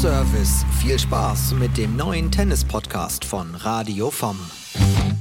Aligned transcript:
Service. 0.00 0.64
Viel 0.80 0.96
Spaß 0.96 1.54
mit 1.54 1.76
dem 1.76 1.96
neuen 1.96 2.30
Tennis-Podcast 2.30 3.24
von 3.24 3.56
Radio 3.56 4.12
vom. 4.12 4.38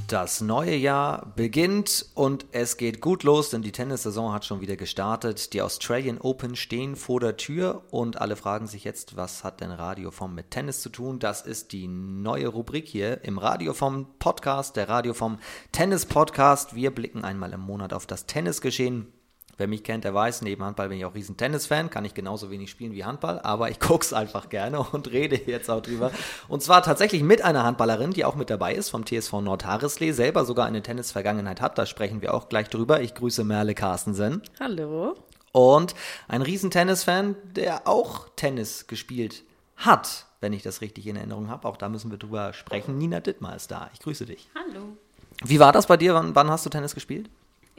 Das 0.07 0.39
neue 0.39 0.75
Jahr 0.75 1.33
beginnt 1.35 2.05
und 2.13 2.45
es 2.51 2.77
geht 2.77 3.01
gut 3.01 3.23
los, 3.23 3.49
denn 3.49 3.63
die 3.63 3.71
Tennissaison 3.71 4.33
hat 4.33 4.45
schon 4.45 4.61
wieder 4.61 4.75
gestartet. 4.75 5.53
Die 5.53 5.63
Australian 5.63 6.19
Open 6.19 6.55
stehen 6.55 6.95
vor 6.95 7.19
der 7.19 7.37
Tür 7.37 7.85
und 7.89 8.21
alle 8.21 8.35
fragen 8.35 8.67
sich 8.67 8.83
jetzt, 8.83 9.17
was 9.17 9.43
hat 9.43 9.61
denn 9.61 9.71
Radio 9.71 10.11
vom 10.11 10.35
mit 10.35 10.51
Tennis 10.51 10.81
zu 10.81 10.89
tun? 10.89 11.17
Das 11.17 11.41
ist 11.41 11.71
die 11.71 11.87
neue 11.87 12.47
Rubrik 12.47 12.87
hier 12.87 13.23
im 13.23 13.39
Radio 13.39 13.73
vom 13.73 14.05
Podcast, 14.19 14.75
der 14.75 14.89
Radio 14.89 15.15
vom 15.15 15.39
Tennis 15.71 16.05
Podcast. 16.05 16.75
Wir 16.75 16.91
blicken 16.91 17.23
einmal 17.23 17.51
im 17.51 17.61
Monat 17.61 17.93
auf 17.93 18.05
das 18.05 18.27
Tennisgeschehen 18.27 19.11
Wer 19.57 19.67
mich 19.67 19.83
kennt, 19.83 20.03
der 20.03 20.13
weiß, 20.13 20.43
neben 20.43 20.63
Handball 20.63 20.89
bin 20.89 20.99
ich 20.99 21.05
auch 21.05 21.15
riesen 21.15 21.35
Tennis-Fan, 21.35 21.89
kann 21.89 22.05
ich 22.05 22.13
genauso 22.13 22.51
wenig 22.51 22.69
spielen 22.69 22.93
wie 22.93 23.03
Handball, 23.03 23.39
aber 23.39 23.71
ich 23.71 23.79
gucke 23.81 24.05
es 24.05 24.13
einfach 24.13 24.49
gerne 24.49 24.79
und 24.79 25.11
rede 25.11 25.35
jetzt 25.47 25.69
auch 25.69 25.81
drüber. 25.81 26.11
Und 26.47 26.61
zwar 26.61 26.83
tatsächlich 26.83 27.23
mit 27.23 27.43
einer 27.43 27.63
Handballerin, 27.63 28.11
die 28.11 28.23
auch 28.23 28.35
mit 28.35 28.51
dabei 28.51 28.75
ist, 28.75 28.89
vom 28.89 29.03
TSV 29.05 29.33
Nordhareslee, 29.41 30.11
selber 30.11 30.45
sogar 30.45 30.67
eine 30.67 30.83
Tennis-Vergangenheit 30.83 31.59
hat, 31.59 31.77
da 31.77 31.87
sprechen 31.87 32.21
wir 32.21 32.35
auch 32.35 32.49
gleich 32.49 32.69
drüber. 32.69 33.01
Ich 33.01 33.15
grüße 33.15 33.43
Merle 33.43 33.73
Carstensen. 33.73 34.43
Hallo. 34.59 35.15
Und 35.53 35.95
ein 36.27 36.43
riesen 36.43 36.69
Tennis-Fan, 36.69 37.35
der 37.55 37.87
auch 37.87 38.29
Tennis 38.35 38.85
gespielt 38.85 39.43
hat, 39.75 40.27
wenn 40.39 40.53
ich 40.53 40.61
das 40.61 40.81
richtig 40.81 41.07
in 41.07 41.15
Erinnerung 41.15 41.49
habe. 41.49 41.67
Auch 41.67 41.77
da 41.77 41.89
müssen 41.89 42.11
wir 42.11 42.19
drüber 42.19 42.53
sprechen. 42.53 42.99
Nina 42.99 43.21
Dittmar 43.21 43.55
ist 43.55 43.71
da. 43.71 43.89
Ich 43.93 44.01
grüße 44.01 44.27
dich. 44.27 44.47
Hallo. 44.53 44.97
Wie 45.43 45.59
war 45.59 45.71
das 45.71 45.87
bei 45.87 45.97
dir? 45.97 46.13
Wann, 46.13 46.35
wann 46.35 46.51
hast 46.51 46.65
du 46.65 46.69
Tennis 46.69 46.93
gespielt? 46.93 47.27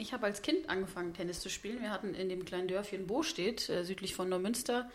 Ich 0.01 0.12
habe 0.12 0.27
als 0.27 0.43
Kind 0.43 0.70
angefangen, 0.70 1.12
Tennis 1.12 1.41
zu 1.41 1.48
spielen. 1.48 1.83
Wir 1.83 1.91
hatten 1.91 2.15
in 2.15 2.29
dem 2.29 2.45
kleinen 2.45 2.69
Dörfchen 2.69 3.09
Bostedt, 3.09 3.69
äh, 3.69 3.83
südlich 3.83 4.15
von 4.15 4.29
Neumünster, 4.29 4.89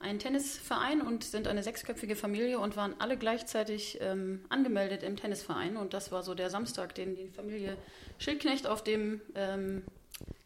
einen 0.00 0.18
Tennisverein 0.18 1.00
und 1.00 1.22
sind 1.22 1.46
eine 1.46 1.62
sechsköpfige 1.62 2.16
Familie 2.16 2.58
und 2.58 2.76
waren 2.76 2.96
alle 2.98 3.16
gleichzeitig 3.16 3.98
ähm, 4.00 4.44
angemeldet 4.48 5.04
im 5.04 5.16
Tennisverein. 5.16 5.76
Und 5.76 5.94
das 5.94 6.10
war 6.10 6.24
so 6.24 6.34
der 6.34 6.50
Samstag, 6.50 6.96
den 6.96 7.14
die 7.14 7.28
Familie 7.28 7.76
Schildknecht 8.18 8.66
auf 8.66 8.82
dem 8.82 9.20
ähm, 9.36 9.84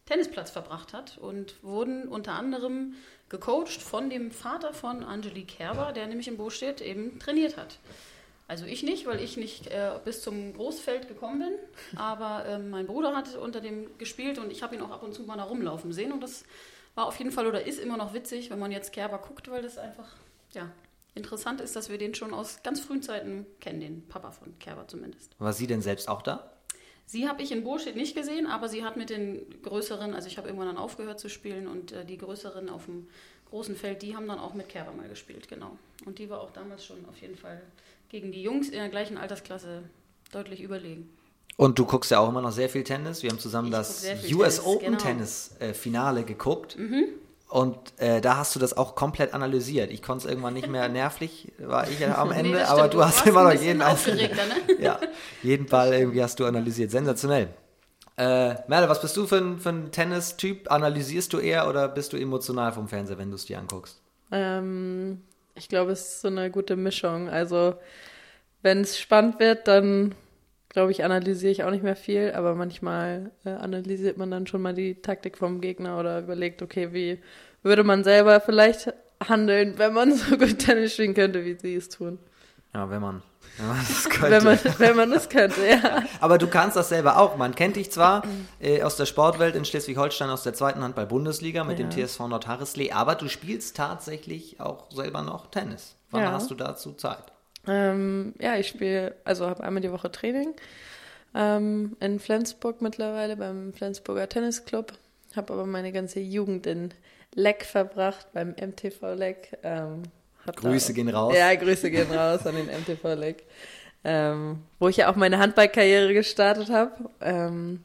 Tennisplatz 0.04 0.50
verbracht 0.50 0.92
hat 0.92 1.16
und 1.16 1.62
wurden 1.62 2.06
unter 2.06 2.34
anderem 2.34 2.96
gecoacht 3.30 3.80
von 3.80 4.10
dem 4.10 4.30
Vater 4.30 4.74
von 4.74 5.04
Angelique 5.04 5.56
Kerber, 5.56 5.92
der 5.92 6.06
nämlich 6.06 6.28
in 6.28 6.36
Bostedt 6.36 6.82
eben 6.82 7.18
trainiert 7.18 7.56
hat. 7.56 7.78
Also 8.52 8.66
ich 8.66 8.82
nicht, 8.82 9.06
weil 9.06 9.18
ich 9.18 9.38
nicht 9.38 9.68
äh, 9.68 9.92
bis 10.04 10.20
zum 10.20 10.52
Großfeld 10.52 11.08
gekommen 11.08 11.38
bin. 11.38 11.98
Aber 11.98 12.44
äh, 12.44 12.58
mein 12.58 12.86
Bruder 12.86 13.16
hat 13.16 13.34
unter 13.34 13.62
dem 13.62 13.96
gespielt 13.96 14.38
und 14.38 14.52
ich 14.52 14.62
habe 14.62 14.74
ihn 14.74 14.82
auch 14.82 14.90
ab 14.90 15.02
und 15.02 15.14
zu 15.14 15.22
mal 15.22 15.38
da 15.38 15.44
rumlaufen 15.44 15.90
sehen. 15.90 16.12
Und 16.12 16.22
das 16.22 16.44
war 16.94 17.06
auf 17.06 17.18
jeden 17.18 17.32
Fall 17.32 17.46
oder 17.46 17.66
ist 17.66 17.80
immer 17.80 17.96
noch 17.96 18.12
witzig, 18.12 18.50
wenn 18.50 18.58
man 18.58 18.70
jetzt 18.70 18.92
Kerber 18.92 19.16
guckt, 19.16 19.50
weil 19.50 19.62
das 19.62 19.78
einfach 19.78 20.06
ja, 20.52 20.70
interessant 21.14 21.62
ist, 21.62 21.76
dass 21.76 21.88
wir 21.88 21.96
den 21.96 22.14
schon 22.14 22.34
aus 22.34 22.62
ganz 22.62 22.80
frühen 22.80 23.02
Zeiten 23.02 23.46
kennen, 23.58 23.80
den 23.80 24.06
Papa 24.06 24.32
von 24.32 24.58
Kerber 24.58 24.86
zumindest. 24.86 25.34
War 25.38 25.54
sie 25.54 25.66
denn 25.66 25.80
selbst 25.80 26.10
auch 26.10 26.20
da? 26.20 26.52
Sie 27.06 27.26
habe 27.26 27.42
ich 27.42 27.52
in 27.52 27.64
Burstedt 27.64 27.96
nicht 27.96 28.14
gesehen, 28.14 28.46
aber 28.46 28.68
sie 28.68 28.84
hat 28.84 28.98
mit 28.98 29.08
den 29.08 29.62
größeren, 29.62 30.14
also 30.14 30.28
ich 30.28 30.36
habe 30.36 30.48
irgendwann 30.48 30.68
dann 30.68 30.76
aufgehört 30.76 31.18
zu 31.18 31.30
spielen 31.30 31.68
und 31.68 31.92
äh, 31.92 32.04
die 32.04 32.18
größeren 32.18 32.68
auf 32.68 32.84
dem 32.84 33.08
großen 33.48 33.76
Feld, 33.76 34.02
die 34.02 34.14
haben 34.14 34.28
dann 34.28 34.38
auch 34.38 34.52
mit 34.52 34.68
Kerber 34.68 34.92
mal 34.92 35.08
gespielt, 35.08 35.48
genau. 35.48 35.78
Und 36.04 36.18
die 36.18 36.28
war 36.28 36.42
auch 36.42 36.52
damals 36.52 36.84
schon 36.84 37.02
auf 37.08 37.16
jeden 37.22 37.36
Fall 37.36 37.62
gegen 38.12 38.30
die 38.30 38.42
Jungs 38.42 38.68
in 38.68 38.78
der 38.78 38.90
gleichen 38.90 39.16
Altersklasse 39.16 39.84
deutlich 40.30 40.60
überlegen. 40.60 41.08
Und 41.56 41.78
du 41.78 41.86
guckst 41.86 42.10
ja 42.10 42.20
auch 42.20 42.28
immer 42.28 42.42
noch 42.42 42.52
sehr 42.52 42.68
viel 42.68 42.84
Tennis. 42.84 43.22
Wir 43.22 43.30
haben 43.30 43.38
zusammen 43.38 43.68
ich 43.68 43.72
das 43.72 44.04
US 44.04 44.56
Tennis, 44.56 44.60
Open 44.64 44.84
genau. 44.84 44.98
Tennis 44.98 45.50
äh, 45.58 45.72
Finale 45.72 46.22
geguckt. 46.22 46.78
Mhm. 46.78 47.04
Und 47.48 47.76
äh, 47.98 48.20
da 48.20 48.36
hast 48.36 48.54
du 48.54 48.58
das 48.58 48.76
auch 48.76 48.94
komplett 48.94 49.34
analysiert. 49.34 49.90
Ich 49.90 50.02
konnte 50.02 50.26
es 50.26 50.30
irgendwann 50.30 50.54
nicht 50.54 50.68
mehr 50.68 50.88
nervlich, 50.90 51.52
war 51.58 51.88
ich 51.88 52.00
ja 52.00 52.16
am 52.16 52.32
Ende, 52.32 52.52
nee, 52.52 52.62
aber 52.62 52.88
du 52.88 53.02
hast 53.02 53.26
immer 53.26 53.44
noch 53.44 53.60
jeden 53.60 53.82
einzelnen. 53.82 54.30
Ne? 54.30 54.76
ja, 54.80 54.98
jeden 55.42 55.66
Ball 55.66 55.92
irgendwie 55.92 56.22
hast 56.22 56.38
du 56.38 56.44
analysiert. 56.44 56.90
Sensationell. 56.90 57.48
Äh, 58.18 58.56
Merle, 58.68 58.90
was 58.90 59.00
bist 59.00 59.16
du 59.16 59.26
für 59.26 59.38
ein, 59.38 59.58
für 59.58 59.70
ein 59.70 59.90
Tennis-Typ? 59.90 60.70
Analysierst 60.70 61.32
du 61.32 61.38
eher 61.38 61.66
oder 61.68 61.88
bist 61.88 62.12
du 62.12 62.18
emotional 62.18 62.72
vom 62.72 62.88
Fernseher, 62.88 63.16
wenn 63.16 63.30
du 63.30 63.36
es 63.36 63.46
dir 63.46 63.58
anguckst? 63.58 64.00
Ähm, 64.30 65.22
ich 65.54 65.68
glaube, 65.68 65.92
es 65.92 66.00
ist 66.00 66.20
so 66.22 66.28
eine 66.28 66.50
gute 66.50 66.76
Mischung. 66.76 67.28
Also, 67.28 67.74
wenn 68.62 68.80
es 68.80 68.98
spannend 68.98 69.40
wird, 69.40 69.68
dann 69.68 70.14
glaube 70.72 70.90
ich, 70.90 71.04
analysiere 71.04 71.52
ich 71.52 71.64
auch 71.64 71.70
nicht 71.70 71.84
mehr 71.84 71.96
viel, 71.96 72.32
aber 72.32 72.54
manchmal 72.54 73.30
äh, 73.44 73.50
analysiert 73.50 74.16
man 74.16 74.30
dann 74.30 74.46
schon 74.46 74.62
mal 74.62 74.74
die 74.74 74.94
Taktik 75.02 75.36
vom 75.36 75.60
Gegner 75.60 75.98
oder 75.98 76.20
überlegt, 76.20 76.62
okay, 76.62 76.92
wie 76.92 77.20
würde 77.62 77.84
man 77.84 78.04
selber 78.04 78.40
vielleicht 78.40 78.92
handeln, 79.22 79.78
wenn 79.78 79.92
man 79.92 80.12
so 80.16 80.36
gut 80.36 80.58
Tennis 80.58 80.94
spielen 80.94 81.14
könnte, 81.14 81.44
wie 81.44 81.54
sie 81.54 81.74
es 81.74 81.88
tun. 81.90 82.18
Ja, 82.74 82.88
wenn 82.90 83.02
man. 83.02 83.22
Wenn 83.58 83.66
man 83.66 83.78
das 83.86 84.08
könnte. 84.08 84.30
wenn, 84.30 84.44
man, 84.44 84.58
wenn 84.78 84.96
man 84.96 85.10
das 85.10 85.28
könnte, 85.28 85.66
ja. 85.66 86.02
Aber 86.20 86.38
du 86.38 86.46
kannst 86.46 86.76
das 86.76 86.88
selber 86.88 87.18
auch. 87.18 87.36
Man 87.36 87.54
kennt 87.54 87.76
dich 87.76 87.90
zwar 87.90 88.22
äh, 88.60 88.82
aus 88.82 88.96
der 88.96 89.06
Sportwelt 89.06 89.54
in 89.54 89.64
Schleswig-Holstein 89.64 90.30
aus 90.30 90.42
der 90.42 90.54
zweiten 90.54 90.82
Handball-Bundesliga 90.82 91.64
mit 91.64 91.78
ja. 91.78 91.86
dem 91.86 92.06
TSV 92.06 92.20
Nordharreslee, 92.20 92.92
aber 92.92 93.14
du 93.14 93.28
spielst 93.28 93.76
tatsächlich 93.76 94.60
auch 94.60 94.90
selber 94.90 95.22
noch 95.22 95.50
Tennis. 95.50 95.96
Wann 96.10 96.22
ja. 96.22 96.32
hast 96.32 96.50
du 96.50 96.54
dazu 96.54 96.92
Zeit? 96.92 97.32
Ähm, 97.66 98.34
ja, 98.40 98.56
ich 98.56 98.68
spiele, 98.68 99.14
also 99.24 99.48
habe 99.48 99.62
einmal 99.62 99.82
die 99.82 99.92
Woche 99.92 100.10
Training 100.10 100.54
ähm, 101.34 101.96
in 102.00 102.18
Flensburg 102.18 102.82
mittlerweile 102.82 103.36
beim 103.36 103.72
Flensburger 103.72 104.28
Tennisclub. 104.28 104.92
Habe 105.36 105.52
aber 105.52 105.66
meine 105.66 105.92
ganze 105.92 106.20
Jugend 106.20 106.66
in 106.66 106.92
Leck 107.34 107.64
verbracht, 107.64 108.26
beim 108.32 108.50
MTV 108.50 109.14
Leck. 109.14 109.58
Ähm, 109.62 110.02
Grüße 110.46 110.88
da, 110.88 110.92
gehen 110.94 111.08
raus. 111.08 111.34
Ja, 111.36 111.54
Grüße 111.54 111.90
gehen 111.90 112.10
raus 112.10 112.46
an 112.46 112.56
den 112.56 112.66
MTV 112.66 113.14
Leck. 113.14 113.44
Ähm, 114.04 114.62
wo 114.80 114.88
ich 114.88 114.96
ja 114.96 115.10
auch 115.10 115.16
meine 115.16 115.38
Handballkarriere 115.38 116.12
gestartet 116.12 116.70
habe. 116.70 116.92
Ähm, 117.20 117.84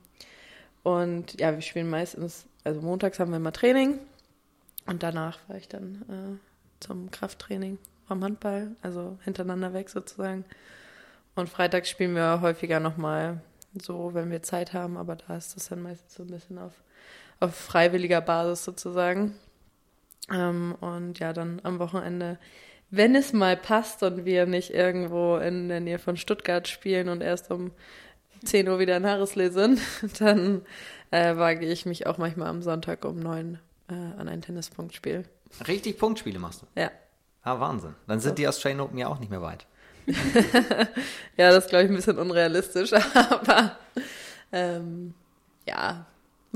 und 0.83 1.39
ja, 1.39 1.53
wir 1.53 1.61
spielen 1.61 1.89
meistens, 1.89 2.45
also 2.63 2.81
montags 2.81 3.19
haben 3.19 3.31
wir 3.31 3.37
immer 3.37 3.53
Training 3.53 3.99
und 4.85 5.03
danach 5.03 5.39
fahre 5.39 5.59
ich 5.59 5.67
dann 5.67 6.05
äh, 6.09 6.83
zum 6.83 7.11
Krafttraining 7.11 7.77
vom 8.07 8.23
Handball, 8.23 8.71
also 8.81 9.17
hintereinander 9.23 9.73
weg 9.73 9.89
sozusagen. 9.89 10.45
Und 11.35 11.49
freitags 11.49 11.89
spielen 11.89 12.15
wir 12.15 12.41
häufiger 12.41 12.79
nochmal 12.79 13.41
so, 13.79 14.13
wenn 14.13 14.31
wir 14.31 14.41
Zeit 14.41 14.73
haben, 14.73 14.97
aber 14.97 15.17
da 15.17 15.37
ist 15.37 15.55
das 15.55 15.69
dann 15.69 15.81
meistens 15.81 16.15
so 16.15 16.23
ein 16.23 16.31
bisschen 16.31 16.57
auf, 16.57 16.73
auf 17.39 17.53
freiwilliger 17.53 18.21
Basis 18.21 18.63
sozusagen. 18.63 19.35
Ähm, 20.29 20.75
und 20.79 21.19
ja, 21.19 21.33
dann 21.33 21.61
am 21.63 21.79
Wochenende, 21.79 22.37
wenn 22.89 23.15
es 23.15 23.33
mal 23.33 23.57
passt 23.57 24.03
und 24.03 24.25
wir 24.25 24.45
nicht 24.45 24.73
irgendwo 24.73 25.37
in 25.37 25.69
der 25.69 25.79
Nähe 25.79 25.99
von 25.99 26.17
Stuttgart 26.17 26.67
spielen 26.67 27.09
und 27.09 27.21
erst 27.21 27.51
um 27.51 27.71
10 28.43 28.67
Uhr 28.67 28.79
wieder 28.79 28.97
in 28.97 29.05
Harrislee 29.05 29.49
sind, 29.49 29.79
dann 30.19 30.61
äh, 31.11 31.35
wage 31.37 31.65
ich 31.65 31.85
mich 31.85 32.07
auch 32.07 32.17
manchmal 32.17 32.49
am 32.49 32.61
Sonntag 32.61 33.05
um 33.05 33.19
9 33.19 33.59
äh, 33.89 33.93
an 33.93 34.27
ein 34.27 34.41
Tennispunktspiel. 34.41 35.25
Richtig 35.67 35.97
Punktspiele 35.97 36.39
machst 36.39 36.61
du? 36.61 36.79
Ja. 36.79 36.91
Ah, 37.43 37.59
Wahnsinn. 37.59 37.95
Dann 38.07 38.19
sind 38.19 38.37
die 38.37 38.47
Australian 38.47 38.81
Open 38.81 38.97
ja 38.97 39.07
auch 39.07 39.19
nicht 39.19 39.29
mehr 39.29 39.41
weit. 39.41 39.65
ja, 41.37 41.51
das 41.51 41.67
glaube 41.67 41.85
ich 41.85 41.89
ein 41.89 41.95
bisschen 41.95 42.17
unrealistisch, 42.17 42.91
aber 43.13 43.77
ähm, 44.51 45.13
ja, 45.65 46.05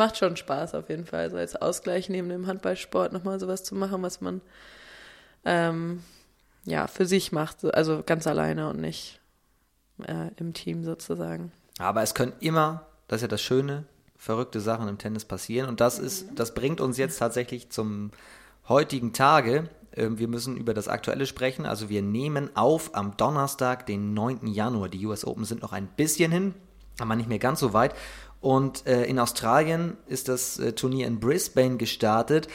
macht 0.02 0.18
schon 0.18 0.36
Spaß 0.36 0.74
auf 0.74 0.90
jeden 0.90 1.06
Fall, 1.06 1.30
so 1.30 1.38
als 1.38 1.56
Ausgleich 1.56 2.10
neben 2.10 2.28
dem 2.28 2.48
Handballsport 2.48 3.14
nochmal 3.14 3.40
sowas 3.40 3.64
zu 3.64 3.76
machen, 3.76 4.02
was 4.02 4.20
man 4.20 4.42
ähm, 5.46 6.02
ja 6.66 6.88
für 6.88 7.06
sich 7.06 7.32
macht, 7.32 7.64
also 7.76 8.02
ganz 8.04 8.26
alleine 8.26 8.68
und 8.68 8.82
nicht 8.82 9.20
äh, 10.08 10.32
im 10.38 10.56
Team 10.56 10.84
sozusagen. 10.84 11.52
Aber 11.78 12.02
es 12.02 12.16
können 12.16 12.34
immer, 12.40 12.88
das 13.08 13.18
ist 13.18 13.22
ja 13.22 13.28
das 13.28 13.44
Schöne, 13.44 13.86
verrückte 14.18 14.60
Sachen 14.60 14.88
im 14.88 14.98
Tennis 14.98 15.24
passieren 15.24 15.70
und 15.70 15.82
das 15.82 16.00
ist, 16.00 16.30
das 16.34 16.56
bringt 16.56 16.82
uns 16.82 16.98
jetzt 16.98 17.20
tatsächlich 17.20 17.70
zum 17.70 18.10
heutigen 18.68 19.14
Tage. 19.14 19.70
Ähm, 19.96 20.18
wir 20.18 20.28
müssen 20.28 20.58
über 20.58 20.74
das 20.74 20.88
Aktuelle 20.88 21.28
sprechen. 21.28 21.68
Also 21.68 21.90
wir 21.90 22.02
nehmen 22.02 22.56
auf 22.56 22.96
am 22.96 23.18
Donnerstag, 23.18 23.86
den 23.86 24.16
9. 24.16 24.48
Januar. 24.48 24.90
Die 24.90 25.06
US 25.06 25.26
Open 25.26 25.46
sind 25.46 25.62
noch 25.62 25.74
ein 25.74 25.86
bisschen 25.86 26.32
hin, 26.32 26.56
aber 27.00 27.16
nicht 27.16 27.30
mehr 27.30 27.38
ganz 27.38 27.60
so 27.60 27.74
weit. 27.74 27.94
Und 28.42 28.88
äh, 28.88 29.06
in 29.06 29.20
Australien 29.20 29.98
ist 30.08 30.28
das 30.28 30.60
äh, 30.60 30.74
Turnier 30.74 31.08
in 31.08 31.20
Brisbane 31.20 31.78
gestartet. 31.78 32.48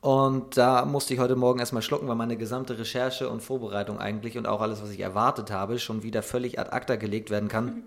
Und 0.00 0.56
da 0.56 0.84
musste 0.84 1.14
ich 1.14 1.20
heute 1.20 1.36
Morgen 1.36 1.60
erstmal 1.60 1.82
schlucken, 1.82 2.08
weil 2.08 2.16
meine 2.16 2.36
gesamte 2.36 2.78
Recherche 2.78 3.28
und 3.28 3.40
Vorbereitung 3.40 3.98
eigentlich 3.98 4.38
und 4.38 4.46
auch 4.46 4.60
alles, 4.60 4.82
was 4.82 4.90
ich 4.90 5.00
erwartet 5.00 5.50
habe, 5.50 5.78
schon 5.78 6.02
wieder 6.02 6.22
völlig 6.22 6.58
ad 6.58 6.70
acta 6.70 6.96
gelegt 6.96 7.30
werden 7.30 7.48
kann. 7.48 7.66
Mhm. 7.66 7.82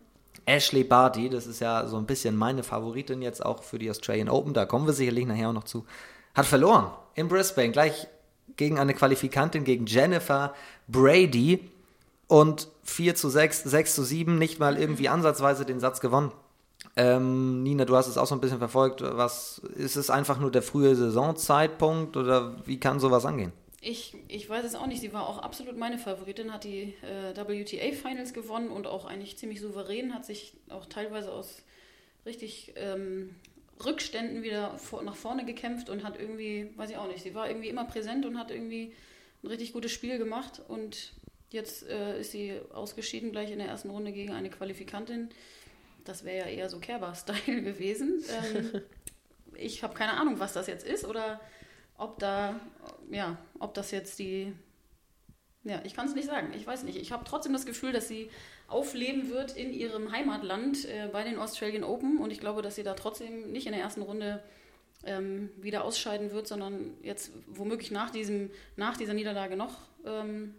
Ashley 0.45 0.83
Barty, 0.83 1.29
das 1.29 1.47
ist 1.47 1.59
ja 1.59 1.87
so 1.87 1.97
ein 1.97 2.05
bisschen 2.05 2.35
meine 2.35 2.63
Favoritin 2.63 3.21
jetzt 3.21 3.43
auch 3.43 3.63
für 3.63 3.79
die 3.79 3.89
Australian 3.89 4.29
Open, 4.29 4.53
da 4.53 4.65
kommen 4.65 4.85
wir 4.85 4.93
sicherlich 4.93 5.25
nachher 5.25 5.49
auch 5.49 5.53
noch 5.53 5.63
zu, 5.63 5.85
hat 6.35 6.45
verloren 6.45 6.91
in 7.15 7.27
Brisbane, 7.27 7.71
gleich 7.71 8.07
gegen 8.55 8.77
eine 8.77 8.93
Qualifikantin, 8.93 9.63
gegen 9.63 9.85
Jennifer 9.85 10.53
Brady 10.87 11.71
und 12.27 12.67
4 12.83 13.15
zu 13.15 13.29
6, 13.29 13.63
6 13.63 13.95
zu 13.95 14.03
7, 14.03 14.37
nicht 14.37 14.59
mal 14.59 14.77
irgendwie 14.77 15.09
ansatzweise 15.09 15.65
den 15.65 15.79
Satz 15.79 15.99
gewonnen. 15.99 16.31
Ähm, 16.97 17.63
Nina, 17.63 17.85
du 17.85 17.95
hast 17.95 18.07
es 18.07 18.17
auch 18.17 18.27
so 18.27 18.35
ein 18.35 18.41
bisschen 18.41 18.59
verfolgt. 18.59 19.01
Was 19.01 19.59
ist 19.75 19.97
es 19.97 20.09
einfach 20.09 20.39
nur 20.39 20.51
der 20.51 20.61
frühe 20.61 20.95
Saisonzeitpunkt 20.95 22.15
oder 22.15 22.55
wie 22.65 22.79
kann 22.79 22.99
sowas 22.99 23.25
angehen? 23.25 23.51
Ich, 23.81 24.15
ich 24.29 24.49
weiß 24.49 24.65
es 24.65 24.75
auch 24.75 24.87
nicht. 24.87 25.01
Sie 25.01 25.13
war 25.13 25.27
auch 25.27 25.39
absolut 25.39 25.77
meine 25.77 25.99
Favoritin, 25.99 26.53
hat 26.53 26.63
die 26.63 26.95
äh, 27.03 27.35
WTA 27.35 27.91
Finals 27.91 28.33
gewonnen 28.33 28.69
und 28.69 28.87
auch 28.87 29.05
eigentlich 29.05 29.37
ziemlich 29.37 29.61
souverän, 29.61 30.13
hat 30.13 30.25
sich 30.25 30.53
auch 30.69 30.85
teilweise 30.85 31.31
aus 31.31 31.63
richtig 32.25 32.73
ähm, 32.77 33.35
Rückständen 33.83 34.41
wieder 34.41 34.77
vor, 34.77 35.03
nach 35.03 35.15
vorne 35.15 35.45
gekämpft 35.45 35.89
und 35.89 36.03
hat 36.03 36.19
irgendwie, 36.19 36.71
weiß 36.77 36.89
ich 36.89 36.97
auch 36.97 37.07
nicht, 37.07 37.21
sie 37.21 37.35
war 37.35 37.47
irgendwie 37.49 37.67
immer 37.67 37.85
präsent 37.85 38.25
und 38.25 38.39
hat 38.39 38.51
irgendwie 38.51 38.93
ein 39.43 39.47
richtig 39.47 39.73
gutes 39.73 39.91
Spiel 39.91 40.17
gemacht 40.17 40.61
und 40.67 41.13
jetzt 41.51 41.87
äh, 41.87 42.19
ist 42.19 42.31
sie 42.31 42.53
ausgeschieden 42.73 43.31
gleich 43.31 43.51
in 43.51 43.59
der 43.59 43.67
ersten 43.67 43.89
Runde 43.89 44.11
gegen 44.13 44.33
eine 44.33 44.49
Qualifikantin. 44.49 45.29
Das 46.05 46.23
wäre 46.23 46.47
ja 46.47 46.55
eher 46.55 46.69
so 46.69 46.79
Kerber-Style 46.79 47.61
gewesen. 47.63 48.23
Ähm, 48.29 48.81
ich 49.55 49.83
habe 49.83 49.93
keine 49.93 50.13
Ahnung, 50.13 50.39
was 50.39 50.53
das 50.53 50.67
jetzt 50.67 50.85
ist 50.85 51.05
oder 51.05 51.41
ob 51.97 52.19
da, 52.19 52.59
ja, 53.09 53.37
ob 53.59 53.73
das 53.73 53.91
jetzt 53.91 54.19
die, 54.19 54.53
ja, 55.63 55.81
ich 55.83 55.95
kann 55.95 56.07
es 56.07 56.15
nicht 56.15 56.27
sagen. 56.27 56.53
Ich 56.55 56.65
weiß 56.65 56.83
nicht. 56.83 56.97
Ich 56.97 57.11
habe 57.11 57.23
trotzdem 57.25 57.53
das 57.53 57.65
Gefühl, 57.65 57.91
dass 57.91 58.07
sie 58.07 58.29
aufleben 58.67 59.29
wird 59.29 59.55
in 59.55 59.73
ihrem 59.73 60.11
Heimatland 60.11 60.85
äh, 60.85 61.09
bei 61.11 61.23
den 61.23 61.37
Australian 61.37 61.83
Open 61.83 62.17
und 62.19 62.31
ich 62.31 62.39
glaube, 62.39 62.61
dass 62.61 62.75
sie 62.75 62.83
da 62.83 62.93
trotzdem 62.93 63.51
nicht 63.51 63.65
in 63.65 63.73
der 63.73 63.81
ersten 63.81 64.01
Runde 64.01 64.43
ähm, 65.05 65.49
wieder 65.57 65.83
ausscheiden 65.83 66.31
wird, 66.31 66.47
sondern 66.47 66.95
jetzt 67.01 67.31
womöglich 67.47 67.91
nach, 67.91 68.09
diesem, 68.09 68.51
nach 68.75 68.97
dieser 68.97 69.13
Niederlage 69.13 69.55
noch 69.55 69.77
ähm, 70.05 70.55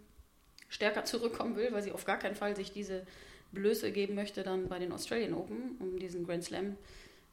stärker 0.69 1.05
zurückkommen 1.05 1.55
will, 1.55 1.71
weil 1.71 1.83
sie 1.83 1.91
auf 1.91 2.05
gar 2.05 2.17
keinen 2.17 2.35
Fall 2.35 2.55
sich 2.55 2.71
diese 2.71 3.05
Blöße 3.51 3.91
geben 3.91 4.15
möchte 4.15 4.43
dann 4.43 4.67
bei 4.67 4.79
den 4.79 4.91
Australian 4.91 5.33
Open, 5.33 5.77
um 5.79 5.99
diesen 5.99 6.25
Grand 6.25 6.43
Slam 6.43 6.77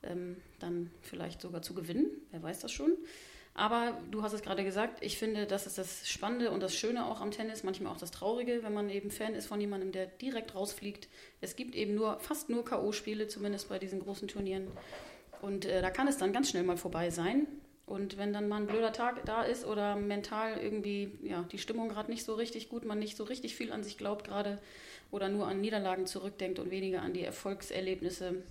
ähm, 0.02 0.36
dann 0.58 0.90
vielleicht 1.02 1.40
sogar 1.40 1.62
zu 1.62 1.74
gewinnen. 1.74 2.06
Wer 2.30 2.42
weiß 2.42 2.60
das 2.60 2.72
schon. 2.72 2.92
Aber 3.56 3.96
du 4.10 4.22
hast 4.22 4.32
es 4.32 4.42
gerade 4.42 4.64
gesagt, 4.64 5.04
ich 5.04 5.16
finde, 5.16 5.46
das 5.46 5.66
ist 5.66 5.78
das 5.78 6.08
Spannende 6.08 6.50
und 6.50 6.60
das 6.60 6.74
Schöne 6.74 7.06
auch 7.06 7.20
am 7.20 7.30
Tennis, 7.30 7.62
manchmal 7.62 7.92
auch 7.92 7.98
das 7.98 8.10
Traurige, 8.10 8.64
wenn 8.64 8.74
man 8.74 8.90
eben 8.90 9.12
Fan 9.12 9.34
ist 9.34 9.46
von 9.46 9.60
jemandem, 9.60 9.92
der 9.92 10.06
direkt 10.06 10.56
rausfliegt. 10.56 11.08
Es 11.40 11.54
gibt 11.54 11.76
eben 11.76 11.94
nur 11.94 12.18
fast 12.18 12.50
nur 12.50 12.64
K.O.-Spiele, 12.64 13.28
zumindest 13.28 13.68
bei 13.68 13.78
diesen 13.78 14.00
großen 14.00 14.26
Turnieren. 14.26 14.66
Und 15.40 15.66
äh, 15.66 15.82
da 15.82 15.90
kann 15.90 16.08
es 16.08 16.18
dann 16.18 16.32
ganz 16.32 16.50
schnell 16.50 16.64
mal 16.64 16.76
vorbei 16.76 17.10
sein. 17.10 17.46
Und 17.86 18.16
wenn 18.16 18.32
dann 18.32 18.48
mal 18.48 18.56
ein 18.56 18.66
blöder 18.66 18.92
Tag 18.92 19.24
da 19.26 19.42
ist 19.42 19.64
oder 19.64 19.94
mental 19.94 20.58
irgendwie 20.58 21.12
ja, 21.22 21.42
die 21.52 21.58
Stimmung 21.58 21.90
gerade 21.90 22.10
nicht 22.10 22.24
so 22.24 22.34
richtig 22.34 22.70
gut, 22.70 22.84
man 22.84 22.98
nicht 22.98 23.16
so 23.16 23.24
richtig 23.24 23.54
viel 23.54 23.72
an 23.72 23.84
sich 23.84 23.98
glaubt 23.98 24.26
gerade 24.26 24.58
oder 25.14 25.28
nur 25.28 25.46
an 25.46 25.60
Niederlagen 25.60 26.06
zurückdenkt 26.06 26.58
und 26.58 26.72
weniger 26.72 27.00
an 27.00 27.12
die 27.14 27.22
Erfolgserlebnisse, 27.22 28.42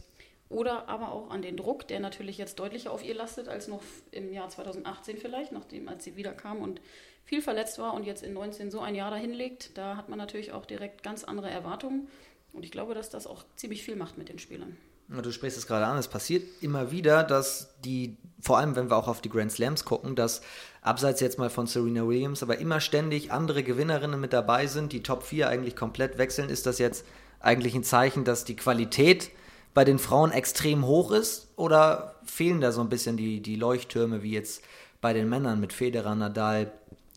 oder 0.48 0.88
aber 0.88 1.12
auch 1.12 1.30
an 1.30 1.42
den 1.42 1.58
Druck, 1.58 1.88
der 1.88 2.00
natürlich 2.00 2.38
jetzt 2.38 2.60
deutlicher 2.60 2.92
auf 2.92 3.04
ihr 3.04 3.16
lastet 3.16 3.50
als 3.50 3.68
noch 3.68 3.82
im 4.12 4.32
Jahr 4.32 4.48
2018 4.48 5.18
vielleicht, 5.18 5.52
nachdem 5.52 5.90
als 5.90 6.04
sie 6.04 6.16
wiederkam 6.16 6.62
und 6.62 6.80
viel 7.26 7.42
verletzt 7.42 7.80
war 7.80 7.94
und 7.94 8.06
jetzt 8.06 8.24
in 8.24 8.34
19 8.34 8.72
so 8.72 8.80
ein 8.80 8.96
Jahr 8.96 9.12
dahin 9.12 9.34
legt. 9.34 9.78
Da 9.78 9.98
hat 9.98 10.10
man 10.10 10.18
natürlich 10.18 10.52
auch 10.52 10.66
direkt 10.66 11.04
ganz 11.04 11.24
andere 11.24 11.50
Erwartungen 11.50 12.08
und 12.54 12.64
ich 12.64 12.72
glaube, 12.72 12.94
dass 12.94 13.10
das 13.10 13.28
auch 13.28 13.44
ziemlich 13.56 13.84
viel 13.84 13.96
macht 13.96 14.18
mit 14.18 14.30
den 14.30 14.40
Spielern. 14.40 14.78
Du 15.22 15.32
sprichst 15.32 15.58
es 15.58 15.68
gerade 15.68 15.86
an, 15.86 15.98
es 15.98 16.08
passiert 16.08 16.44
immer 16.62 16.90
wieder, 16.90 17.24
dass 17.24 17.76
die, 17.86 18.18
vor 18.42 18.58
allem 18.58 18.76
wenn 18.76 18.90
wir 18.90 18.98
auch 18.98 19.08
auf 19.08 19.22
die 19.22 19.30
Grand 19.30 19.52
Slams 19.52 19.86
gucken, 19.86 20.16
dass 20.16 20.42
abseits 20.82 21.22
jetzt 21.22 21.38
mal 21.38 21.52
von 21.52 21.68
Serena 21.68 22.08
Williams, 22.08 22.42
aber 22.42 22.58
immer 22.58 22.80
ständig 22.80 23.32
andere 23.32 23.64
Gewinnerinnen 23.64 24.20
mit 24.20 24.34
dabei 24.34 24.66
sind, 24.66 24.92
die 24.92 25.04
Top 25.04 25.24
4 25.24 25.50
eigentlich 25.50 25.76
komplett 25.76 26.18
wechseln. 26.18 26.50
Ist 26.50 26.66
das 26.66 26.80
jetzt 26.80 27.06
eigentlich 27.40 27.76
ein 27.76 27.84
Zeichen, 27.84 28.24
dass 28.24 28.44
die 28.44 28.56
Qualität 28.56 29.30
bei 29.74 29.84
den 29.84 30.00
Frauen 30.00 30.32
extrem 30.32 30.86
hoch 30.86 31.12
ist? 31.12 31.50
Oder 31.58 32.16
fehlen 32.26 32.60
da 32.60 32.72
so 32.72 32.82
ein 32.82 32.90
bisschen 32.90 33.16
die, 33.16 33.40
die 33.42 33.56
Leuchttürme 33.56 34.24
wie 34.24 34.32
jetzt 34.32 34.64
bei 35.00 35.14
den 35.14 35.30
Männern 35.30 35.60
mit 35.60 35.74
Federer, 35.74 36.16
Nadal, 36.16 36.72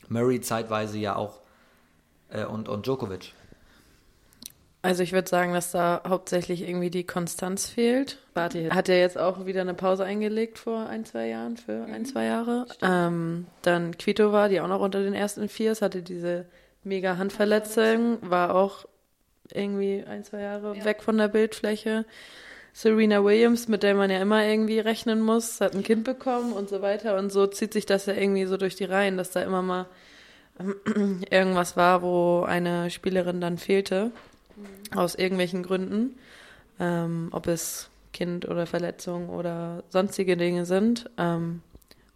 Murray 0.08 0.40
zeitweise 0.40 0.98
ja 0.98 1.16
auch 1.16 1.40
äh, 2.28 2.44
und, 2.44 2.68
und 2.68 2.86
Djokovic? 2.86 3.32
Also 4.86 5.02
ich 5.02 5.12
würde 5.12 5.28
sagen, 5.28 5.52
dass 5.52 5.72
da 5.72 6.02
hauptsächlich 6.06 6.62
irgendwie 6.68 6.90
die 6.90 7.04
Konstanz 7.04 7.68
fehlt. 7.68 8.18
Barty 8.34 8.68
hat 8.68 8.88
ja 8.88 8.94
jetzt 8.94 9.18
auch 9.18 9.46
wieder 9.46 9.62
eine 9.62 9.74
Pause 9.74 10.04
eingelegt 10.04 10.58
vor 10.58 10.86
ein, 10.86 11.04
zwei 11.04 11.28
Jahren, 11.28 11.56
für 11.56 11.84
ein, 11.84 12.02
mhm. 12.02 12.06
zwei 12.06 12.24
Jahre. 12.24 12.66
Ähm, 12.82 13.46
dann 13.62 13.96
Kvitova, 13.96 14.48
die 14.48 14.60
auch 14.60 14.68
noch 14.68 14.80
unter 14.80 15.02
den 15.02 15.14
ersten 15.14 15.48
Viers, 15.48 15.82
hatte 15.82 16.02
diese 16.02 16.46
mega 16.84 17.16
Handverletzung, 17.16 18.18
war 18.22 18.54
auch 18.54 18.86
irgendwie 19.52 20.04
ein, 20.06 20.24
zwei 20.24 20.40
Jahre 20.40 20.76
ja. 20.76 20.84
weg 20.84 21.02
von 21.02 21.18
der 21.18 21.28
Bildfläche. 21.28 22.04
Serena 22.72 23.24
Williams, 23.24 23.68
mit 23.68 23.82
der 23.82 23.94
man 23.94 24.10
ja 24.10 24.20
immer 24.20 24.44
irgendwie 24.44 24.78
rechnen 24.80 25.22
muss, 25.22 25.62
hat 25.62 25.74
ein 25.74 25.82
Kind 25.82 26.04
bekommen 26.04 26.52
und 26.52 26.68
so 26.68 26.82
weiter. 26.82 27.16
Und 27.16 27.32
so 27.32 27.46
zieht 27.46 27.72
sich 27.72 27.86
das 27.86 28.04
ja 28.04 28.12
irgendwie 28.12 28.44
so 28.44 28.58
durch 28.58 28.76
die 28.76 28.84
Reihen, 28.84 29.16
dass 29.16 29.30
da 29.30 29.42
immer 29.42 29.62
mal 29.62 29.86
irgendwas 31.30 31.76
war, 31.76 32.02
wo 32.02 32.42
eine 32.42 32.90
Spielerin 32.90 33.40
dann 33.40 33.56
fehlte, 33.56 34.10
mhm. 34.56 34.98
aus 34.98 35.14
irgendwelchen 35.14 35.62
Gründen. 35.62 36.18
Ähm, 36.78 37.28
ob 37.32 37.46
es 37.46 37.90
Kind 38.12 38.48
oder 38.48 38.66
Verletzung 38.66 39.28
oder 39.28 39.84
sonstige 39.88 40.36
Dinge 40.36 40.64
sind. 40.64 41.10
Ähm, 41.18 41.62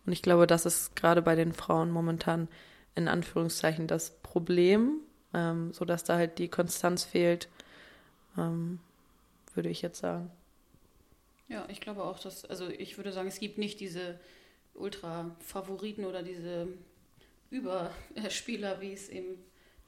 und 0.07 0.13
ich 0.13 0.23
glaube, 0.23 0.47
das 0.47 0.65
ist 0.65 0.97
gerade 0.97 1.23
bei 1.23 1.35
den 1.35 1.53
Frauen 1.53 1.91
momentan 1.91 2.49
in 2.95 3.07
Anführungszeichen 3.07 3.87
das 3.87 4.11
Problem, 4.23 5.01
ähm, 5.35 5.73
sodass 5.73 6.05
da 6.05 6.17
halt 6.17 6.39
die 6.39 6.49
Konstanz 6.49 7.05
fehlt, 7.05 7.49
ähm, 8.39 8.81
würde 9.55 9.69
ich 9.69 9.83
jetzt 9.83 10.01
sagen. 10.01 10.31
Ja, 11.49 11.67
ich 11.69 11.81
glaube 11.81 12.05
auch, 12.05 12.19
dass, 12.19 12.45
also 12.45 12.69
ich 12.69 12.97
würde 12.97 13.13
sagen, 13.13 13.29
es 13.29 13.41
gibt 13.41 13.59
nicht 13.59 13.81
diese 13.81 14.19
Ultra-Favoriten 14.75 16.05
oder 16.05 16.23
diese 16.23 16.69
Überspieler, 17.51 18.81
wie 18.81 18.93
es 18.93 19.09
eben 19.09 19.37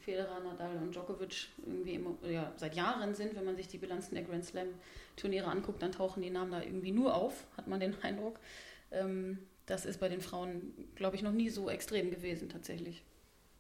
Federer, 0.03 0.41
Nadal 0.41 0.77
und 0.77 0.95
Djokovic 0.95 1.49
irgendwie 1.65 1.95
immer, 1.95 2.15
ja, 2.29 2.53
seit 2.57 2.75
Jahren 2.75 3.15
sind. 3.15 3.35
Wenn 3.37 3.45
man 3.45 3.57
sich 3.57 3.69
die 3.69 3.79
Bilanzen 3.79 4.15
der 4.15 4.25
Grand 4.25 4.45
Slam-Turniere 4.45 5.49
anguckt, 5.49 5.83
dann 5.83 5.93
tauchen 5.93 6.23
die 6.23 6.31
Namen 6.31 6.51
da 6.51 6.63
irgendwie 6.63 6.93
nur 6.93 7.15
auf, 7.15 7.47
hat 7.57 7.69
man 7.69 7.81
den 7.81 7.95
Eindruck. 8.03 8.39
Ähm, 8.91 9.39
das 9.67 9.87
ist 9.87 10.01
bei 10.01 10.09
den 10.09 10.21
Frauen, 10.21 10.75
glaube 10.97 11.17
ich, 11.17 11.23
noch 11.23 11.33
nie 11.33 11.49
so 11.49 11.71
extrem 11.71 12.11
gewesen 12.11 12.49
tatsächlich. 12.49 13.03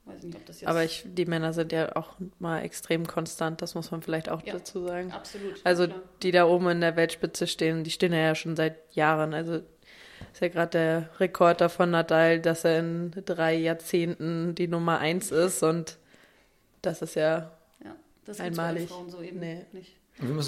Weiß 0.05 0.25
nicht, 0.25 0.37
ob 0.37 0.45
das 0.47 0.61
jetzt 0.61 0.69
Aber 0.69 0.83
ich, 0.83 1.05
die 1.07 1.27
Männer 1.27 1.53
sind 1.53 1.71
ja 1.71 1.95
auch 1.95 2.17
mal 2.41 2.63
extrem 2.63 3.07
konstant, 3.07 3.63
das 3.63 3.77
muss 3.77 3.93
man 3.93 4.03
vielleicht 4.03 4.29
auch 4.29 4.45
ja, 4.45 4.55
dazu 4.55 4.85
sagen. 4.85 5.13
Absolut. 5.13 5.61
Also 5.63 5.87
klar. 5.87 6.03
die 6.25 6.33
da 6.33 6.47
oben 6.47 6.69
in 6.71 6.81
der 6.81 6.97
Weltspitze 6.97 7.47
stehen, 7.47 7.85
die 7.85 7.93
stehen 7.93 8.13
ja 8.13 8.35
schon 8.35 8.57
seit 8.57 8.79
Jahren. 8.97 9.33
Also 9.33 9.61
ist 10.33 10.41
ja 10.41 10.49
gerade 10.49 10.71
der 10.71 11.21
Rekord 11.21 11.61
davon 11.61 11.93
Nadal, 11.93 12.41
dass 12.41 12.65
er 12.65 12.81
in 12.81 13.13
drei 13.25 13.55
Jahrzehnten 13.55 14.57
die 14.57 14.67
Nummer 14.67 14.99
eins 14.99 15.31
ist 15.31 15.63
und 15.63 15.99
das 16.83 17.03
ist 17.03 17.15
ja, 17.15 17.53
ja 17.83 17.97
das 18.25 18.41
einmalig. 18.41 18.89
Frauen 18.89 19.11
so 19.11 19.23
eben 19.23 19.41
nee. 19.41 19.65
nicht. 19.73 19.97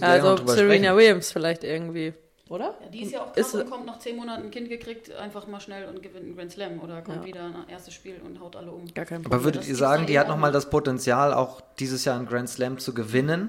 also 0.02 0.36
Serena 0.46 0.90
sprechen. 0.90 0.96
Williams 0.96 1.32
vielleicht 1.32 1.64
irgendwie. 1.64 2.12
Oder? 2.50 2.76
Ja, 2.82 2.88
die 2.90 3.02
ist 3.02 3.12
ja 3.12 3.22
auch 3.22 3.32
krass 3.32 3.54
ist, 3.54 3.54
und 3.54 3.70
kommt 3.70 3.86
nach 3.86 3.98
zehn 3.98 4.16
Monaten 4.16 4.44
ein 4.44 4.50
Kind 4.50 4.68
gekriegt, 4.68 5.10
einfach 5.12 5.46
mal 5.46 5.60
schnell 5.60 5.88
und 5.88 6.02
gewinnt 6.02 6.26
einen 6.26 6.36
Grand 6.36 6.52
Slam 6.52 6.78
oder 6.80 7.00
kommt 7.00 7.22
ja. 7.22 7.24
wieder 7.24 7.44
ein 7.44 7.68
erstes 7.68 7.94
Spiel 7.94 8.20
und 8.22 8.38
haut 8.38 8.54
alle 8.54 8.70
um. 8.70 8.84
Gar 8.92 9.06
kein 9.06 9.22
Problem. 9.22 9.32
Aber 9.32 9.44
würdet 9.44 9.66
ihr 9.66 9.76
sagen, 9.76 10.06
die 10.06 10.18
hat 10.18 10.28
nochmal 10.28 10.52
das 10.52 10.68
Potenzial, 10.68 11.32
auch 11.32 11.62
dieses 11.78 12.04
Jahr 12.04 12.16
einen 12.16 12.26
Grand 12.26 12.50
Slam 12.50 12.78
zu 12.78 12.92
gewinnen? 12.92 13.48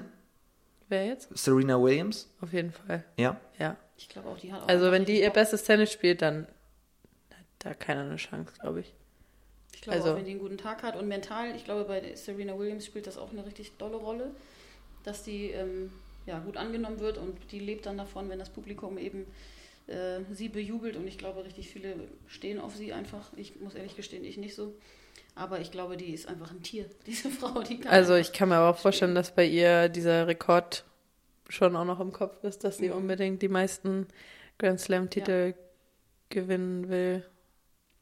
Wer 0.88 1.06
jetzt? 1.06 1.36
Serena 1.36 1.80
Williams? 1.80 2.30
Auf 2.40 2.52
jeden 2.52 2.72
Fall. 2.72 3.04
Ja? 3.18 3.38
Ja. 3.58 3.76
Ich 3.98 4.08
glaube 4.08 4.28
auch, 4.28 4.38
die 4.38 4.52
hat 4.52 4.62
auch 4.62 4.68
Also 4.68 4.90
wenn 4.90 5.04
die 5.04 5.20
ihr 5.20 5.30
bestes 5.30 5.64
Tennis 5.64 5.92
spielt, 5.92 6.22
dann 6.22 6.46
hat 7.30 7.46
da 7.58 7.74
keiner 7.74 8.02
eine 8.02 8.16
Chance, 8.16 8.52
glaube 8.60 8.80
ich. 8.80 8.94
Glaube 9.86 10.00
also, 10.00 10.12
auch, 10.12 10.16
wenn 10.16 10.24
die 10.24 10.32
einen 10.32 10.40
guten 10.40 10.58
Tag 10.58 10.82
hat 10.82 10.96
und 10.96 11.06
mental, 11.06 11.54
ich 11.54 11.64
glaube 11.64 11.84
bei 11.84 12.16
Serena 12.16 12.58
Williams 12.58 12.84
spielt 12.84 13.06
das 13.06 13.16
auch 13.16 13.30
eine 13.30 13.46
richtig 13.46 13.76
dolle 13.78 13.94
Rolle, 13.94 14.32
dass 15.04 15.22
die 15.22 15.50
ähm, 15.50 15.92
ja, 16.26 16.40
gut 16.40 16.56
angenommen 16.56 16.98
wird 16.98 17.18
und 17.18 17.38
die 17.52 17.60
lebt 17.60 17.86
dann 17.86 17.96
davon, 17.96 18.28
wenn 18.28 18.40
das 18.40 18.50
Publikum 18.50 18.98
eben 18.98 19.26
äh, 19.86 20.22
sie 20.32 20.48
bejubelt 20.48 20.96
und 20.96 21.06
ich 21.06 21.18
glaube, 21.18 21.44
richtig 21.44 21.68
viele 21.68 21.94
stehen 22.26 22.58
auf 22.60 22.74
sie 22.74 22.92
einfach. 22.92 23.32
Ich 23.36 23.60
muss 23.60 23.76
ehrlich 23.76 23.94
gestehen, 23.94 24.24
ich 24.24 24.38
nicht 24.38 24.56
so. 24.56 24.74
Aber 25.36 25.60
ich 25.60 25.70
glaube, 25.70 25.96
die 25.96 26.12
ist 26.12 26.26
einfach 26.26 26.50
ein 26.50 26.64
Tier, 26.64 26.86
diese 27.06 27.30
Frau. 27.30 27.62
Die 27.62 27.78
kann 27.78 27.92
also 27.92 28.16
ich 28.16 28.32
kann 28.32 28.48
mir 28.48 28.56
aber 28.56 28.70
auch 28.70 28.80
vorstellen, 28.80 29.14
dass 29.14 29.32
bei 29.32 29.44
ihr 29.44 29.88
dieser 29.88 30.26
Rekord 30.26 30.84
schon 31.48 31.76
auch 31.76 31.84
noch 31.84 32.00
im 32.00 32.12
Kopf 32.12 32.42
ist, 32.42 32.64
dass 32.64 32.78
sie 32.78 32.88
mhm. 32.88 32.96
unbedingt 32.96 33.40
die 33.40 33.48
meisten 33.48 34.08
Grand 34.58 34.80
Slam-Titel 34.80 35.54
ja. 35.54 35.64
gewinnen 36.30 36.88
will. 36.88 37.24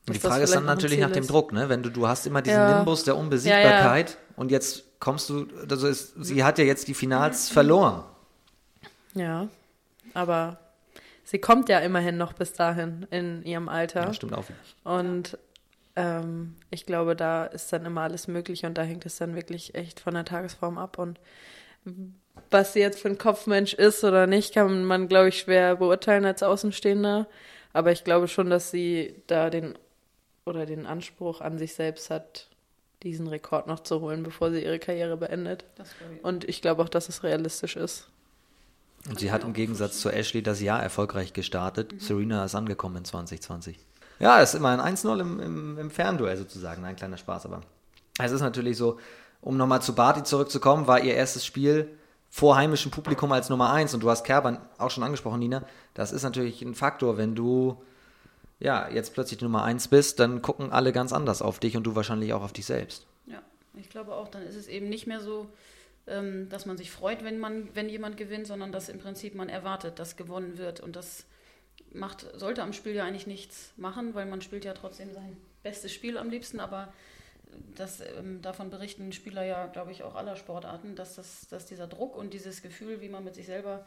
Die 0.08 0.18
Frage 0.18 0.44
ist 0.44 0.54
dann 0.54 0.66
natürlich 0.66 0.98
nach 0.98 1.10
dem. 1.10 1.26
Druck, 1.26 1.52
ne? 1.52 1.68
Wenn 1.68 1.82
du, 1.82 1.90
du 1.90 2.06
hast 2.06 2.26
immer 2.26 2.42
diesen 2.42 2.58
ja. 2.58 2.76
Nimbus 2.76 3.04
der 3.04 3.16
Unbesiegbarkeit 3.16 4.10
ja, 4.10 4.16
und 4.36 4.50
jetzt 4.50 5.00
kommst 5.00 5.30
du, 5.30 5.46
also 5.68 5.86
ist, 5.86 6.14
sie 6.22 6.44
hat 6.44 6.58
ja 6.58 6.64
jetzt 6.64 6.88
die 6.88 6.94
Finals 6.94 7.48
verloren. 7.48 8.04
Ja, 9.14 9.48
aber 10.12 10.58
sie 11.24 11.38
kommt 11.38 11.68
ja 11.68 11.78
immerhin 11.78 12.18
noch 12.18 12.34
bis 12.34 12.52
dahin 12.52 13.06
in 13.10 13.42
ihrem 13.44 13.68
Alter. 13.68 14.06
Ja, 14.06 14.12
stimmt 14.12 14.34
auch. 14.34 14.44
Und 14.82 15.38
ähm, 15.96 16.56
ich 16.70 16.84
glaube, 16.84 17.16
da 17.16 17.46
ist 17.46 17.72
dann 17.72 17.86
immer 17.86 18.02
alles 18.02 18.28
möglich 18.28 18.66
und 18.66 18.76
da 18.76 18.82
hängt 18.82 19.06
es 19.06 19.16
dann 19.16 19.34
wirklich 19.34 19.74
echt 19.74 20.00
von 20.00 20.14
der 20.14 20.24
Tagesform 20.24 20.76
ab. 20.76 20.98
Und 20.98 21.18
was 22.50 22.72
sie 22.72 22.80
jetzt 22.80 23.00
für 23.00 23.08
ein 23.08 23.18
Kopfmensch 23.18 23.74
ist 23.74 24.04
oder 24.04 24.26
nicht, 24.26 24.54
kann 24.54 24.84
man, 24.84 25.08
glaube 25.08 25.28
ich, 25.28 25.38
schwer 25.38 25.76
beurteilen 25.76 26.24
als 26.24 26.42
Außenstehender. 26.42 27.26
Aber 27.72 27.92
ich 27.92 28.04
glaube 28.04 28.28
schon, 28.28 28.50
dass 28.50 28.70
sie 28.70 29.22
da 29.26 29.50
den 29.50 29.78
oder 30.46 30.66
den 30.66 30.86
Anspruch 30.86 31.40
an 31.40 31.58
sich 31.58 31.74
selbst 31.74 32.10
hat, 32.10 32.48
diesen 33.02 33.26
Rekord 33.26 33.66
noch 33.66 33.80
zu 33.80 34.00
holen, 34.00 34.22
bevor 34.22 34.50
sie 34.50 34.64
ihre 34.64 34.78
Karriere 34.78 35.16
beendet. 35.16 35.64
Und 36.22 36.48
ich 36.48 36.62
glaube 36.62 36.82
auch, 36.82 36.88
dass 36.88 37.08
es 37.08 37.22
realistisch 37.22 37.76
ist. 37.76 38.08
Und 39.08 39.18
sie 39.18 39.30
hat 39.30 39.44
im 39.44 39.52
Gegensatz 39.52 40.00
zu 40.00 40.10
Ashley 40.10 40.42
das 40.42 40.62
Jahr 40.62 40.82
erfolgreich 40.82 41.34
gestartet. 41.34 41.92
Mhm. 41.92 42.00
Serena 42.00 42.44
ist 42.44 42.54
angekommen 42.54 42.96
in 42.96 43.04
2020. 43.04 43.78
Ja, 44.18 44.40
es 44.40 44.50
ist 44.50 44.58
immer 44.58 44.70
ein 44.78 44.96
1-0 44.96 45.20
im, 45.20 45.40
im, 45.40 45.78
im 45.78 45.90
Fernduell 45.90 46.36
sozusagen. 46.36 46.84
Ein 46.84 46.96
kleiner 46.96 47.18
Spaß, 47.18 47.46
aber 47.46 47.60
es 48.18 48.32
ist 48.32 48.40
natürlich 48.40 48.78
so, 48.78 48.98
um 49.42 49.56
nochmal 49.56 49.82
zu 49.82 49.94
Barty 49.94 50.22
zurückzukommen, 50.22 50.86
war 50.86 51.00
ihr 51.00 51.14
erstes 51.14 51.44
Spiel 51.44 51.90
vor 52.30 52.56
heimischem 52.56 52.90
Publikum 52.90 53.30
als 53.32 53.50
Nummer 53.50 53.72
1 53.72 53.92
und 53.94 54.02
du 54.02 54.10
hast 54.10 54.24
Kerber 54.24 54.60
auch 54.78 54.90
schon 54.90 55.04
angesprochen, 55.04 55.40
Nina. 55.40 55.64
Das 55.92 56.12
ist 56.12 56.22
natürlich 56.22 56.62
ein 56.62 56.74
Faktor, 56.74 57.18
wenn 57.18 57.34
du 57.34 57.76
ja 58.58 58.88
jetzt 58.88 59.14
plötzlich 59.14 59.38
die 59.38 59.44
Nummer 59.44 59.64
1 59.64 59.88
bist, 59.88 60.20
dann 60.20 60.42
gucken 60.42 60.72
alle 60.72 60.92
ganz 60.92 61.12
anders 61.12 61.42
auf 61.42 61.58
dich 61.58 61.76
und 61.76 61.84
du 61.84 61.94
wahrscheinlich 61.94 62.32
auch 62.32 62.42
auf 62.42 62.52
dich 62.52 62.66
selbst. 62.66 63.06
Ja, 63.26 63.42
ich 63.74 63.90
glaube 63.90 64.14
auch, 64.14 64.28
dann 64.28 64.42
ist 64.42 64.56
es 64.56 64.68
eben 64.68 64.88
nicht 64.88 65.06
mehr 65.06 65.20
so, 65.20 65.48
ähm, 66.06 66.48
dass 66.48 66.66
man 66.66 66.76
sich 66.76 66.90
freut, 66.90 67.24
wenn 67.24 67.38
man, 67.38 67.68
wenn 67.74 67.88
jemand 67.88 68.16
gewinnt, 68.16 68.46
sondern 68.46 68.72
dass 68.72 68.88
im 68.88 68.98
Prinzip 68.98 69.34
man 69.34 69.48
erwartet, 69.48 69.98
dass 69.98 70.16
gewonnen 70.16 70.58
wird 70.58 70.80
und 70.80 70.96
das 70.96 71.24
macht, 71.92 72.26
sollte 72.34 72.62
am 72.62 72.72
Spiel 72.72 72.94
ja 72.94 73.04
eigentlich 73.04 73.26
nichts 73.26 73.72
machen, 73.76 74.14
weil 74.14 74.26
man 74.26 74.42
spielt 74.42 74.64
ja 74.64 74.74
trotzdem 74.74 75.12
sein 75.12 75.36
bestes 75.62 75.92
Spiel 75.92 76.18
am 76.18 76.30
liebsten, 76.30 76.60
aber 76.60 76.92
das, 77.74 78.00
ähm, 78.00 78.42
davon 78.42 78.70
berichten 78.70 79.12
Spieler 79.12 79.44
ja, 79.44 79.66
glaube 79.66 79.92
ich, 79.92 80.02
auch 80.02 80.14
aller 80.14 80.36
Sportarten, 80.36 80.94
dass, 80.96 81.14
das, 81.14 81.46
dass 81.48 81.66
dieser 81.66 81.86
Druck 81.86 82.16
und 82.16 82.34
dieses 82.34 82.62
Gefühl, 82.62 83.00
wie 83.00 83.08
man 83.08 83.24
mit 83.24 83.34
sich 83.34 83.46
selber 83.46 83.84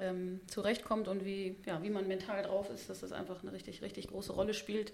ähm, 0.00 0.40
zurechtkommt 0.46 1.08
und 1.08 1.24
wie, 1.24 1.56
ja, 1.66 1.82
wie 1.82 1.90
man 1.90 2.08
mental 2.08 2.42
drauf 2.42 2.70
ist, 2.70 2.88
dass 2.88 3.00
das 3.00 3.12
einfach 3.12 3.42
eine 3.42 3.52
richtig, 3.52 3.82
richtig 3.82 4.08
große 4.08 4.32
Rolle 4.32 4.54
spielt. 4.54 4.92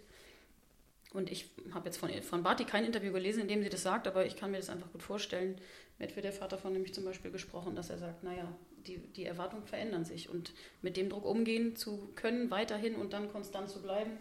Und 1.12 1.30
ich 1.30 1.48
habe 1.72 1.86
jetzt 1.86 1.96
von, 1.96 2.10
von 2.22 2.42
Barty 2.42 2.64
kein 2.64 2.84
Interview 2.84 3.12
gelesen, 3.12 3.40
in 3.40 3.48
dem 3.48 3.62
sie 3.62 3.70
das 3.70 3.82
sagt, 3.82 4.06
aber 4.06 4.26
ich 4.26 4.36
kann 4.36 4.50
mir 4.50 4.58
das 4.58 4.68
einfach 4.68 4.92
gut 4.92 5.02
vorstellen. 5.02 5.56
Medvedev 5.98 6.40
hat 6.40 6.52
davon 6.52 6.72
nämlich 6.72 6.92
zum 6.92 7.04
Beispiel 7.04 7.30
gesprochen, 7.30 7.74
dass 7.74 7.88
er 7.90 7.98
sagt, 7.98 8.22
naja, 8.22 8.52
die, 8.86 8.98
die 8.98 9.24
Erwartungen 9.24 9.64
verändern 9.64 10.04
sich 10.04 10.28
und 10.28 10.52
mit 10.82 10.96
dem 10.96 11.08
Druck 11.08 11.24
umgehen 11.24 11.76
zu 11.76 12.10
können, 12.14 12.50
weiterhin 12.50 12.94
und 12.94 13.12
dann 13.12 13.32
konstant 13.32 13.70
zu 13.70 13.80
bleiben, 13.80 14.12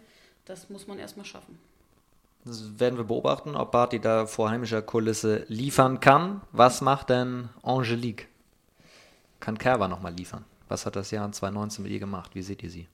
das 0.46 0.70
muss 0.70 0.86
man 0.86 0.98
erstmal 0.98 1.26
schaffen. 1.26 1.58
Das 2.44 2.78
werden 2.80 2.96
wir 2.96 3.04
beobachten, 3.04 3.54
ob 3.54 3.72
Barty 3.72 4.00
da 4.00 4.26
vor 4.26 4.48
heimischer 4.48 4.80
Kulisse 4.80 5.44
liefern 5.48 6.00
kann. 6.00 6.40
Was 6.52 6.80
macht 6.80 7.10
denn 7.10 7.50
Angelique? 7.62 8.28
Kann 9.40 9.58
Kerber 9.58 9.88
nochmal 9.88 10.14
liefern? 10.14 10.44
Was 10.68 10.86
hat 10.86 10.96
das 10.96 11.10
Jahr 11.10 11.30
2019 11.30 11.82
mit 11.82 11.92
ihr 11.92 11.98
gemacht? 11.98 12.34
Wie 12.34 12.42
seht 12.42 12.62
ihr 12.62 12.70
sie? 12.70 12.88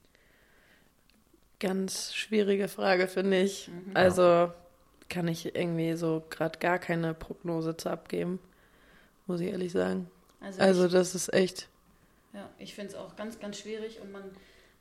Ganz 1.61 2.15
schwierige 2.15 2.69
Frage, 2.69 3.09
finde 3.09 3.41
ich. 3.41 3.69
Mhm. 3.69 3.93
Also 3.95 4.53
kann 5.09 5.29
ich 5.29 5.55
irgendwie 5.55 5.95
so 5.95 6.23
gerade 6.31 6.59
gar 6.59 6.79
keine 6.79 7.15
Prognose 7.15 7.77
zu 7.77 7.91
abgeben, 7.91 8.39
muss 9.27 9.41
ich 9.41 9.49
ehrlich 9.49 9.73
sagen. 9.73 10.11
Also, 10.41 10.61
also 10.61 10.87
ich, 10.87 10.93
das 10.93 11.15
ist 11.15 11.33
echt. 11.33 11.69
Ja, 12.33 12.49
ich 12.59 12.75
finde 12.75 12.93
es 12.93 12.95
auch 12.97 13.17
ganz, 13.17 13.39
ganz 13.39 13.59
schwierig 13.59 14.01
und 14.01 14.13
man 14.13 14.25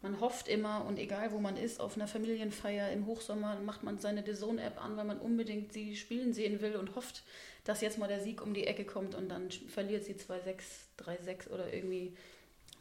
man 0.03 0.19
hofft 0.19 0.49
immer 0.49 0.85
und 0.85 0.99
egal 0.99 1.31
wo 1.31 1.39
man 1.39 1.55
ist, 1.55 1.79
auf 1.79 1.95
einer 1.95 2.07
Familienfeier 2.07 2.91
im 2.91 3.05
Hochsommer 3.05 3.57
macht 3.61 3.83
man 3.83 3.99
seine 3.99 4.21
The 4.23 4.33
Zone-App 4.33 4.83
an, 4.83 4.97
weil 4.97 5.05
man 5.05 5.17
unbedingt 5.17 5.71
sie 5.71 5.95
spielen 5.95 6.33
sehen 6.33 6.61
will 6.61 6.75
und 6.75 6.95
hofft, 6.95 7.23
dass 7.63 7.79
jetzt 7.79 7.97
mal 7.97 8.09
der 8.09 8.19
Sieg 8.19 8.41
um 8.41 8.53
die 8.53 8.67
Ecke 8.67 8.83
kommt 8.83 9.15
und 9.15 9.29
dann 9.29 9.49
verliert 9.49 10.03
sie 10.03 10.15
2-6, 10.15 10.61
3-6 10.99 11.49
oder 11.49 11.73
irgendwie 11.73 12.17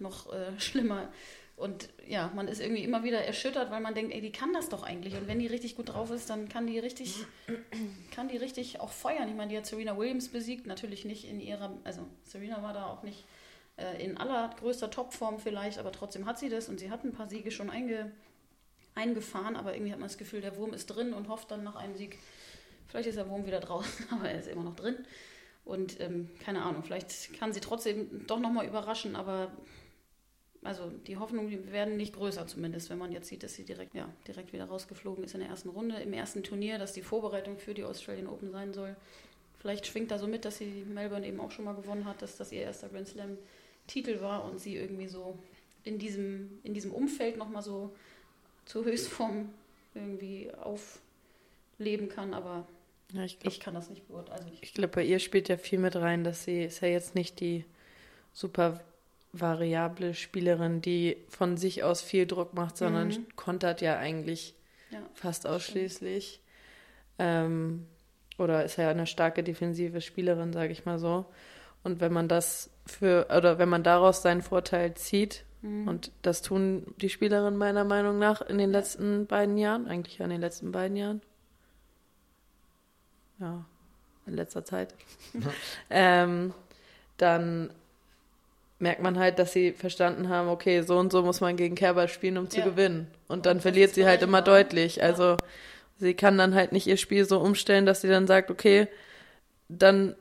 noch 0.01 0.33
äh, 0.33 0.59
schlimmer. 0.59 1.09
Und 1.57 1.91
ja, 2.09 2.33
man 2.35 2.49
ist 2.49 2.61
irgendwie 2.61 2.83
immer 2.83 3.05
wieder 3.05 3.25
erschüttert, 3.25 3.71
weil 3.71 3.81
man 3.81 3.95
denkt, 3.95 4.13
ey, 4.13 4.21
die 4.21 4.33
kann 4.33 4.53
das 4.53 4.69
doch 4.69 4.83
eigentlich. 4.83 5.15
Und 5.15 5.29
wenn 5.29 5.39
die 5.39 5.47
richtig 5.47 5.77
gut 5.77 5.91
drauf 5.91 6.11
ist, 6.11 6.29
dann 6.31 6.49
kann 6.49 6.67
die 6.67 6.79
richtig, 6.79 7.25
kann 8.11 8.29
die 8.29 8.37
richtig 8.37 8.81
auch 8.81 8.91
feuern. 8.91 9.29
Ich 9.29 9.35
meine, 9.35 9.51
die 9.51 9.57
hat 9.57 9.67
Serena 9.67 9.97
Williams 9.97 10.29
besiegt, 10.29 10.67
natürlich 10.67 11.05
nicht 11.05 11.25
in 11.29 11.41
ihrer, 11.41 11.77
also 11.85 12.07
Serena 12.25 12.63
war 12.63 12.73
da 12.73 12.87
auch 12.87 13.03
nicht 13.03 13.25
äh, 13.77 14.03
in 14.03 14.17
allergrößter 14.17 14.91
Topform 14.91 15.39
vielleicht, 15.39 15.79
aber 15.79 15.93
trotzdem 15.93 16.27
hat 16.27 16.39
sie 16.39 16.49
das 16.49 16.69
und 16.69 16.81
sie 16.81 16.91
hat 16.91 17.05
ein 17.05 17.13
paar 17.13 17.29
Siege 17.29 17.51
schon 17.51 17.71
einge, 17.71 18.11
eingefahren, 18.95 19.57
aber 19.57 19.75
irgendwie 19.75 19.93
hat 19.93 19.99
man 19.99 20.09
das 20.09 20.19
Gefühl, 20.19 20.41
der 20.41 20.57
Wurm 20.57 20.73
ist 20.73 20.87
drin 20.87 21.13
und 21.13 21.29
hofft 21.29 21.51
dann 21.51 21.63
nach 21.63 21.77
einem 21.77 21.97
Sieg, 21.97 22.19
vielleicht 22.89 23.09
ist 23.09 23.19
der 23.19 23.29
Wurm 23.29 23.47
wieder 23.47 23.61
draußen, 23.61 24.07
aber 24.11 24.29
er 24.29 24.39
ist 24.39 24.49
immer 24.49 24.65
noch 24.65 24.77
drin. 24.77 24.97
Und 25.65 26.01
ähm, 26.01 26.29
keine 26.45 26.63
Ahnung, 26.63 26.83
vielleicht 26.83 27.39
kann 27.39 27.53
sie 27.53 27.61
trotzdem 27.61 28.27
doch 28.27 28.41
nochmal 28.41 28.67
überraschen, 28.67 29.15
aber 29.15 29.53
also 30.65 30.93
die 31.07 31.17
Hoffnungen 31.17 31.73
werden 31.73 31.97
nicht 31.97 32.15
größer 32.15 32.47
zumindest, 32.47 32.89
wenn 32.89 32.99
man 32.99 33.11
jetzt 33.11 33.29
sieht, 33.29 33.43
dass 33.43 33.55
sie 33.55 33.65
direkt, 33.65 33.95
ja, 33.95 34.09
direkt 34.29 34.53
wieder 34.53 34.67
rausgeflogen 34.67 35.25
ist 35.25 35.35
in 35.35 35.41
der 35.41 35.49
ersten 35.49 35.71
Runde, 35.71 35.97
im 35.97 36.13
ersten 36.13 36.45
Turnier, 36.45 36.79
dass 36.79 36.93
die 36.93 37.03
Vorbereitung 37.03 37.59
für 37.59 37.75
die 37.75 37.83
Australian 37.85 38.29
Open 38.29 38.53
sein 38.53 38.73
soll. 38.73 38.95
Vielleicht 39.59 39.87
schwingt 39.87 40.11
da 40.11 40.19
so 40.19 40.27
mit, 40.27 40.45
dass 40.45 40.59
sie 40.59 40.85
Melbourne 40.87 41.27
eben 41.27 41.41
auch 41.41 41.51
schon 41.51 41.65
mal 41.65 41.75
gewonnen 41.75 42.05
hat, 42.05 42.23
dass 42.23 42.37
das 42.37 42.53
ihr 42.53 42.63
erster 42.63 42.89
Grand 42.89 43.09
Slam 43.09 43.39
Titel 43.89 44.21
war 44.21 44.45
und 44.45 44.61
sie 44.61 44.77
irgendwie 44.77 45.09
so 45.09 45.37
in 45.83 45.99
diesem, 45.99 46.61
in 46.63 46.75
diesem 46.75 46.93
Umfeld 46.93 47.37
nochmal 47.37 47.63
so 47.63 47.95
zur 48.65 48.85
Höchstform 48.85 49.51
irgendwie 49.95 50.51
aufleben 50.55 52.09
kann, 52.09 52.35
aber 52.35 52.67
ja, 53.13 53.25
ich, 53.25 53.39
glaub, 53.41 53.53
ich, 53.53 53.61
kann 53.61 53.75
das 53.75 53.91
nicht 53.91 54.07
beurteilen. 54.07 54.39
Also 54.39 54.53
ich, 54.55 54.63
ich 54.63 54.75
glaube, 54.75 54.95
bei 54.95 55.05
ihr 55.05 55.19
spielt 55.19 55.49
ja 55.49 55.57
viel 55.57 55.79
mit 55.79 55.97
rein, 55.97 56.25
dass 56.25 56.45
sie 56.45 56.65
ist 56.65 56.81
ja 56.81 56.89
jetzt 56.89 57.15
nicht 57.15 57.41
die 57.41 57.65
super 58.33 58.81
variable 59.33 60.15
Spielerin, 60.15 60.83
die 60.83 61.17
von 61.29 61.57
sich 61.57 61.83
aus 61.83 62.03
viel 62.03 62.27
Druck 62.27 62.55
macht, 62.55 62.77
sondern 62.77 63.09
mhm. 63.09 63.27
kontert 63.35 63.81
ja 63.81 63.97
eigentlich 63.99 64.55
ja, 64.91 64.99
fast 65.15 65.47
ausschließlich. 65.47 66.41
Ähm, 67.19 67.87
oder 68.39 68.65
ist 68.65 68.77
ja 68.77 68.91
eine 68.91 69.07
starke 69.07 69.43
defensive 69.43 70.01
Spielerin, 70.01 70.53
sage 70.53 70.73
ich 70.73 70.85
mal 70.85 70.99
so. 70.99 71.27
Und 71.83 72.01
wenn 72.01 72.13
man 72.13 72.29
das 72.29 72.71
für, 72.87 73.27
oder 73.37 73.59
wenn 73.59 73.69
man 73.69 73.83
daraus 73.83 74.23
seinen 74.23 74.43
Vorteil 74.43 74.95
zieht, 74.95 75.45
mhm. 75.63 75.89
und 75.89 76.13
das 76.23 76.43
tun 76.43 76.95
die 76.99 77.09
Spielerinnen 77.09 77.59
meiner 77.59 77.85
Meinung 77.85 78.19
nach 78.19 78.43
in 78.43 78.59
den 78.59 78.71
letzten 78.71 79.27
beiden 79.27 79.57
Jahren, 79.57 79.89
eigentlich 79.89 80.19
ja 80.19 80.25
in 80.25 80.31
den 80.31 80.41
letzten 80.41 80.73
beiden 80.73 80.97
Jahren. 80.97 81.23
Ja, 83.39 83.65
in 84.27 84.35
letzter 84.35 84.65
Zeit. 84.65 84.95
ähm, 85.91 86.53
dann 87.17 87.73
merkt 88.83 89.03
man 89.03 89.19
halt, 89.19 89.39
dass 89.39 89.53
sie 89.53 89.73
verstanden 89.73 90.29
haben, 90.29 90.49
okay, 90.49 90.83
so 90.83 90.99
und 90.99 91.13
so 91.13 91.23
muss 91.23 91.41
man 91.41 91.57
gegen 91.57 91.77
Kerber 91.77 92.09
spielen, 92.09 92.37
um 92.37 92.51
zu 92.51 92.59
ja. 92.59 92.65
gewinnen. 92.65 93.07
Und 93.29 93.47
dann 93.47 93.59
und 93.59 93.63
verliert 93.63 93.95
sie 93.95 94.05
halt 94.05 94.23
immer 94.23 94.39
war. 94.39 94.45
deutlich. 94.45 95.03
Also 95.03 95.23
ja. 95.23 95.37
sie 95.99 96.15
kann 96.15 96.37
dann 96.37 96.55
halt 96.55 96.73
nicht 96.73 96.87
ihr 96.87 96.97
Spiel 96.97 97.25
so 97.25 97.41
umstellen, 97.41 97.87
dass 97.87 98.01
sie 98.01 98.09
dann 98.09 98.27
sagt, 98.27 98.51
okay, 98.51 98.89
dann 99.69 100.17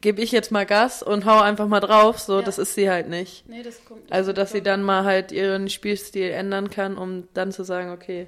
gebe 0.00 0.20
ich 0.20 0.32
jetzt 0.32 0.50
mal 0.50 0.66
Gas 0.66 1.02
und 1.02 1.26
hau 1.26 1.40
einfach 1.40 1.68
mal 1.68 1.80
drauf. 1.80 2.18
So, 2.18 2.38
ja. 2.38 2.42
das 2.42 2.58
ist 2.58 2.74
sie 2.74 2.90
halt 2.90 3.08
nicht. 3.08 3.48
Nee, 3.48 3.62
das 3.62 3.84
kommt. 3.84 4.10
Das 4.10 4.12
also, 4.12 4.32
dass 4.32 4.52
sie 4.52 4.62
dann 4.62 4.82
mal 4.82 5.04
halt 5.04 5.30
ihren 5.30 5.68
Spielstil 5.68 6.30
ändern 6.30 6.70
kann, 6.70 6.96
um 6.96 7.28
dann 7.34 7.52
zu 7.52 7.62
sagen, 7.62 7.90
okay, 7.90 8.26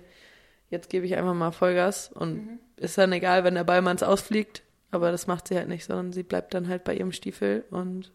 jetzt 0.71 0.91
gebe 0.91 1.07
ich 1.07 1.17
einfach 1.17 1.35
mal 1.35 1.53
Vollgas 1.53 2.11
und 2.13 2.35
mhm. 2.35 2.59
ist 2.77 2.99
dann 2.99 3.13
egal, 3.13 3.45
wenn 3.45 3.55
der 3.55 3.65
Ball 3.65 3.83
mal 3.83 3.93
ins 3.93 4.03
Ausfliegt. 4.03 4.63
Aber 4.91 5.11
das 5.11 5.27
macht 5.27 5.49
sie 5.49 5.57
halt 5.57 5.69
nicht, 5.69 5.85
sondern 5.85 6.13
sie 6.13 6.23
bleibt 6.23 6.55
dann 6.55 6.69
halt 6.69 6.85
bei 6.85 6.95
ihrem 6.95 7.13
Stiefel 7.13 7.65
und. 7.71 8.13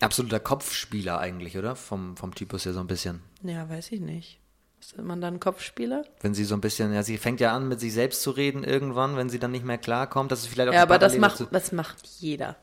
Absoluter 0.00 0.40
Kopfspieler 0.40 1.18
eigentlich, 1.18 1.56
oder? 1.56 1.76
Vom, 1.76 2.16
vom 2.16 2.34
Typus 2.34 2.64
her 2.64 2.72
so 2.72 2.80
ein 2.80 2.86
bisschen. 2.86 3.22
Ja, 3.42 3.68
weiß 3.68 3.92
ich 3.92 4.00
nicht. 4.00 4.40
Ist 4.80 4.98
man 4.98 5.20
dann 5.20 5.40
Kopfspieler? 5.40 6.04
Wenn 6.20 6.34
sie 6.34 6.44
so 6.44 6.54
ein 6.54 6.60
bisschen, 6.60 6.92
ja, 6.92 7.02
sie 7.02 7.16
fängt 7.16 7.40
ja 7.40 7.56
an, 7.56 7.68
mit 7.68 7.80
sich 7.80 7.94
selbst 7.94 8.22
zu 8.22 8.30
reden 8.32 8.64
irgendwann, 8.64 9.16
wenn 9.16 9.30
sie 9.30 9.38
dann 9.38 9.50
nicht 9.50 9.64
mehr 9.64 9.78
klarkommt. 9.78 10.30
Das 10.30 10.40
ist 10.40 10.48
vielleicht 10.48 10.68
auch 10.68 10.74
Ja, 10.74 10.82
aber 10.82 10.98
das 10.98 11.16
macht, 11.16 11.46
das 11.50 11.72
macht 11.72 12.06
jeder. 12.18 12.56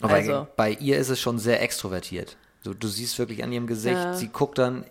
Aber 0.00 0.14
also. 0.14 0.46
bei 0.56 0.70
ihr 0.70 0.98
ist 0.98 1.08
es 1.08 1.20
schon 1.20 1.38
sehr 1.38 1.60
extrovertiert. 1.60 2.36
So, 2.62 2.72
du 2.72 2.88
siehst 2.88 3.18
wirklich 3.18 3.42
an 3.44 3.52
ihrem 3.52 3.66
Gesicht, 3.66 3.96
ja. 3.96 4.14
sie 4.14 4.28
guckt 4.28 4.58
dann, 4.58 4.84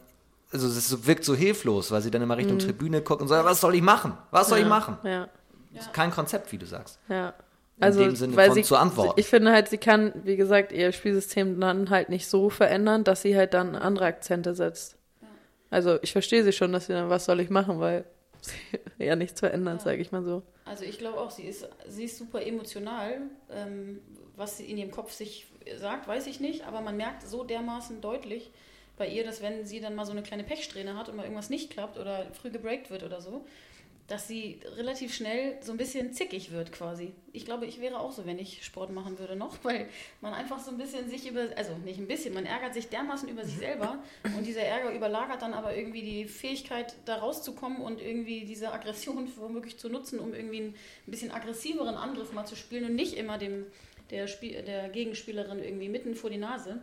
also 0.51 0.67
es 0.67 1.05
wirkt 1.05 1.25
so 1.25 1.35
hilflos, 1.35 1.91
weil 1.91 2.01
sie 2.01 2.11
dann 2.11 2.21
immer 2.21 2.37
Richtung 2.37 2.55
mhm. 2.55 2.61
Tribüne 2.61 3.01
guckt 3.01 3.21
und 3.21 3.27
sagt, 3.27 3.45
was 3.45 3.59
soll 3.61 3.75
ich 3.75 3.81
machen? 3.81 4.13
Was 4.31 4.49
soll 4.49 4.59
ja. 4.59 4.63
ich 4.63 4.69
machen? 4.69 4.97
Ja. 5.03 5.29
kein 5.93 6.11
Konzept, 6.11 6.51
wie 6.51 6.57
du 6.57 6.65
sagst. 6.65 6.99
Ja. 7.09 7.33
Also, 7.79 8.01
in 8.01 8.09
dem 8.09 8.15
Sinne 8.15 8.35
weil 8.35 8.47
von 8.47 8.55
sie, 8.55 8.63
zu 8.63 8.75
antworten. 8.75 9.19
Ich 9.19 9.27
finde 9.27 9.51
halt, 9.51 9.67
sie 9.69 9.77
kann, 9.77 10.11
wie 10.23 10.35
gesagt, 10.35 10.71
ihr 10.71 10.91
Spielsystem 10.91 11.59
dann 11.59 11.89
halt 11.89 12.09
nicht 12.09 12.27
so 12.27 12.49
verändern, 12.49 13.03
dass 13.03 13.21
sie 13.21 13.37
halt 13.37 13.53
dann 13.53 13.75
andere 13.75 14.05
Akzente 14.05 14.55
setzt. 14.55 14.97
Also 15.69 15.99
ich 16.01 16.11
verstehe 16.11 16.43
sie 16.43 16.53
schon, 16.53 16.71
dass 16.71 16.87
sie 16.87 16.93
dann, 16.93 17.09
was 17.09 17.25
soll 17.25 17.39
ich 17.39 17.49
machen, 17.49 17.79
weil 17.79 18.05
sie 18.41 19.03
ja 19.03 19.15
nichts 19.15 19.39
verändert, 19.39 19.79
ja. 19.79 19.83
sage 19.85 20.01
ich 20.01 20.11
mal 20.11 20.23
so. 20.23 20.43
Also 20.65 20.83
ich 20.85 20.97
glaube 20.97 21.19
auch, 21.19 21.31
sie 21.31 21.43
ist, 21.43 21.67
sie 21.87 22.05
ist 22.05 22.17
super 22.17 22.45
emotional, 22.45 23.21
ähm, 23.51 23.99
was 24.35 24.57
sie 24.57 24.65
in 24.65 24.77
ihrem 24.77 24.91
Kopf 24.91 25.11
sich 25.11 25.47
sagt, 25.77 26.07
weiß 26.07 26.27
ich 26.27 26.39
nicht, 26.39 26.65
aber 26.65 26.81
man 26.81 26.97
merkt 26.97 27.23
so 27.23 27.43
dermaßen 27.43 28.01
deutlich 28.01 28.51
bei 28.97 29.07
ihr, 29.07 29.23
dass 29.23 29.41
wenn 29.41 29.65
sie 29.65 29.79
dann 29.79 29.95
mal 29.95 30.05
so 30.05 30.11
eine 30.11 30.23
kleine 30.23 30.43
Pechsträhne 30.43 30.97
hat 30.97 31.09
und 31.09 31.15
mal 31.15 31.23
irgendwas 31.23 31.49
nicht 31.49 31.69
klappt 31.69 31.99
oder 31.99 32.25
früh 32.33 32.49
gebreakt 32.49 32.89
wird 32.89 33.03
oder 33.03 33.21
so, 33.21 33.45
dass 34.07 34.25
sie 34.25 34.61
relativ 34.77 35.13
schnell 35.13 35.57
so 35.61 35.73
ein 35.73 35.77
bisschen 35.77 36.13
zickig 36.13 36.51
wird 36.51 36.71
quasi. 36.71 37.13
Ich 37.33 37.45
glaube, 37.45 37.65
ich 37.65 37.81
wäre 37.81 37.99
auch 37.99 38.13
so, 38.13 38.25
wenn 38.25 38.39
ich 38.39 38.63
Sport 38.63 38.91
machen 38.91 39.19
würde 39.19 39.35
noch, 39.35 39.57
weil 39.63 39.89
man 40.21 40.33
einfach 40.33 40.59
so 40.59 40.71
ein 40.71 40.77
bisschen 40.77 41.09
sich 41.09 41.29
über, 41.29 41.47
also 41.57 41.75
nicht 41.77 41.99
ein 41.99 42.07
bisschen, 42.07 42.33
man 42.33 42.45
ärgert 42.45 42.73
sich 42.73 42.87
dermaßen 42.87 43.27
über 43.27 43.43
sich 43.43 43.57
selber 43.57 44.01
und 44.37 44.47
dieser 44.47 44.61
Ärger 44.61 44.93
überlagert 44.93 45.41
dann 45.41 45.53
aber 45.53 45.75
irgendwie 45.75 46.01
die 46.01 46.25
Fähigkeit, 46.25 46.95
da 47.05 47.17
rauszukommen 47.17 47.81
und 47.81 48.01
irgendwie 48.01 48.45
diese 48.45 48.71
Aggression 48.71 49.29
womöglich 49.37 49.77
zu 49.77 49.89
nutzen, 49.89 50.19
um 50.19 50.33
irgendwie 50.33 50.57
einen 50.57 50.75
ein 51.07 51.11
bisschen 51.11 51.31
aggressiveren 51.31 51.95
Angriff 51.95 52.31
mal 52.31 52.45
zu 52.45 52.55
spielen 52.55 52.85
und 52.85 52.95
nicht 52.95 53.17
immer 53.17 53.37
dem, 53.37 53.65
der, 54.09 54.27
Spiel, 54.27 54.61
der 54.63 54.87
Gegenspielerin 54.89 55.61
irgendwie 55.61 55.89
mitten 55.89 56.15
vor 56.15 56.29
die 56.29 56.37
Nase. 56.37 56.81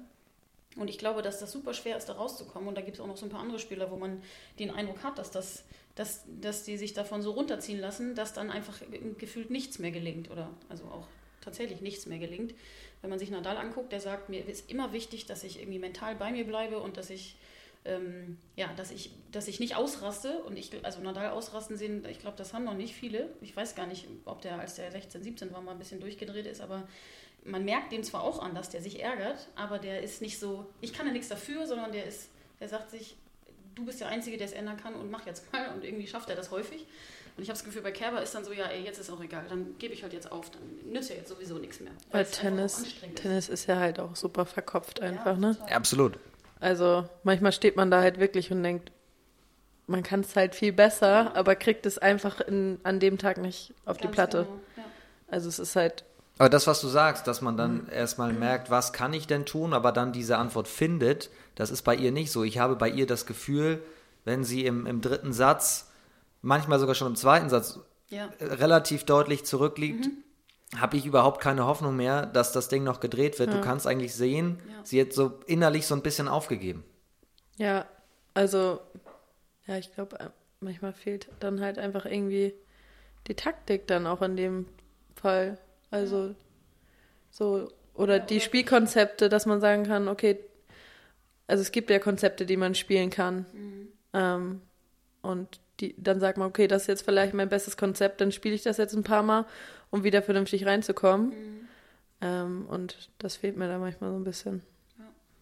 Und 0.77 0.91
ich 0.91 0.99
glaube, 0.99 1.23
dass 1.23 1.39
das 1.39 1.53
super 1.53 1.73
schwer 1.73 1.97
ist, 1.97 2.07
da 2.07 2.15
rauszukommen. 2.15 2.69
Und 2.69 2.77
da 2.77 2.83
gibt 2.83 2.97
es 2.97 3.01
auch 3.01 3.07
noch 3.07 3.17
so 3.17 3.27
ein 3.27 3.31
paar 3.31 3.41
andere 3.41 3.59
Spieler, 3.59 3.91
wo 3.91 3.97
man 3.97 4.23
den 4.59 4.71
Eindruck 4.71 5.03
hat, 5.03 5.19
dass 5.19 5.31
das 5.31 5.65
dass, 5.95 6.25
dass 6.41 6.65
die 6.65 6.77
sich 6.77 6.93
davon 6.93 7.23
so 7.23 7.33
runterziehen 7.33 7.81
lassen, 7.81 8.15
dass 8.15 8.33
dann 8.33 8.51
einfach 8.51 8.81
gefühlt 9.19 9.51
nichts 9.51 9.79
mehr 9.79 9.93
gelingt 9.93 10.31
oder 10.31 10.51
also 10.69 10.85
auch 10.85 11.07
tatsächlich 11.41 11.81
nichts 11.81 12.07
mehr 12.07 12.19
gelingt. 12.19 12.55
Wenn 13.01 13.11
man 13.11 13.19
sich 13.19 13.31
Nadal 13.31 13.57
anguckt, 13.59 13.93
der 13.93 14.01
sagt, 14.01 14.29
mir 14.29 14.47
ist 14.47 14.71
immer 14.71 14.93
wichtig, 14.93 15.27
dass 15.27 15.45
ich 15.45 15.61
irgendwie 15.61 15.79
mental 15.79 16.17
bei 16.17 16.33
mir 16.33 16.45
bleibe 16.45 16.81
und 16.81 16.97
dass 16.97 17.11
ich 17.11 17.37
ähm, 17.87 18.39
ja, 18.57 18.73
dass 18.79 18.91
ich, 18.91 19.11
dass 19.31 19.47
ich 19.47 19.61
nicht 19.61 19.77
ausraste 19.77 20.43
und 20.45 20.57
ich, 20.57 20.71
also 20.85 21.03
Nadal 21.03 21.31
ausrasten 21.31 21.77
sehen, 21.77 22.03
ich 22.11 22.19
glaube, 22.19 22.39
das 22.39 22.55
haben 22.55 22.65
noch 22.65 22.75
nicht 22.75 22.95
viele. 22.95 23.29
Ich 23.43 23.55
weiß 23.55 23.75
gar 23.75 23.87
nicht, 23.87 24.07
ob 24.25 24.41
der, 24.41 24.59
als 24.59 24.77
der 24.77 24.91
16, 24.91 25.23
17 25.23 25.53
war, 25.53 25.61
mal 25.61 25.73
ein 25.73 25.79
bisschen 25.79 26.01
durchgedreht 26.01 26.47
ist, 26.47 26.63
aber 26.63 26.89
man 27.45 27.65
merkt 27.65 27.93
dem 27.93 28.03
zwar 28.03 28.23
auch 28.23 28.43
an, 28.43 28.55
dass 28.55 28.71
der 28.71 28.81
sich 28.81 29.03
ärgert, 29.03 29.49
aber 29.55 29.79
der 29.79 30.03
ist 30.03 30.23
nicht 30.23 30.39
so, 30.39 30.67
ich 30.81 30.93
kann 30.93 31.07
ja 31.07 31.13
nichts 31.13 31.29
dafür, 31.29 31.67
sondern 31.67 31.93
der 31.93 32.07
ist, 32.07 32.31
der 32.61 32.69
sagt 32.69 32.91
sich, 32.91 33.17
du 33.75 33.85
bist 33.85 34.01
der 34.01 34.09
Einzige, 34.09 34.37
der 34.37 34.47
es 34.47 34.53
ändern 34.53 34.77
kann 34.77 34.95
und 34.95 35.11
mach 35.11 35.27
jetzt 35.27 35.53
mal. 35.53 35.69
Und 35.75 35.85
irgendwie 35.85 36.07
schafft 36.07 36.31
er 36.31 36.37
das 36.37 36.51
häufig. 36.51 36.87
Und 37.37 37.43
ich 37.43 37.49
habe 37.49 37.59
das 37.59 37.65
Gefühl, 37.65 37.83
bei 37.83 37.91
Kerber 37.91 38.23
ist 38.23 38.35
dann 38.35 38.45
so, 38.45 38.53
ja, 38.53 38.67
ey, 38.67 38.85
jetzt 38.85 38.99
ist 38.99 39.11
auch 39.11 39.21
egal, 39.21 39.45
dann 39.49 39.77
gebe 39.79 39.93
ich 39.93 40.03
halt 40.05 40.13
jetzt 40.13 40.31
auf, 40.31 40.51
dann 40.51 40.93
nützt 40.93 41.11
ja 41.11 41.17
jetzt 41.17 41.29
sowieso 41.29 41.59
nichts 41.59 41.81
mehr. 41.81 41.93
Weil 42.13 42.25
Tennis, 42.25 42.85
Tennis 43.17 43.49
ist 43.49 43.67
ja 43.67 43.77
halt 43.77 43.99
auch 43.99 44.15
super 44.15 44.47
verkopft 44.47 45.01
einfach, 45.01 45.33
ja, 45.33 45.37
ne? 45.37 45.57
Absolut. 45.69 46.17
Also 46.61 47.09
manchmal 47.25 47.51
steht 47.51 47.75
man 47.75 47.91
da 47.91 48.01
halt 48.01 48.21
wirklich 48.21 48.53
und 48.53 48.63
denkt, 48.63 48.93
man 49.87 50.03
kann 50.05 50.21
es 50.21 50.35
halt 50.37 50.55
viel 50.55 50.73
besser, 50.73 51.35
aber 51.35 51.57
kriegt 51.57 51.85
es 51.87 51.99
einfach 51.99 52.41
in, 52.41 52.79
an 52.85 53.01
dem 53.01 53.19
Tag 53.19 53.39
nicht 53.39 53.75
auf 53.85 53.99
Ganz 53.99 54.01
die 54.01 54.09
Platte. 54.09 54.45
Genau. 54.45 54.61
Ja. 54.77 54.85
Also 55.29 55.49
es 55.49 55.59
ist 55.59 55.75
halt 55.77 56.05
aber 56.39 56.49
das, 56.49 56.67
was 56.67 56.81
du 56.81 56.89
sagst, 56.89 57.27
dass 57.27 57.43
man 57.43 57.57
dann 57.57 57.85
mhm. 57.85 57.91
erstmal 57.93 58.33
merkt, 58.33 58.71
was 58.71 58.93
kann 58.93 59.13
ich 59.13 59.27
denn 59.27 59.47
tun, 59.47 59.73
aber 59.73 59.93
dann 59.93 60.13
diese 60.13 60.37
Antwort 60.37 60.67
findet, 60.67 61.31
das 61.55 61.71
ist 61.71 61.83
bei 61.83 61.95
ihr 61.95 62.11
nicht 62.11 62.33
so. 62.33 62.43
Ich 62.43 62.59
habe 62.59 62.75
bei 62.77 62.89
ihr 62.89 63.07
das 63.07 63.27
Gefühl, 63.27 63.83
wenn 64.25 64.43
sie 64.43 64.67
im, 64.67 64.87
im 64.87 65.01
dritten 65.01 65.33
Satz, 65.33 65.91
manchmal 66.43 66.81
sogar 66.81 66.95
schon 66.95 67.09
im 67.09 67.17
zweiten 67.17 67.49
Satz, 67.49 67.79
ja. 68.09 68.31
relativ 68.41 69.05
deutlich 69.05 69.45
zurückliegt, 69.45 70.07
mhm. 70.07 70.81
habe 70.81 70.97
ich 70.97 71.07
überhaupt 71.07 71.41
keine 71.41 71.67
Hoffnung 71.67 71.95
mehr, 71.95 72.27
dass 72.27 72.53
das 72.53 72.69
Ding 72.69 72.83
noch 72.83 72.99
gedreht 72.99 73.39
wird. 73.39 73.51
Ja. 73.51 73.57
Du 73.57 73.63
kannst 73.63 73.87
eigentlich 73.87 74.15
sehen, 74.15 74.59
ja. 74.69 74.75
sie 74.83 75.01
hat 75.01 75.13
so 75.13 75.39
innerlich 75.47 75.87
so 75.87 75.95
ein 75.95 76.03
bisschen 76.03 76.27
aufgegeben. 76.27 76.83
Ja, 77.57 77.87
also, 78.35 78.81
ja, 79.67 79.79
ich 79.79 79.95
glaube, 79.95 80.19
äh, 80.19 80.31
manchmal 80.59 80.93
fehlt 80.93 81.29
dann 81.39 81.61
halt 81.61 81.79
einfach 81.79 82.05
irgendwie 82.05 82.55
die 83.29 83.35
Taktik 83.35 83.87
dann 83.87 84.09
auch 84.09 84.21
in 84.23 84.37
dem 84.37 84.67
Fall. 85.15 85.59
Also 85.95 86.35
so, 87.31 87.69
oder 87.95 88.19
die 88.19 88.41
Spielkonzepte, 88.41 89.29
dass 89.29 89.47
man 89.47 89.61
sagen 89.61 89.85
kann, 89.85 90.09
okay, 90.09 90.39
also 91.47 91.63
es 91.63 91.73
gibt 91.73 91.91
ja 91.91 91.99
Konzepte, 91.99 92.47
die 92.47 92.57
man 92.57 92.75
spielen 92.75 93.11
kann. 93.11 93.47
Mhm. 93.53 93.89
Ähm, 94.13 94.61
und 95.23 95.61
die, 95.81 95.95
dann 95.99 96.21
sagt 96.21 96.39
man, 96.39 96.49
okay, 96.49 96.67
das 96.67 96.83
ist 96.83 96.89
jetzt 96.89 97.05
vielleicht 97.05 97.35
mein 97.35 97.49
bestes 97.49 97.77
Konzept, 97.77 98.21
dann 98.21 98.33
spiele 98.33 98.55
ich 98.55 98.63
das 98.63 98.77
jetzt 98.77 98.95
ein 98.95 99.05
paar 99.05 99.23
Mal, 99.23 99.47
um 99.91 100.05
wieder 100.05 100.23
vernünftig 100.23 100.67
reinzukommen. 100.67 101.29
Mhm. 101.29 101.69
Ähm, 102.21 102.67
und 102.67 103.11
das 103.19 103.37
fehlt 103.37 103.57
mir 103.57 103.69
da 103.69 103.79
manchmal 103.79 104.11
so 104.11 104.17
ein 104.17 104.25
bisschen. 104.25 104.63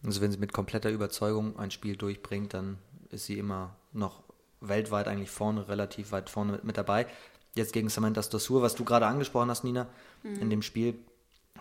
Also 0.05 0.21
wenn 0.21 0.31
sie 0.31 0.37
mit 0.37 0.53
kompletter 0.53 0.89
Überzeugung 0.89 1.57
ein 1.57 1.71
Spiel 1.71 1.95
durchbringt, 1.95 2.53
dann 2.53 2.77
ist 3.09 3.25
sie 3.25 3.39
immer 3.39 3.75
noch 3.93 4.23
weltweit 4.59 5.07
eigentlich 5.07 5.29
vorne, 5.29 5.67
relativ 5.67 6.11
weit 6.11 6.29
vorne 6.29 6.53
mit, 6.53 6.63
mit 6.63 6.77
dabei 6.77 7.07
jetzt 7.55 7.73
gegen 7.73 7.89
Samantha 7.89 8.23
Stossur, 8.23 8.61
was 8.61 8.75
du 8.75 8.83
gerade 8.83 9.05
angesprochen 9.05 9.49
hast, 9.49 9.63
Nina, 9.63 9.87
mhm. 10.23 10.39
in 10.41 10.49
dem 10.49 10.61
Spiel, 10.61 10.95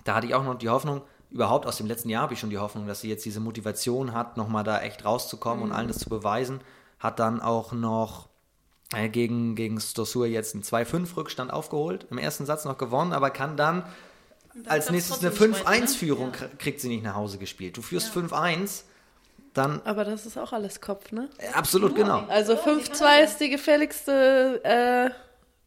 da 0.05 0.15
hatte 0.15 0.27
ich 0.27 0.35
auch 0.35 0.45
noch 0.45 0.57
die 0.57 0.69
Hoffnung, 0.69 1.03
überhaupt 1.31 1.67
aus 1.67 1.77
dem 1.77 1.87
letzten 1.87 2.09
Jahr 2.09 2.23
habe 2.23 2.35
ich 2.35 2.41
schon 2.41 2.51
die 2.51 2.59
Hoffnung, 2.59 2.87
dass 2.87 3.01
sie 3.01 3.09
jetzt 3.09 3.25
diese 3.25 3.41
Motivation 3.41 4.13
hat, 4.13 4.37
nochmal 4.37 4.65
da 4.65 4.81
echt 4.81 5.05
rauszukommen 5.05 5.65
mhm. 5.65 5.71
und 5.71 5.77
allen 5.77 5.89
das 5.89 5.99
zu 5.99 6.09
beweisen. 6.09 6.61
Hat 6.99 7.19
dann 7.19 7.41
auch 7.41 7.73
noch 7.73 8.29
äh, 8.95 9.09
gegen, 9.09 9.55
gegen 9.55 9.81
Stossur 9.81 10.27
jetzt 10.27 10.55
einen 10.55 10.63
2-5-Rückstand 10.63 11.53
aufgeholt, 11.53 12.07
im 12.11 12.19
ersten 12.19 12.47
Satz 12.47 12.65
noch 12.65 12.79
gewonnen, 12.79 13.13
aber 13.13 13.31
kann 13.31 13.57
dann, 13.57 13.85
als 14.67 14.91
nächstes 14.91 15.21
eine 15.21 15.35
5-1-Führung 15.35 16.33
ne? 16.33 16.37
ja. 16.41 16.49
kriegt 16.59 16.81
sie 16.81 16.89
nicht 16.89 17.03
nach 17.03 17.15
Hause 17.15 17.39
gespielt. 17.39 17.77
Du 17.77 17.83
führst 17.83 18.15
ja. 18.15 18.21
5-1 18.21 18.83
dann. 19.55 19.81
Aber 19.85 20.05
das 20.05 20.27
ist 20.27 20.37
auch 20.37 20.53
alles 20.53 20.81
Kopf, 20.81 21.13
ne? 21.13 21.29
Absolut, 21.55 21.95
genau. 21.95 22.25
Also 22.29 22.55
5-2 22.55 23.25
ist 23.25 23.39
die 23.39 23.49
gefälligste 23.49 24.61
äh, 24.65 25.11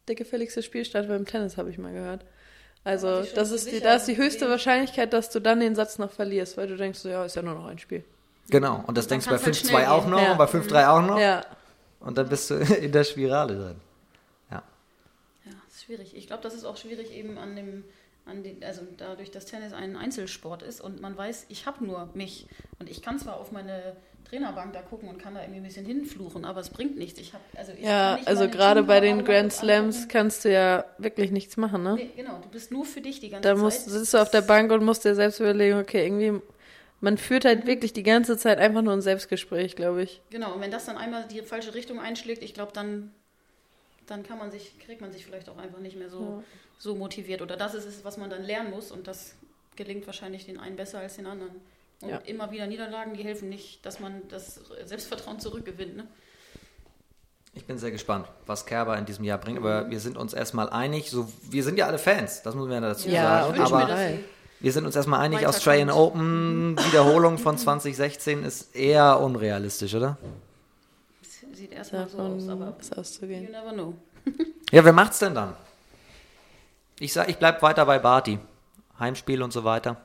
der 0.08 0.14
gefälligste 0.14 0.62
Spielstand 0.62 1.08
beim 1.08 1.26
Tennis, 1.26 1.56
habe 1.56 1.70
ich 1.70 1.78
mal 1.78 1.92
gehört. 1.92 2.24
Also, 2.84 3.24
das 3.34 3.50
ist 3.50 3.70
die, 3.70 3.80
da 3.80 3.94
ist 3.96 4.06
die 4.06 4.16
höchste 4.16 4.48
Wahrscheinlichkeit, 4.48 5.12
dass 5.12 5.30
du 5.30 5.40
dann 5.40 5.58
den 5.58 5.74
Satz 5.74 5.98
noch 5.98 6.12
verlierst, 6.12 6.56
weil 6.56 6.68
du 6.68 6.76
denkst, 6.76 7.00
so, 7.00 7.08
ja, 7.08 7.24
ist 7.24 7.34
ja 7.34 7.42
nur 7.42 7.54
noch 7.54 7.66
ein 7.66 7.78
Spiel. 7.78 8.04
Genau, 8.48 8.84
und 8.86 8.96
das 8.96 9.06
und 9.06 9.10
denkst 9.10 9.26
du 9.26 9.32
bei 9.32 9.38
5-2 9.38 9.72
halt 9.72 9.88
auch 9.88 10.06
noch 10.06 10.22
ja. 10.22 10.32
und 10.32 10.38
bei 10.38 10.44
5-3 10.44 10.88
auch 10.88 11.02
noch. 11.02 11.18
Ja. 11.18 11.44
Und 11.98 12.16
dann 12.16 12.28
bist 12.28 12.50
du 12.50 12.54
in 12.80 12.92
der 12.92 13.02
Spirale 13.02 13.56
drin. 13.56 13.76
Ja. 14.50 14.62
Ja, 15.44 15.52
ist 15.68 15.84
schwierig. 15.84 16.16
Ich 16.16 16.28
glaube, 16.28 16.44
das 16.44 16.54
ist 16.54 16.64
auch 16.64 16.76
schwierig 16.76 17.12
eben 17.12 17.38
an 17.38 17.56
dem, 17.56 17.84
an 18.24 18.44
den, 18.44 18.62
also 18.62 18.82
dadurch, 18.96 19.32
dass 19.32 19.46
Tennis 19.46 19.72
ein 19.72 19.96
Einzelsport 19.96 20.62
ist 20.62 20.80
und 20.80 21.00
man 21.00 21.16
weiß, 21.16 21.46
ich 21.48 21.66
habe 21.66 21.84
nur 21.84 22.08
mich 22.14 22.46
und 22.78 22.88
ich 22.88 23.02
kann 23.02 23.18
zwar 23.18 23.38
auf 23.38 23.50
meine 23.50 23.96
Trainerbank 24.28 24.72
da 24.72 24.82
gucken 24.82 25.08
und 25.08 25.18
kann 25.18 25.34
da 25.34 25.42
irgendwie 25.42 25.60
ein 25.60 25.64
bisschen 25.64 25.86
hinfluchen, 25.86 26.44
aber 26.44 26.60
es 26.60 26.70
bringt 26.70 26.96
nichts. 26.96 27.20
Ich 27.20 27.32
hab, 27.32 27.40
also 27.56 27.72
ich 27.72 27.84
ja, 27.84 28.18
also 28.24 28.48
gerade 28.48 28.82
bei 28.82 29.00
den 29.00 29.24
Grand 29.24 29.52
Slams 29.52 30.08
kannst 30.08 30.44
du 30.44 30.52
ja 30.52 30.84
wirklich 30.98 31.30
nichts 31.30 31.56
machen, 31.56 31.82
ne? 31.82 31.94
Nee, 31.94 32.10
genau, 32.16 32.38
du 32.42 32.48
bist 32.48 32.70
nur 32.72 32.84
für 32.84 33.00
dich 33.00 33.20
die 33.20 33.30
ganze 33.30 33.48
da 33.48 33.54
Zeit. 33.54 33.86
Da 33.86 33.90
sitzt 33.90 34.14
du 34.14 34.18
auf 34.18 34.30
der 34.30 34.40
Bank 34.40 34.72
und 34.72 34.84
musst 34.84 35.04
dir 35.04 35.14
selbst 35.14 35.38
überlegen, 35.38 35.78
okay, 35.78 36.04
irgendwie, 36.04 36.40
man 37.00 37.18
führt 37.18 37.44
halt 37.44 37.64
mhm. 37.64 37.68
wirklich 37.68 37.92
die 37.92 38.02
ganze 38.02 38.36
Zeit 38.36 38.58
einfach 38.58 38.82
nur 38.82 38.94
ein 38.94 39.02
Selbstgespräch, 39.02 39.76
glaube 39.76 40.02
ich. 40.02 40.20
Genau, 40.30 40.54
und 40.54 40.60
wenn 40.60 40.70
das 40.70 40.86
dann 40.86 40.96
einmal 40.96 41.26
die 41.28 41.42
falsche 41.42 41.74
Richtung 41.74 42.00
einschlägt, 42.00 42.42
ich 42.42 42.54
glaube, 42.54 42.72
dann, 42.72 43.12
dann 44.06 44.24
kann 44.24 44.38
man 44.38 44.50
sich, 44.50 44.78
kriegt 44.80 45.00
man 45.00 45.12
sich 45.12 45.24
vielleicht 45.24 45.48
auch 45.48 45.58
einfach 45.58 45.78
nicht 45.78 45.96
mehr 45.96 46.10
so, 46.10 46.20
ja. 46.20 46.42
so 46.78 46.96
motiviert. 46.96 47.42
Oder 47.42 47.56
das 47.56 47.74
ist 47.74 47.86
es, 47.86 48.04
was 48.04 48.16
man 48.16 48.28
dann 48.28 48.42
lernen 48.42 48.70
muss 48.70 48.90
und 48.90 49.06
das 49.06 49.36
gelingt 49.76 50.06
wahrscheinlich 50.06 50.46
den 50.46 50.58
einen 50.58 50.74
besser 50.74 50.98
als 50.98 51.16
den 51.16 51.26
anderen. 51.26 51.52
Und 52.02 52.10
ja. 52.10 52.16
immer 52.18 52.50
wieder 52.50 52.66
Niederlagen, 52.66 53.14
die 53.14 53.24
helfen 53.24 53.48
nicht, 53.48 53.84
dass 53.86 54.00
man 54.00 54.22
das 54.28 54.60
Selbstvertrauen 54.84 55.40
zurückgewinnt. 55.40 55.96
Ne? 55.96 56.06
Ich 57.54 57.64
bin 57.64 57.78
sehr 57.78 57.90
gespannt, 57.90 58.26
was 58.44 58.66
Kerber 58.66 58.98
in 58.98 59.06
diesem 59.06 59.24
Jahr 59.24 59.38
bringt, 59.38 59.58
aber 59.58 59.84
mhm. 59.84 59.90
wir 59.90 60.00
sind 60.00 60.18
uns 60.18 60.34
erstmal 60.34 60.68
einig, 60.68 61.10
so, 61.10 61.32
wir 61.50 61.64
sind 61.64 61.78
ja 61.78 61.86
alle 61.86 61.98
Fans, 61.98 62.42
das 62.42 62.54
muss 62.54 62.68
man 62.68 62.82
ja 62.82 62.88
dazu 62.88 63.08
ja, 63.08 63.44
sagen. 63.44 63.60
Aber 63.60 63.86
mir, 63.86 64.18
wir 64.60 64.72
sind 64.72 64.84
uns 64.84 64.94
erstmal 64.94 65.20
einig, 65.20 65.46
Australian 65.46 65.88
Open 65.88 66.76
Wiederholung 66.78 67.38
von 67.38 67.56
2016 67.56 68.44
ist 68.44 68.76
eher 68.76 69.20
unrealistisch, 69.20 69.94
oder? 69.94 70.18
Sieht 71.52 71.72
erstmal 71.72 72.06
so 72.06 72.18
aus, 72.18 72.46
aber 72.50 72.76
ist 72.78 72.96
auszugehen. 72.96 73.44
you 73.44 73.50
never 73.50 73.72
know. 73.72 73.94
ja, 74.70 74.84
wer 74.84 74.92
macht's 74.92 75.20
denn 75.20 75.34
dann? 75.34 75.54
Ich 77.00 77.14
sag, 77.14 77.30
ich 77.30 77.38
bleib 77.38 77.62
weiter 77.62 77.86
bei 77.86 77.98
Barty. 77.98 78.38
Heimspiel 78.98 79.42
und 79.42 79.54
so 79.54 79.64
weiter. 79.64 79.96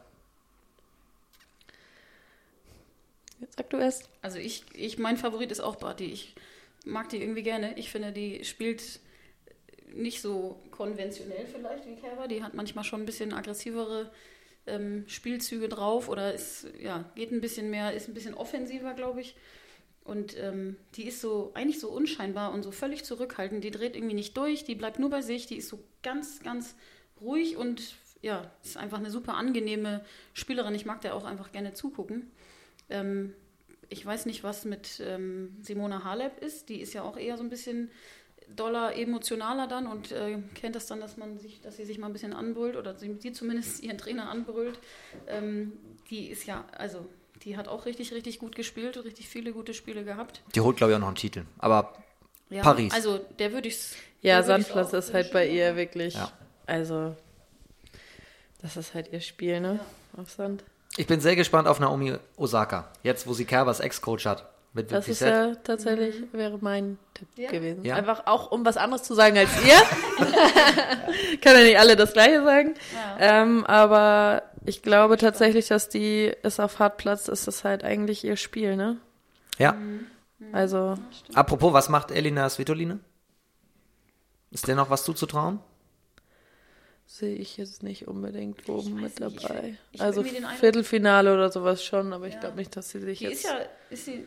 Sag 3.50 3.70
du 3.70 3.78
erst. 3.78 4.10
Also 4.22 4.38
ich, 4.38 4.64
ich, 4.74 4.98
mein 4.98 5.18
Favorit 5.18 5.52
ist 5.52 5.62
auch 5.62 5.76
Barty. 5.76 6.06
Ich 6.06 6.36
mag 6.86 7.10
die 7.10 7.22
irgendwie 7.22 7.44
gerne. 7.44 7.78
Ich 7.78 7.90
finde, 7.90 8.12
die 8.12 8.44
spielt 8.46 9.00
nicht 9.94 10.22
so 10.22 10.62
konventionell 10.72 11.46
vielleicht 11.46 11.86
wie 11.86 11.96
Kerber. 11.96 12.28
Die 12.28 12.44
hat 12.44 12.54
manchmal 12.54 12.84
schon 12.84 13.02
ein 13.02 13.06
bisschen 13.06 13.34
aggressivere 13.34 14.12
ähm, 14.68 15.06
Spielzüge 15.08 15.70
drauf 15.70 16.08
oder 16.08 16.34
ist, 16.34 16.68
ja, 16.80 17.12
geht 17.16 17.32
ein 17.32 17.42
bisschen 17.42 17.70
mehr, 17.70 17.94
ist 17.94 18.08
ein 18.08 18.14
bisschen 18.14 18.34
offensiver, 18.34 18.94
glaube 18.94 19.22
ich. 19.22 19.36
Und 20.04 20.38
ähm, 20.40 20.78
die 20.96 21.08
ist 21.08 21.22
so 21.22 21.52
eigentlich 21.54 21.80
so 21.80 21.90
unscheinbar 21.90 22.54
und 22.54 22.64
so 22.64 22.72
völlig 22.72 23.04
zurückhaltend. 23.06 23.64
Die 23.64 23.72
dreht 23.72 23.96
irgendwie 23.96 24.16
nicht 24.16 24.36
durch, 24.36 24.64
die 24.64 24.76
bleibt 24.76 25.00
nur 25.00 25.10
bei 25.10 25.22
sich, 25.22 25.46
die 25.46 25.58
ist 25.58 25.70
so 25.70 25.84
ganz, 26.02 26.42
ganz 26.42 26.76
ruhig 27.20 27.58
und 27.58 27.96
ja, 28.22 28.52
ist 28.64 28.78
einfach 28.78 29.00
eine 29.00 29.12
super 29.12 29.36
angenehme 29.36 30.04
Spielerin. 30.34 30.76
Ich 30.76 30.86
mag 30.86 31.02
der 31.02 31.16
auch 31.16 31.24
einfach 31.24 31.52
gerne 31.52 31.74
zugucken. 31.74 32.32
Ähm, 32.92 33.34
ich 33.90 34.06
weiß 34.06 34.26
nicht, 34.26 34.44
was 34.44 34.66
mit 34.66 35.02
ähm, 35.06 35.58
Simona 35.62 36.04
Halep 36.04 36.40
ist. 36.42 36.70
Die 36.70 36.80
ist 36.80 36.94
ja 36.94 37.04
auch 37.04 37.18
eher 37.18 37.38
so 37.38 37.44
ein 37.44 37.50
bisschen 37.50 37.92
doller 38.56 38.96
emotionaler 38.96 39.68
dann 39.68 39.88
und 39.88 40.12
äh, 40.12 40.38
kennt 40.56 40.76
das 40.76 40.88
dann, 40.88 41.00
dass 41.00 41.18
man 41.18 41.38
sich, 41.38 41.62
dass 41.62 41.78
sie 41.78 41.86
sich 41.86 41.98
mal 41.98 42.08
ein 42.08 42.14
bisschen 42.14 42.34
anbrüllt 42.34 42.76
oder 42.76 42.96
sie, 42.96 43.16
sie 43.20 43.32
zumindest 43.32 43.82
ihren 43.84 43.98
Trainer 43.98 44.30
anbrüllt. 44.30 44.80
Ähm, 45.28 45.74
die 46.10 46.28
ist 46.28 46.46
ja, 46.46 46.66
also 46.78 47.06
die 47.44 47.58
hat 47.58 47.68
auch 47.68 47.86
richtig, 47.86 48.14
richtig 48.14 48.40
gut 48.40 48.56
gespielt, 48.56 49.04
richtig 49.04 49.28
viele 49.28 49.52
gute 49.54 49.74
Spiele 49.74 50.04
gehabt. 50.04 50.42
Die 50.56 50.62
holt, 50.62 50.78
glaube 50.78 50.92
ich, 50.92 50.96
auch 50.96 51.02
noch 51.02 51.08
einen 51.08 51.16
Titel. 51.16 51.44
Aber 51.58 51.94
Ja, 52.50 52.62
Paris. 52.62 52.94
Also 52.94 53.20
der 53.40 53.52
würde 53.54 53.68
ich 53.70 53.96
Ja, 54.22 54.44
Sandplatz 54.44 54.94
ist 54.94 55.14
halt 55.14 55.32
bei 55.32 55.48
ihr 55.48 55.76
wirklich. 55.76 56.14
Ja. 56.14 56.32
Also, 56.66 57.16
das 58.62 58.78
ist 58.78 58.94
halt 58.94 59.12
ihr 59.12 59.22
Spiel, 59.22 59.60
ne? 59.60 59.80
Auf 60.16 60.30
Sand. 60.30 60.64
Ich 61.02 61.08
bin 61.08 61.20
sehr 61.20 61.36
gespannt 61.36 61.68
auf 61.68 61.80
Naomi 61.80 62.16
Osaka. 62.38 62.88
Jetzt, 63.02 63.26
wo 63.26 63.34
sie 63.34 63.46
Kerbers 63.46 63.80
Ex-Coach 63.80 64.28
hat. 64.28 64.46
Mit 64.74 64.92
Das 64.92 65.08
ist 65.08 65.22
ja 65.22 65.56
tatsächlich, 65.56 66.14
wäre 66.32 66.60
mein 66.62 67.00
Tipp 67.16 67.28
Ja. 67.38 67.50
gewesen. 67.50 67.84
Ja. 67.84 67.96
Einfach 67.96 68.28
auch, 68.28 68.52
um 68.52 68.64
was 68.64 68.78
anderes 68.78 69.02
zu 69.02 69.16
sagen 69.16 69.36
als 69.36 69.50
ihr. 69.66 69.74
Kann 71.42 71.56
ja 71.58 71.64
nicht 71.64 71.80
alle 71.80 71.96
das 71.96 72.14
Gleiche 72.14 72.44
sagen. 72.44 72.76
Ja. 72.94 73.42
Ähm, 73.42 73.66
aber 73.66 74.44
ich 74.64 74.84
glaube 74.84 75.18
tatsächlich, 75.18 75.70
dass 75.70 75.90
die 75.90 76.32
ist 76.44 76.60
auf 76.60 76.78
Hartplatz, 76.78 77.28
ist 77.30 77.48
das 77.48 77.64
halt 77.64 77.84
eigentlich 77.84 78.24
ihr 78.24 78.38
Spiel, 78.38 78.76
ne? 78.76 78.98
Ja. 79.58 79.76
Also, 80.52 81.00
Apropos, 81.34 81.74
was 81.74 81.90
macht 81.90 82.12
Elina 82.12 82.48
Svitoline? 82.48 83.00
Ist 84.52 84.68
der 84.68 84.76
noch 84.76 84.92
was 84.92 85.04
zuzutrauen? 85.04 85.62
Sehe 87.14 87.36
ich 87.36 87.58
jetzt 87.58 87.84
nicht 87.84 88.08
unbedingt 88.08 88.68
oben 88.70 89.02
mit 89.02 89.20
nicht, 89.20 89.36
ich 89.36 89.42
dabei. 89.44 89.78
ich 89.92 90.00
hab 90.00 90.08
also 90.08 90.24
Viertelfinale 90.24 91.34
oder 91.34 91.52
sowas 91.52 91.84
schon, 91.84 92.14
aber 92.14 92.28
ich 92.28 92.36
Ja. 92.36 92.40
glaube 92.40 92.56
nicht, 92.58 92.76
dass 92.76 92.90
sie 92.90 93.00
sich 93.00 93.20
Die 93.20 93.26
jetzt. 93.26 93.44
ist 93.44 93.44
ja, 93.44 93.60
ist 93.90 94.06
sie, 94.06 94.26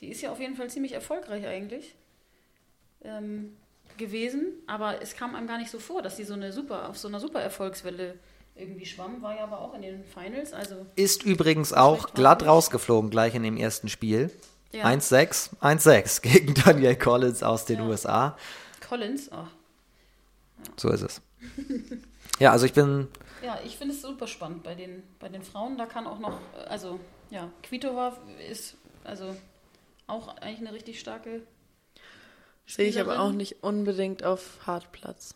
die 0.00 0.08
ist 0.08 0.20
ja 0.20 0.30
auf 0.30 0.40
jeden 0.40 0.56
Fall 0.56 0.68
ziemlich 0.68 0.92
erfolgreich 0.92 1.46
eigentlich 1.46 1.94
ähm, 3.02 3.56
gewesen, 3.96 4.52
aber 4.66 5.00
es 5.00 5.14
kam 5.14 5.34
einem 5.34 5.46
gar 5.46 5.58
nicht 5.58 5.70
so 5.70 5.78
vor, 5.78 6.02
dass 6.02 6.16
sie 6.18 6.24
so 6.24 6.34
eine 6.34 6.52
super, 6.52 6.88
auf 6.88 6.98
so 6.98 7.08
einer 7.08 7.18
super 7.20 7.40
Erfolgswelle 7.40 8.14
irgendwie 8.54 8.86
schwamm, 8.86 9.20
war 9.22 9.36
ja 9.36 9.44
aber 9.44 9.60
auch 9.60 9.74
in 9.74 9.82
den 9.82 10.04
Finals, 10.04 10.52
also 10.52 10.86
Ist 10.96 11.22
übrigens 11.24 11.72
auch 11.72 12.12
glatt 12.14 12.44
rausgeflogen, 12.44 13.10
gleich 13.10 13.34
in 13.34 13.42
dem 13.42 13.56
ersten 13.56 13.88
Spiel. 13.88 14.30
ja, 14.72 14.84
1-6, 14.84 15.56
1-6 15.60 16.20
gegen 16.22 16.54
Danielle 16.54 16.96
Collins 16.98 17.42
aus 17.42 17.64
den 17.64 17.78
Ja. 17.80 17.86
USA. 17.86 18.38
Collins, 18.86 19.30
oh, 19.32 19.44
So 20.76 20.90
ist 20.90 21.02
es. 21.02 21.20
Ja, 22.38 22.52
also 22.52 22.66
ich 22.66 22.72
bin, 22.72 23.08
ja, 23.42 23.58
ich 23.64 23.76
finde 23.76 23.94
es 23.94 24.02
super 24.02 24.26
spannend 24.26 24.62
bei 24.62 24.74
den, 24.74 25.02
bei 25.18 25.28
den 25.28 25.42
Frauen, 25.42 25.78
da 25.78 25.86
kann 25.86 26.06
auch 26.06 26.18
noch, 26.18 26.38
also 26.68 27.00
ja, 27.30 27.50
Kvitova 27.62 28.16
ist 28.50 28.76
also 29.04 29.34
auch 30.06 30.28
eigentlich 30.38 30.60
eine 30.60 30.72
richtig 30.72 31.00
starke 31.00 31.42
Sehe 32.66 32.88
ich 32.88 33.00
aber 33.00 33.20
auch 33.20 33.30
nicht 33.32 33.62
unbedingt 33.62 34.24
auf 34.24 34.58
Hartplatz, 34.66 35.34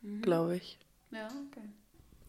Mhm. 0.00 0.22
glaube 0.22 0.56
ich. 0.56 0.78
Ja, 1.10 1.26
okay. 1.26 1.66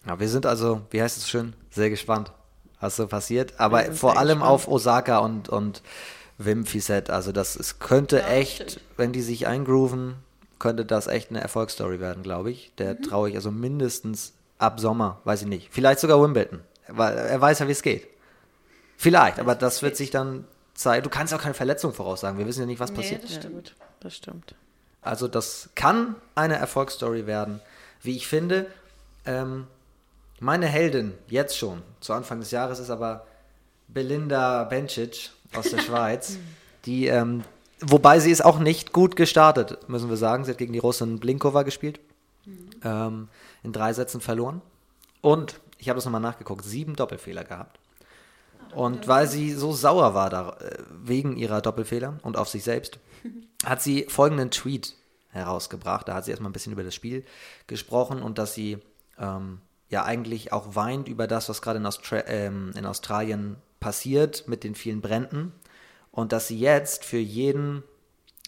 ja, 0.08 0.20
wir 0.20 0.28
sind 0.28 0.46
also, 0.48 0.82
wie 0.90 1.02
heißt 1.02 1.18
es 1.18 1.30
schön, 1.30 1.54
sehr 1.70 1.90
gespannt, 1.92 2.32
was 2.80 2.96
so 2.96 3.06
passiert. 3.08 3.60
Aber 3.60 3.92
vor 3.94 4.18
allem 4.18 4.40
gespannt. 4.40 4.52
auf 4.52 4.68
Osaka 4.68 5.20
und, 5.20 5.50
und 5.50 5.84
Wim 6.40 6.66
Fissett. 6.66 7.10
Also 7.12 7.32
das 7.32 7.56
es 7.56 7.78
könnte 7.80 8.18
Ja, 8.20 8.28
echt, 8.30 8.72
stimmt. 8.72 8.82
wenn 8.98 9.12
die 9.14 9.22
sich 9.22 9.46
eingrooven, 9.46 10.16
könnte 10.60 10.86
das 10.86 11.08
echt 11.08 11.30
eine 11.30 11.42
Erfolgsstory 11.42 12.00
werden, 12.00 12.22
glaube 12.24 12.52
ich. 12.52 12.72
Der 12.78 12.94
Mhm. 12.96 13.02
traue 13.04 13.30
ich 13.30 13.36
also 13.36 13.52
mindestens 13.52 14.34
ab 14.58 14.80
Sommer, 14.80 15.22
weiß 15.24 15.42
ich 15.44 15.48
nicht. 15.48 15.70
Vielleicht 15.72 16.00
sogar 16.00 16.22
Wimbledon, 16.22 16.62
weil 16.88 17.18
er 17.18 17.40
weiß 17.42 17.60
ja, 17.60 17.68
wie 17.68 17.72
es 17.72 17.82
geht. 17.82 18.08
Vielleicht, 18.98 19.40
aber 19.40 19.56
das 19.56 19.82
wird 19.82 19.96
sich 19.96 20.12
dann 20.12 20.46
zeigen. 20.74 21.04
Du 21.04 21.10
kannst 21.10 21.34
auch 21.34 21.42
keine 21.42 21.54
Verletzung 21.54 21.94
voraussagen. 21.94 22.38
Wir 22.38 22.46
wissen 22.46 22.60
ja 22.62 22.66
nicht, 22.66 22.80
was 22.82 22.92
Nee, 22.92 22.98
passiert. 22.98 23.24
das 23.24 23.34
stimmt. 23.36 23.76
das 24.02 24.16
stimmt. 24.16 24.56
Also 25.02 25.28
das 25.30 25.70
kann 25.76 26.16
eine 26.36 26.56
Erfolgsstory 26.58 27.26
werden, 27.26 27.62
wie 28.02 28.18
ich 28.18 28.28
finde. 28.28 28.66
Ähm, 29.26 29.68
meine 30.42 30.68
Heldin 30.68 31.14
jetzt 31.28 31.58
schon, 31.58 31.82
zu 32.02 32.12
Anfang 32.14 32.40
des 32.42 32.52
Jahres, 32.52 32.80
ist 32.80 32.90
aber 32.90 33.26
Belinda 33.88 34.66
Bencic 34.66 35.30
aus 35.56 35.70
der 35.70 35.80
Schweiz, 35.82 36.38
die, 36.86 37.08
ähm, 37.08 37.44
wobei 37.82 38.20
sie 38.20 38.32
ist 38.32 38.44
auch 38.44 38.60
nicht 38.60 38.94
gut 38.94 39.16
gestartet, 39.16 39.90
müssen 39.90 40.10
wir 40.10 40.18
sagen. 40.18 40.46
Sie 40.46 40.52
hat 40.52 40.58
gegen 40.58 40.74
die 40.74 40.80
Russin 40.80 41.20
Blinkova 41.20 41.64
gespielt, 41.64 42.00
ähm, 42.84 43.28
in 43.64 43.74
drei 43.74 43.94
Sätzen 43.94 44.22
verloren. 44.22 44.62
Und, 45.22 45.60
ich 45.78 45.90
habe 45.90 45.98
das 45.98 46.06
nochmal 46.06 46.22
nachgeguckt, 46.22 46.64
sieben 46.64 46.96
Doppelfehler 46.96 47.44
gehabt. 47.44 47.80
Und 48.76 49.08
weil 49.08 49.28
sie 49.28 49.54
so 49.54 49.74
sauer 49.74 50.14
war 50.14 50.30
da, 50.30 50.58
äh, 50.60 50.78
wegen 51.04 51.38
ihrer 51.38 51.62
Doppelfehler 51.62 52.20
und 52.22 52.38
auf 52.38 52.50
sich 52.50 52.64
selbst, 52.64 53.00
hat 53.66 53.82
sie 53.82 54.06
folgenden 54.10 54.52
Tweet 54.52 54.96
herausgebracht. 55.32 56.08
Da 56.08 56.16
hat 56.16 56.26
sie 56.26 56.32
erstmal 56.32 56.50
ein 56.50 56.54
bisschen 56.54 56.74
über 56.74 56.84
das 56.84 56.96
Spiel 56.96 57.26
gesprochen 57.68 58.22
und 58.22 58.38
dass 58.38 58.54
sie 58.54 58.78
ähm, 59.18 59.60
ja 59.90 60.04
eigentlich 60.04 60.54
auch 60.54 60.76
weint 60.76 61.08
über 61.08 61.28
das, 61.28 61.50
was 61.50 61.62
gerade 61.62 61.80
in, 61.80 61.86
Austra 61.86 62.28
ähm, 62.28 62.72
in 62.76 62.86
Australien 62.86 63.58
passiert 63.80 64.48
mit 64.48 64.64
den 64.64 64.76
vielen 64.76 65.02
Bränden 65.02 65.54
und 66.12 66.32
dass 66.32 66.48
sie 66.48 66.60
jetzt 66.60 67.06
für 67.06 67.18
jeden 67.18 67.84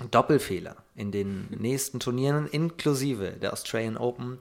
Doppelfehler 0.10 0.78
in 0.95 1.12
den 1.12 1.47
nächsten 1.50 2.00
Turnieren 2.00 2.47
inklusive 2.47 3.32
der 3.32 3.54
Australian 3.54 3.97
Open 3.97 4.39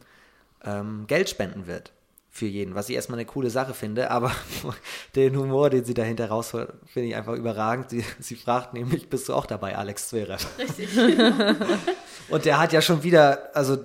ähm, 0.65 1.05
Geld 1.07 1.29
spenden 1.29 1.67
wird. 1.67 1.93
Für 2.33 2.47
jeden, 2.47 2.77
was 2.77 2.89
ich 2.89 2.95
erstmal 2.95 3.19
eine 3.19 3.27
coole 3.27 3.51
Sache 3.51 3.75
finde, 3.75 4.11
aber 4.11 4.31
den 5.17 5.37
Humor, 5.37 5.69
den 5.69 5.85
sie 5.85 5.95
dahinter 5.95 6.29
rausholt, 6.29 6.73
finde 6.87 7.09
ich 7.09 7.17
einfach 7.17 7.35
überragend. 7.35 7.91
Sie, 7.91 8.05
sie 8.21 8.37
fragt 8.37 8.73
nämlich, 8.73 9.09
bist 9.09 9.29
du 9.29 9.35
auch 9.35 9.47
dabei, 9.47 9.77
Alex 9.77 10.09
Zverev? 10.09 10.47
Richtig. 10.59 10.97
Und 12.29 12.45
der 12.45 12.61
hat 12.61 12.73
ja 12.73 12.81
schon 12.81 13.03
wieder, 13.03 13.51
also 13.55 13.79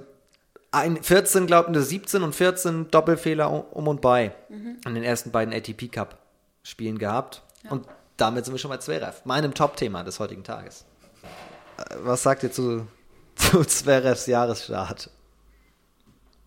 ein, 0.72 1.02
14, 1.02 1.48
glaube 1.48 1.78
ich, 1.78 1.86
17 1.86 2.22
und 2.22 2.36
14 2.36 2.92
Doppelfehler 2.92 3.50
um, 3.74 3.88
und 3.88 4.02
bei 4.02 4.36
in 4.50 4.94
den 4.94 5.04
ersten 5.04 5.32
beiden 5.32 5.54
ATP 5.54 5.88
Cup 5.88 6.20
Spielen 6.64 6.98
gehabt. 6.98 7.44
Und 7.70 7.88
damit 8.18 8.46
sind 8.46 8.54
wir 8.54 8.60
schon 8.60 8.70
bei 8.70 8.78
Zverev, 8.78 9.22
meinem 9.26 9.54
Top-Thema 9.54 10.04
des 10.04 10.20
heutigen 10.20 10.44
Tages. 10.44 10.86
Äh, 11.78 11.96
Was 12.00 12.24
sagt 12.24 12.44
ihr 12.44 12.52
zu, 12.52 12.88
zu 13.36 13.64
Zverevs 13.64 14.28
Jahresstart? 14.28 15.10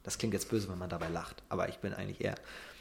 Das 0.02 0.16
klingt 0.18 0.33
jetzt 0.33 0.48
böse, 0.48 0.68
wenn 0.70 0.78
man 0.78 0.88
dabei 0.88 1.09
lacht, 1.09 1.42
aber 1.48 1.68
ich 1.68 1.78
bin 1.78 1.92
eigentlich 1.92 2.22
eher. 2.22 2.37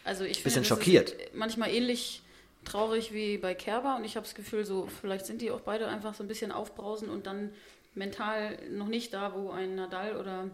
Also 0.05 0.23
ich 0.23 0.43
Bisschen 0.43 0.63
finde, 0.63 0.67
schockiert. 0.69 1.13
Manchmal 1.33 1.71
ähnlich 1.71 2.21
traurig 2.63 3.13
wie 3.13 3.37
bei 3.37 3.53
Kerber 3.53 3.97
und 3.97 4.05
ich 4.05 4.15
habe 4.15 4.25
das 4.25 4.35
Gefühl, 4.35 4.65
so 4.65 4.87
vielleicht 5.01 5.25
sind 5.25 5.41
die 5.41 5.51
auch 5.51 5.61
beide 5.61 5.87
einfach 5.87 6.13
so 6.13 6.23
ein 6.23 6.27
bisschen 6.27 6.51
aufbrausen 6.51 7.09
und 7.09 7.27
dann 7.27 7.51
mental 7.95 8.57
noch 8.69 8.87
nicht 8.87 9.13
da, 9.13 9.33
wo 9.33 9.51
ein 9.51 9.75
Nadal 9.75 10.15
oder 10.15 10.49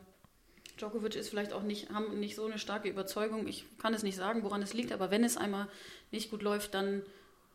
Djokovic 0.80 1.16
ist, 1.16 1.30
vielleicht 1.30 1.54
auch 1.54 1.62
nicht, 1.62 1.92
haben 1.92 2.20
nicht 2.20 2.36
so 2.36 2.46
eine 2.46 2.58
starke 2.58 2.90
Überzeugung. 2.90 3.48
Ich 3.48 3.66
kann 3.80 3.94
es 3.94 4.02
nicht 4.02 4.16
sagen, 4.16 4.44
woran 4.44 4.62
es 4.64 4.74
liegt, 4.74 4.92
aber 4.92 5.12
wenn 5.12 5.24
es 5.24 5.38
einmal 5.38 5.68
nicht 6.12 6.32
gut 6.32 6.42
läuft, 6.42 6.74
dann 6.74 7.04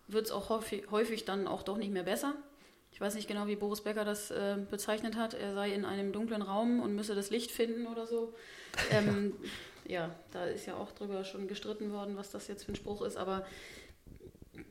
wird 0.08 0.26
es 0.26 0.32
auch 0.32 0.48
häufig, 0.48 0.90
häufig 0.90 1.24
dann 1.24 1.46
auch 1.46 1.62
doch 1.62 1.76
nicht 1.76 1.92
mehr 1.92 2.02
besser. 2.02 2.34
Ich 2.90 3.00
weiß 3.00 3.14
nicht 3.14 3.28
genau, 3.28 3.46
wie 3.46 3.56
Boris 3.56 3.82
Becker 3.82 4.04
das 4.04 4.30
äh, 4.30 4.56
bezeichnet 4.70 5.14
hat. 5.14 5.34
Er 5.34 5.54
sei 5.54 5.72
in 5.72 5.84
einem 5.84 6.12
dunklen 6.12 6.42
Raum 6.42 6.80
und 6.80 6.94
müsse 6.94 7.14
das 7.14 7.30
Licht 7.30 7.50
finden 7.50 7.86
oder 7.86 8.06
so. 8.06 8.34
Ähm, 8.90 9.34
ja, 9.86 10.14
da 10.30 10.44
ist 10.44 10.66
ja 10.66 10.76
auch 10.76 10.92
drüber 10.92 11.24
schon 11.24 11.48
gestritten 11.48 11.90
worden, 11.90 12.16
was 12.16 12.30
das 12.30 12.46
jetzt 12.46 12.64
für 12.64 12.72
ein 12.72 12.76
Spruch 12.76 13.00
ist, 13.02 13.16
aber 13.16 13.46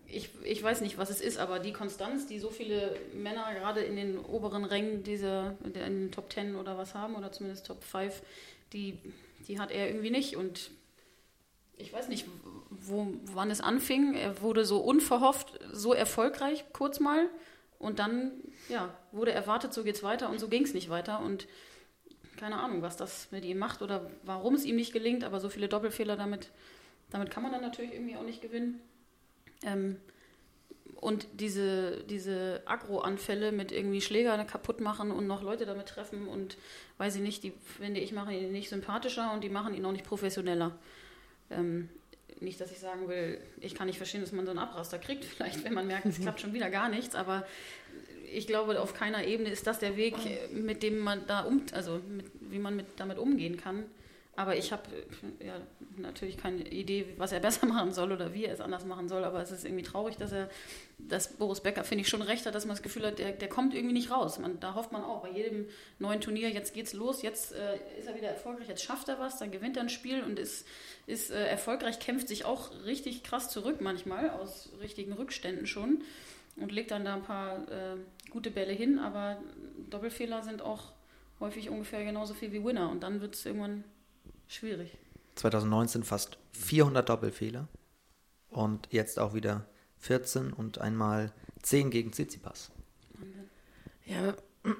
ich, 0.05 0.29
ich 0.43 0.61
weiß 0.61 0.81
nicht, 0.81 0.97
was 0.97 1.09
es 1.09 1.19
ist, 1.19 1.37
aber 1.37 1.59
die 1.59 1.73
Konstanz, 1.73 2.27
die 2.27 2.39
so 2.39 2.49
viele 2.49 2.95
Männer 3.13 3.53
gerade 3.53 3.81
in 3.81 3.95
den 3.95 4.17
oberen 4.19 4.63
Rängen 4.63 5.03
dieser, 5.03 5.57
in 5.63 5.73
den 5.73 6.11
Top 6.11 6.31
10 6.31 6.55
oder 6.55 6.77
was 6.77 6.93
haben, 6.93 7.15
oder 7.15 7.31
zumindest 7.31 7.65
Top 7.65 7.83
5, 7.83 8.21
die, 8.73 8.99
die 9.47 9.59
hat 9.59 9.71
er 9.71 9.87
irgendwie 9.87 10.11
nicht. 10.11 10.37
Und 10.37 10.71
ich 11.77 11.93
weiß 11.93 12.07
nicht, 12.07 12.25
wo, 12.69 13.07
wann 13.25 13.51
es 13.51 13.61
anfing. 13.61 14.15
Er 14.15 14.41
wurde 14.41 14.65
so 14.65 14.79
unverhofft, 14.79 15.59
so 15.71 15.93
erfolgreich, 15.93 16.65
kurz 16.73 16.99
mal. 16.99 17.29
Und 17.79 17.99
dann, 17.99 18.31
ja, 18.69 18.93
wurde 19.11 19.31
erwartet, 19.31 19.73
so 19.73 19.83
geht's 19.83 20.01
weiter 20.01 20.29
und 20.29 20.39
so 20.39 20.47
ging 20.47 20.63
es 20.63 20.73
nicht 20.73 20.89
weiter. 20.89 21.19
Und 21.19 21.47
keine 22.37 22.57
Ahnung, 22.57 22.81
was 22.81 22.97
das 22.97 23.31
mit 23.31 23.45
ihm 23.45 23.59
macht 23.59 23.81
oder 23.81 24.09
warum 24.23 24.55
es 24.55 24.65
ihm 24.65 24.75
nicht 24.75 24.93
gelingt, 24.93 25.23
aber 25.23 25.39
so 25.39 25.49
viele 25.49 25.67
Doppelfehler 25.67 26.15
damit, 26.15 26.49
damit 27.09 27.29
kann 27.29 27.43
man 27.43 27.51
dann 27.51 27.61
natürlich 27.61 27.93
irgendwie 27.93 28.15
auch 28.15 28.23
nicht 28.23 28.41
gewinnen. 28.41 28.81
Ähm, 29.63 29.97
und 30.95 31.27
diese, 31.33 32.03
diese 32.05 32.63
Agro-Anfälle 32.65 33.51
mit 33.51 33.71
irgendwie 33.71 34.01
Schläger 34.01 34.43
kaputt 34.45 34.81
machen 34.81 35.11
und 35.11 35.27
noch 35.27 35.43
Leute 35.43 35.65
damit 35.67 35.87
treffen 35.87 36.27
und 36.27 36.57
weiß 36.97 37.15
ich 37.17 37.21
nicht, 37.21 37.43
die 37.43 37.51
finde 37.77 37.99
ich 37.99 38.13
machen 38.13 38.33
ihn 38.33 38.51
nicht 38.51 38.69
sympathischer 38.69 39.31
und 39.31 39.43
die 39.43 39.49
machen 39.49 39.75
ihn 39.75 39.85
auch 39.85 39.91
nicht 39.91 40.05
professioneller. 40.05 40.71
Ähm, 41.51 41.89
nicht, 42.39 42.61
dass 42.61 42.71
ich 42.71 42.79
sagen 42.79 43.07
will, 43.07 43.39
ich 43.59 43.73
kann 43.73 43.87
nicht 43.87 43.97
verstehen, 43.97 44.21
dass 44.21 44.31
man 44.31 44.45
so 44.45 44.51
einen 44.51 44.59
Abraster 44.59 44.99
kriegt, 44.99 45.25
vielleicht, 45.25 45.63
wenn 45.63 45.73
man 45.73 45.87
merkt, 45.87 46.05
es 46.05 46.19
klappt 46.19 46.41
schon 46.41 46.53
wieder 46.53 46.69
gar 46.69 46.89
nichts, 46.89 47.15
aber 47.15 47.45
ich 48.31 48.47
glaube, 48.47 48.79
auf 48.81 48.93
keiner 48.93 49.25
Ebene 49.25 49.49
ist 49.49 49.67
das 49.67 49.79
der 49.79 49.95
Weg, 49.95 50.15
mit 50.51 50.83
dem 50.83 50.99
man 50.99 51.25
da 51.27 51.41
um, 51.41 51.61
also 51.71 52.01
mit, 52.09 52.25
wie 52.41 52.59
man 52.59 52.75
mit, 52.75 52.85
damit 52.97 53.17
umgehen 53.17 53.57
kann. 53.57 53.85
Aber 54.37 54.55
ich 54.55 54.71
habe 54.71 54.83
ja, 55.39 55.59
natürlich 55.97 56.37
keine 56.37 56.61
Idee, 56.69 57.07
was 57.17 57.31
er 57.31 57.39
besser 57.47 57.65
machen 57.65 57.91
soll 57.91 58.11
oder 58.11 58.35
wie 58.35 58.45
er 58.45 58.53
es 58.53 58.61
anders 58.61 58.85
machen 58.85 59.09
soll. 59.09 59.23
Aber 59.23 59.41
es 59.41 59.51
ist 59.51 59.65
irgendwie 59.65 59.83
traurig, 59.83 60.15
dass 60.15 60.31
er, 60.31 60.47
dass 60.99 61.33
Boris 61.33 61.61
Becker, 61.61 61.83
finde 61.83 62.03
ich, 62.03 62.07
schon 62.07 62.21
recht 62.21 62.45
hat, 62.45 62.53
dass 62.53 62.65
man 62.65 62.75
das 62.75 62.83
Gefühl 62.83 63.07
hat, 63.07 63.17
der, 63.17 63.31
der 63.31 63.49
kommt 63.49 63.73
irgendwie 63.73 63.95
nicht 63.95 64.11
raus. 64.11 64.37
Man, 64.37 64.59
da 64.59 64.75
hofft 64.75 64.91
man 64.91 65.03
auch 65.03 65.23
bei 65.23 65.31
jedem 65.31 65.67
neuen 65.97 66.21
Turnier, 66.21 66.51
jetzt 66.51 66.75
geht's 66.75 66.93
los, 66.93 67.23
jetzt 67.23 67.51
äh, 67.53 67.77
ist 67.97 68.07
er 68.07 68.15
wieder 68.15 68.27
erfolgreich, 68.27 68.67
jetzt 68.67 68.83
schafft 68.83 69.09
er 69.09 69.19
was, 69.19 69.39
dann 69.39 69.49
gewinnt 69.49 69.75
er 69.75 69.81
ein 69.81 69.89
Spiel 69.89 70.21
und 70.21 70.37
ist, 70.37 70.67
ist 71.07 71.31
äh, 71.31 71.47
erfolgreich, 71.47 71.99
kämpft 71.99 72.27
sich 72.27 72.45
auch 72.45 72.69
richtig 72.85 73.23
krass 73.23 73.49
zurück 73.49 73.77
manchmal, 73.81 74.29
aus 74.29 74.69
richtigen 74.79 75.13
Rückständen 75.13 75.65
schon. 75.65 76.03
und 76.57 76.71
legt 76.71 76.91
dann 76.91 77.05
da 77.05 77.15
ein 77.15 77.23
paar 77.23 77.57
äh, 77.71 77.97
gute 78.29 78.51
Bälle 78.51 78.73
hin, 78.73 78.99
aber 78.99 79.41
Doppelfehler 79.89 80.43
sind 80.43 80.61
auch 80.61 80.91
häufig 81.39 81.69
ungefähr 81.69 82.03
genauso 82.03 82.35
viel 82.35 82.51
wie 82.51 82.63
Winner 82.63 82.91
und 82.91 83.01
dann 83.01 83.19
wird 83.19 83.33
es 83.33 83.43
irgendwann 83.43 83.83
schwierig. 84.47 84.97
2019 85.35 86.03
fast 86.03 86.37
400 86.53 87.07
Doppelfehler 87.07 87.67
und 88.49 88.87
jetzt 88.91 89.19
auch 89.19 89.33
wieder 89.33 89.65
14 89.99 90.51
und 90.53 90.79
einmal 90.79 91.31
10 91.61 91.91
gegen 91.91 92.11
Tsitsipas. 92.11 92.71
Ja, 94.05 94.33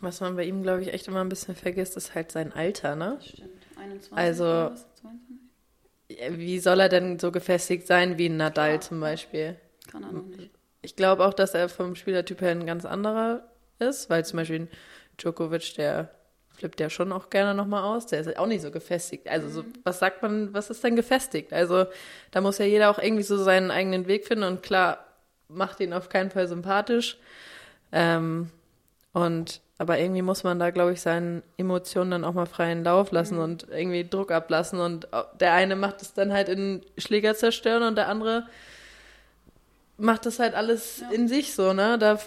was 0.00 0.20
man 0.20 0.36
bei 0.36 0.44
ihm, 0.44 0.62
glaube 0.62 0.82
ich, 0.82 0.92
echt 0.92 1.06
immer 1.08 1.20
ein 1.20 1.28
bisschen 1.28 1.54
vergisst, 1.54 1.96
ist 1.96 2.14
halt 2.14 2.32
sein 2.32 2.52
Alter, 2.52 2.96
ne? 2.96 3.18
Stimmt. 3.22 3.50
21 3.76 4.12
Also- 4.16 4.44
oder 4.44 4.72
was? 4.72 4.86
22? 4.96 5.36
Wie 6.38 6.58
soll 6.58 6.80
er 6.80 6.88
denn 6.88 7.18
so 7.20 7.30
gefestigt 7.30 7.86
sein 7.86 8.18
wie 8.18 8.26
ein 8.28 8.36
Nadal 8.36 8.72
Ja. 8.74 8.80
zum 8.80 8.98
Beispiel? 9.00 9.56
Kann 9.90 10.02
er 10.02 10.12
noch 10.12 10.24
nicht. 10.24 10.50
Ich 10.82 10.96
glaube 10.96 11.24
auch, 11.24 11.34
dass 11.34 11.54
er 11.54 11.68
vom 11.68 11.94
Spielertyp 11.94 12.40
her 12.40 12.50
ein 12.50 12.66
ganz 12.66 12.84
anderer 12.84 13.46
ist, 13.78 14.10
weil 14.10 14.24
zum 14.24 14.38
Beispiel 14.38 14.60
ein 14.60 14.68
Djokovic, 15.18 15.74
der 15.74 16.10
flippt 16.60 16.78
ja 16.78 16.90
schon 16.90 17.10
auch 17.10 17.30
gerne 17.30 17.54
nochmal 17.54 17.82
aus, 17.82 18.06
der 18.06 18.20
ist 18.20 18.36
auch 18.38 18.46
nicht 18.46 18.60
so 18.60 18.70
gefestigt. 18.70 19.28
Also 19.28 19.48
so, 19.48 19.64
was 19.82 19.98
sagt 19.98 20.22
man, 20.22 20.52
was 20.52 20.68
ist 20.68 20.84
denn 20.84 20.94
gefestigt? 20.94 21.52
Also 21.54 21.86
da 22.30 22.42
muss 22.42 22.58
ja 22.58 22.66
jeder 22.66 22.90
auch 22.90 22.98
irgendwie 22.98 23.22
so 23.22 23.38
seinen 23.38 23.70
eigenen 23.70 24.06
Weg 24.06 24.26
finden 24.26 24.44
und 24.44 24.62
klar, 24.62 24.98
macht 25.48 25.80
ihn 25.80 25.94
auf 25.94 26.10
keinen 26.10 26.30
Fall 26.30 26.46
sympathisch. 26.48 27.16
Ähm, 27.92 28.50
und 29.12 29.62
aber 29.78 29.98
irgendwie 29.98 30.20
muss 30.20 30.44
man 30.44 30.58
da, 30.58 30.68
glaube 30.68 30.92
ich, 30.92 31.00
seinen 31.00 31.42
Emotionen 31.56 32.10
dann 32.10 32.24
auch 32.24 32.34
mal 32.34 32.44
freien 32.44 32.84
Lauf 32.84 33.10
lassen 33.12 33.38
und 33.38 33.66
irgendwie 33.70 34.06
Druck 34.06 34.30
ablassen. 34.30 34.78
Und 34.78 35.08
der 35.40 35.54
eine 35.54 35.74
macht 35.74 36.02
es 36.02 36.12
dann 36.12 36.34
halt 36.34 36.50
in 36.50 36.82
Schläger 36.98 37.34
zerstören 37.34 37.82
und 37.84 37.96
der 37.96 38.08
andere 38.08 38.46
macht 39.96 40.26
das 40.26 40.38
halt 40.38 40.54
alles 40.54 41.00
Ja. 41.00 41.10
in 41.10 41.26
sich 41.28 41.54
so, 41.54 41.72
ne? 41.72 41.96
Da 41.98 42.18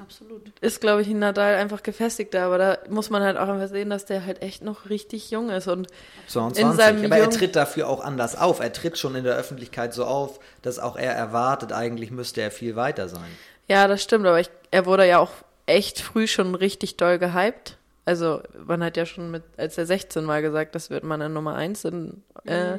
Absolut. 0.00 0.42
ist, 0.60 0.80
glaube 0.80 1.02
ich, 1.02 1.08
ein 1.08 1.18
Nadal 1.18 1.54
einfach 1.54 1.82
gefestigter, 1.82 2.42
aber 2.42 2.58
da 2.58 2.78
muss 2.88 3.10
man 3.10 3.22
halt 3.22 3.36
auch 3.36 3.48
einfach 3.48 3.68
sehen, 3.68 3.90
dass 3.90 4.04
der 4.04 4.24
halt 4.24 4.42
echt 4.42 4.62
noch 4.62 4.88
richtig 4.88 5.30
jung 5.30 5.50
ist 5.50 5.68
und 5.68 5.88
22. 6.28 6.76
seinem 6.76 7.04
Aber 7.04 7.18
er 7.18 7.30
tritt 7.30 7.56
dafür 7.56 7.88
auch 7.88 8.02
anders 8.02 8.36
auf. 8.36 8.60
Er 8.60 8.72
tritt 8.72 8.98
schon 8.98 9.14
in 9.14 9.24
der 9.24 9.36
Öffentlichkeit 9.36 9.94
so 9.94 10.04
auf, 10.04 10.40
dass 10.62 10.78
auch 10.78 10.96
er 10.96 11.12
erwartet, 11.12 11.72
eigentlich 11.72 12.10
müsste 12.10 12.40
er 12.40 12.50
viel 12.50 12.76
weiter 12.76 13.08
sein. 13.08 13.30
ja, 13.68 13.86
das 13.88 14.02
stimmt, 14.02 14.26
aber 14.26 14.40
ich, 14.40 14.50
er 14.70 14.86
wurde 14.86 15.06
ja 15.06 15.18
auch 15.18 15.30
echt 15.66 16.00
früh 16.00 16.26
schon 16.26 16.54
richtig 16.54 16.96
doll 16.96 17.18
gehypt. 17.18 17.76
Also 18.04 18.40
man 18.66 18.82
hat 18.82 18.96
ja 18.96 19.06
schon 19.06 19.30
mit, 19.30 19.42
als 19.56 19.78
er 19.78 19.86
16 19.86 20.26
war 20.26 20.42
gesagt, 20.42 20.74
das 20.74 20.90
wird 20.90 21.04
man 21.04 21.20
in 21.20 21.32
Nummer 21.32 21.54
1 21.54 21.84
in 21.84 22.22
äh, 22.44 22.78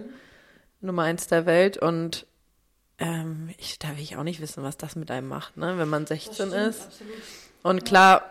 Nummer 0.81 1.03
1 1.03 1.27
der 1.27 1.45
Welt 1.45 1.77
und 1.77 2.25
ähm, 3.01 3.49
ich, 3.57 3.79
da 3.79 3.89
will 3.89 4.03
ich 4.03 4.15
auch 4.15 4.23
nicht 4.23 4.41
wissen, 4.41 4.63
was 4.63 4.77
das 4.77 4.95
mit 4.95 5.09
einem 5.09 5.27
macht, 5.27 5.57
ne? 5.57 5.77
wenn 5.77 5.89
man 5.89 6.05
16 6.05 6.29
Das 6.29 6.35
stimmt, 6.35 6.53
ist. 6.53 6.85
Absolut. 6.85 7.13
Und 7.63 7.85
klar 7.85 8.23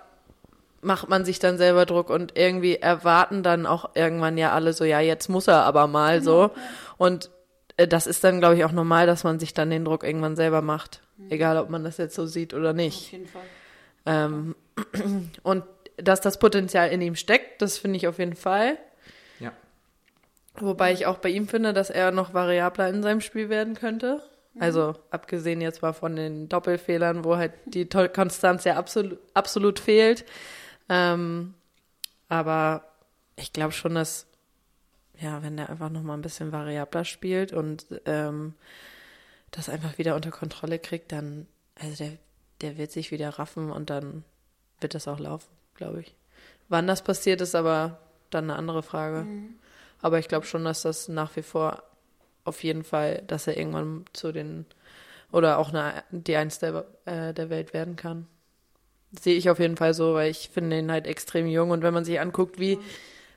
macht 0.81 1.09
man 1.09 1.25
sich 1.25 1.39
dann 1.41 1.59
selber 1.59 1.87
Druck 1.87 2.09
und 2.09 2.39
irgendwie 2.39 2.77
erwarten 2.77 3.43
dann 3.43 3.67
auch 3.67 3.91
irgendwann 3.95 4.39
ja 4.39 4.53
alle 4.53 4.73
so, 4.73 4.85
ja, 4.85 5.01
jetzt 5.01 5.29
muss 5.29 5.49
er 5.49 5.65
aber 5.65 5.87
mal 5.89 6.23
so. 6.23 6.53
Und 6.97 7.31
äh, 7.77 7.89
das 7.89 8.07
ist 8.07 8.23
dann, 8.25 8.39
glaube 8.39 8.57
ich, 8.57 8.65
auch 8.65 8.73
normal, 8.73 9.07
dass 9.07 9.25
man 9.25 9.41
sich 9.41 9.53
dann 9.53 9.71
den 9.71 9.85
Druck 9.85 10.05
irgendwann 10.05 10.37
selber 10.37 10.63
macht. 10.63 11.03
Egal, 11.29 11.59
ob 11.59 11.69
man 11.69 11.85
das 11.85 11.99
jetzt 11.99 12.15
so 12.15 12.25
sieht 12.27 12.55
oder 12.55 12.71
Auf 12.71 12.77
nicht. 12.77 13.13
jeden 13.13 13.27
Fall. 13.27 13.43
Ähm, 14.07 14.55
und 15.43 15.65
dass 15.97 16.21
das 16.21 16.39
Potenzial 16.39 16.91
in 16.91 17.03
ihm 17.03 17.17
steckt, 17.17 17.61
das 17.61 17.77
finde 17.77 17.97
ich 17.97 18.09
auf 18.09 18.19
jeden 18.19 18.37
Fall. 18.37 18.79
Ja. 19.39 19.53
Wobei 20.55 20.93
ich 20.93 21.07
auch 21.07 21.19
bei 21.19 21.29
ihm 21.29 21.47
finde, 21.49 21.75
dass 21.75 21.91
er 21.91 22.11
noch 22.11 22.33
variabler 22.33 22.89
in 22.89 23.03
seinem 23.03 23.21
Spiel 23.21 23.51
werden 23.51 23.75
könnte. 23.75 24.23
Also 24.59 24.95
abgesehen 25.11 25.61
jetzt 25.61 25.83
mal 25.83 25.93
von 25.93 26.17
den 26.17 26.49
Doppelfehlern, 26.49 27.25
wo 27.25 27.37
halt 27.37 27.53
die 27.67 27.87
Konstanz 27.87 28.65
ja 28.65 28.77
absolut, 28.77 29.19
absolut 29.33 29.79
fehlt. 29.79 30.25
Ähm, 30.89 31.55
aber 32.29 32.85
ich 33.37 33.53
glaube 33.53 33.73
schon, 33.73 33.95
dass, 33.95 34.27
ja, 35.19 35.43
wenn 35.43 35.57
der 35.57 35.71
einfach 35.71 35.89
noch 35.89 36.03
mal 36.03 36.15
ein 36.15 36.23
bisschen 36.23 36.53
variabler 36.53 37.05
spielt 37.05 37.53
und 37.53 37.87
ähm, 38.07 38.55
das 39.51 39.69
einfach 39.69 39.99
wieder 39.99 40.17
unter 40.17 40.31
Kontrolle 40.31 40.79
kriegt, 40.79 41.13
dann, 41.13 41.47
also 41.81 42.05
der, 42.05 42.19
der 42.61 42.77
wird 42.77 42.91
sich 42.93 43.11
wieder 43.13 43.31
raffen 43.31 43.71
und 43.71 43.91
dann 43.91 44.25
wird 44.81 44.95
das 44.95 45.09
auch 45.09 45.19
laufen, 45.19 45.49
glaube 45.75 46.01
ich. 46.01 46.15
Wann 46.69 46.87
das 46.87 47.03
passiert, 47.03 47.41
ist 47.41 47.55
aber 47.55 47.99
dann 48.31 48.45
eine 48.45 48.57
andere 48.59 48.83
Frage. 48.83 49.27
Aber 50.03 50.19
ich 50.19 50.29
glaube 50.29 50.47
schon, 50.47 50.65
dass 50.65 50.83
das 50.83 51.09
nach 51.09 51.35
wie 51.37 51.43
vor 51.43 51.83
auf 52.45 52.63
jeden 52.65 52.85
Fall, 52.85 53.23
dass 53.27 53.47
er 53.47 53.57
irgendwann 53.57 54.05
zu 54.13 54.33
den 54.33 54.67
oder 55.33 55.59
auch 55.59 55.69
eine, 55.71 56.03
die 56.11 56.37
Eins 56.37 56.59
der, 56.59 56.85
äh, 57.05 57.33
der 57.33 57.51
Welt 57.51 57.73
werden 57.73 57.97
kann. 57.97 58.27
Sehe 59.19 59.37
ich 59.37 59.51
auf 59.51 59.59
jeden 59.59 59.77
Fall 59.77 59.95
so, 59.95 60.15
weil 60.15 60.31
ich 60.31 60.51
finde 60.53 60.79
ihn 60.79 60.91
halt 60.91 61.07
extrem 61.07 61.47
jung 61.47 61.71
und 61.71 61.83
wenn 61.83 61.95
man 61.95 62.05
sich 62.05 62.21
anguckt, 62.21 62.59
wie 62.59 62.79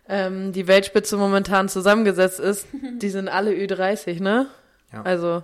ähm, 0.08 0.52
die 0.54 0.68
Weltspitze 0.68 1.18
momentan 1.18 1.70
zusammengesetzt 1.70 2.40
ist, 2.40 2.68
die 3.02 3.10
sind 3.10 3.28
alle 3.28 3.52
Ü30, 3.52 4.22
ne? 4.22 4.48
Ja. 4.92 5.02
Also, 5.04 5.44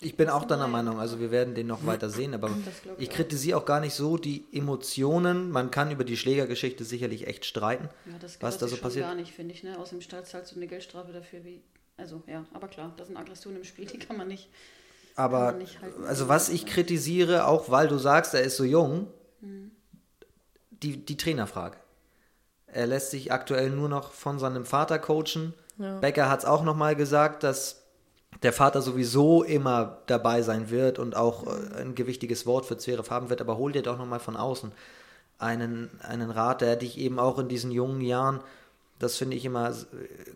Ich 0.00 0.16
bin 0.16 0.28
auch 0.28 0.44
deiner 0.44 0.68
Meinung, 0.68 0.98
also 0.98 1.20
wir 1.20 1.30
werden 1.30 1.54
den 1.54 1.66
noch 1.66 1.86
weiter 1.86 2.10
sehen, 2.10 2.34
aber 2.34 2.50
ich 2.98 3.08
kritisiere 3.08 3.56
auch 3.56 3.64
gar 3.64 3.80
nicht 3.80 3.94
so 3.94 4.18
die 4.18 4.44
Emotionen. 4.52 5.50
Man 5.50 5.70
kann 5.70 5.90
über 5.90 6.04
die 6.04 6.16
Schlägergeschichte 6.18 6.84
sicherlich 6.84 7.26
echt 7.26 7.46
streiten. 7.46 7.88
Ja, 8.04 8.12
das 8.20 8.42
Was 8.42 8.58
da 8.58 8.68
so 8.68 8.76
passiert? 8.76 9.06
gar 9.06 9.14
nicht, 9.14 9.32
finde 9.32 9.54
ich. 9.54 9.62
Ne? 9.62 9.78
Aus 9.78 9.90
dem 9.90 10.02
Stall 10.02 10.24
zahlst 10.26 10.52
du 10.52 10.56
eine 10.56 10.66
Geldstrafe 10.66 11.12
dafür, 11.12 11.44
wie. 11.44 11.62
Also, 11.96 12.22
ja, 12.26 12.44
aber 12.52 12.68
klar, 12.68 12.92
das 12.96 13.06
sind 13.08 13.16
Aggressionen 13.16 13.58
im 13.58 13.64
Spiel, 13.64 13.86
die 13.86 13.98
kann 13.98 14.16
man 14.16 14.28
nicht. 14.28 14.48
Aber 15.16 15.46
man 15.46 15.58
nicht 15.58 15.80
halten. 15.80 16.04
also 16.04 16.28
was 16.28 16.48
ich 16.48 16.66
kritisiere, 16.66 17.46
auch 17.46 17.70
weil 17.70 17.86
du 17.86 17.98
sagst, 17.98 18.34
er 18.34 18.42
ist 18.42 18.56
so 18.56 18.64
jung, 18.64 19.06
die, 20.84 21.04
die 21.04 21.16
Trainerfrage. 21.16 21.76
Er 22.66 22.86
lässt 22.86 23.10
sich 23.10 23.32
aktuell 23.32 23.70
nur 23.70 23.88
noch 23.88 24.12
von 24.12 24.38
seinem 24.38 24.64
Vater 24.64 24.98
coachen. 24.98 25.54
Ja. 25.78 25.98
Becker 25.98 26.28
hat 26.28 26.40
es 26.40 26.44
auch 26.44 26.62
nochmal 26.62 26.96
gesagt, 26.96 27.42
dass 27.42 27.82
der 28.42 28.52
Vater 28.52 28.82
sowieso 28.82 29.42
immer 29.42 29.98
dabei 30.06 30.42
sein 30.42 30.70
wird 30.70 30.98
und 30.98 31.16
auch 31.16 31.46
äh, 31.46 31.80
ein 31.80 31.94
gewichtiges 31.94 32.46
Wort 32.46 32.66
für 32.66 32.76
Zverev 32.76 33.10
haben 33.10 33.30
wird, 33.30 33.40
aber 33.40 33.56
hol 33.56 33.72
dir 33.72 33.82
doch 33.82 33.98
nochmal 33.98 34.20
von 34.20 34.36
außen 34.36 34.72
einen, 35.38 35.90
einen 36.02 36.30
Rat, 36.30 36.60
der 36.60 36.76
dich 36.76 36.98
eben 36.98 37.18
auch 37.18 37.38
in 37.38 37.48
diesen 37.48 37.70
jungen 37.70 38.00
Jahren, 38.00 38.40
das 38.98 39.16
finde 39.16 39.36
ich 39.36 39.44
immer, 39.44 39.74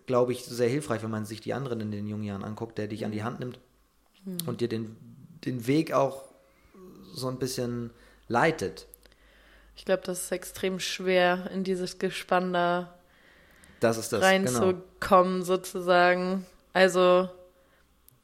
glaube 0.06 0.32
ich, 0.32 0.44
sehr 0.44 0.68
hilfreich, 0.68 1.02
wenn 1.02 1.10
man 1.10 1.24
sich 1.24 1.40
die 1.40 1.54
anderen 1.54 1.80
in 1.80 1.90
den 1.90 2.06
jungen 2.06 2.24
Jahren 2.24 2.44
anguckt, 2.44 2.78
der 2.78 2.88
dich 2.88 3.04
an 3.04 3.12
die 3.12 3.22
Hand 3.22 3.40
nimmt 3.40 3.58
und 4.46 4.60
dir 4.60 4.68
den, 4.68 4.96
den 5.44 5.66
Weg 5.66 5.92
auch 5.92 6.24
so 7.14 7.28
ein 7.28 7.38
bisschen 7.38 7.90
leitet. 8.28 8.86
ich 9.76 9.84
glaube, 9.84 10.02
das 10.04 10.24
ist 10.24 10.32
extrem 10.32 10.80
schwer, 10.80 11.50
in 11.52 11.64
dieses 11.64 11.98
Gespann 11.98 12.52
da 12.52 12.94
Das 13.80 13.96
ist 13.96 14.12
das, 14.12 14.20
genau. 14.20 14.26
reinzukommen, 14.26 15.42
sozusagen. 15.42 16.44
Also, 16.72 17.28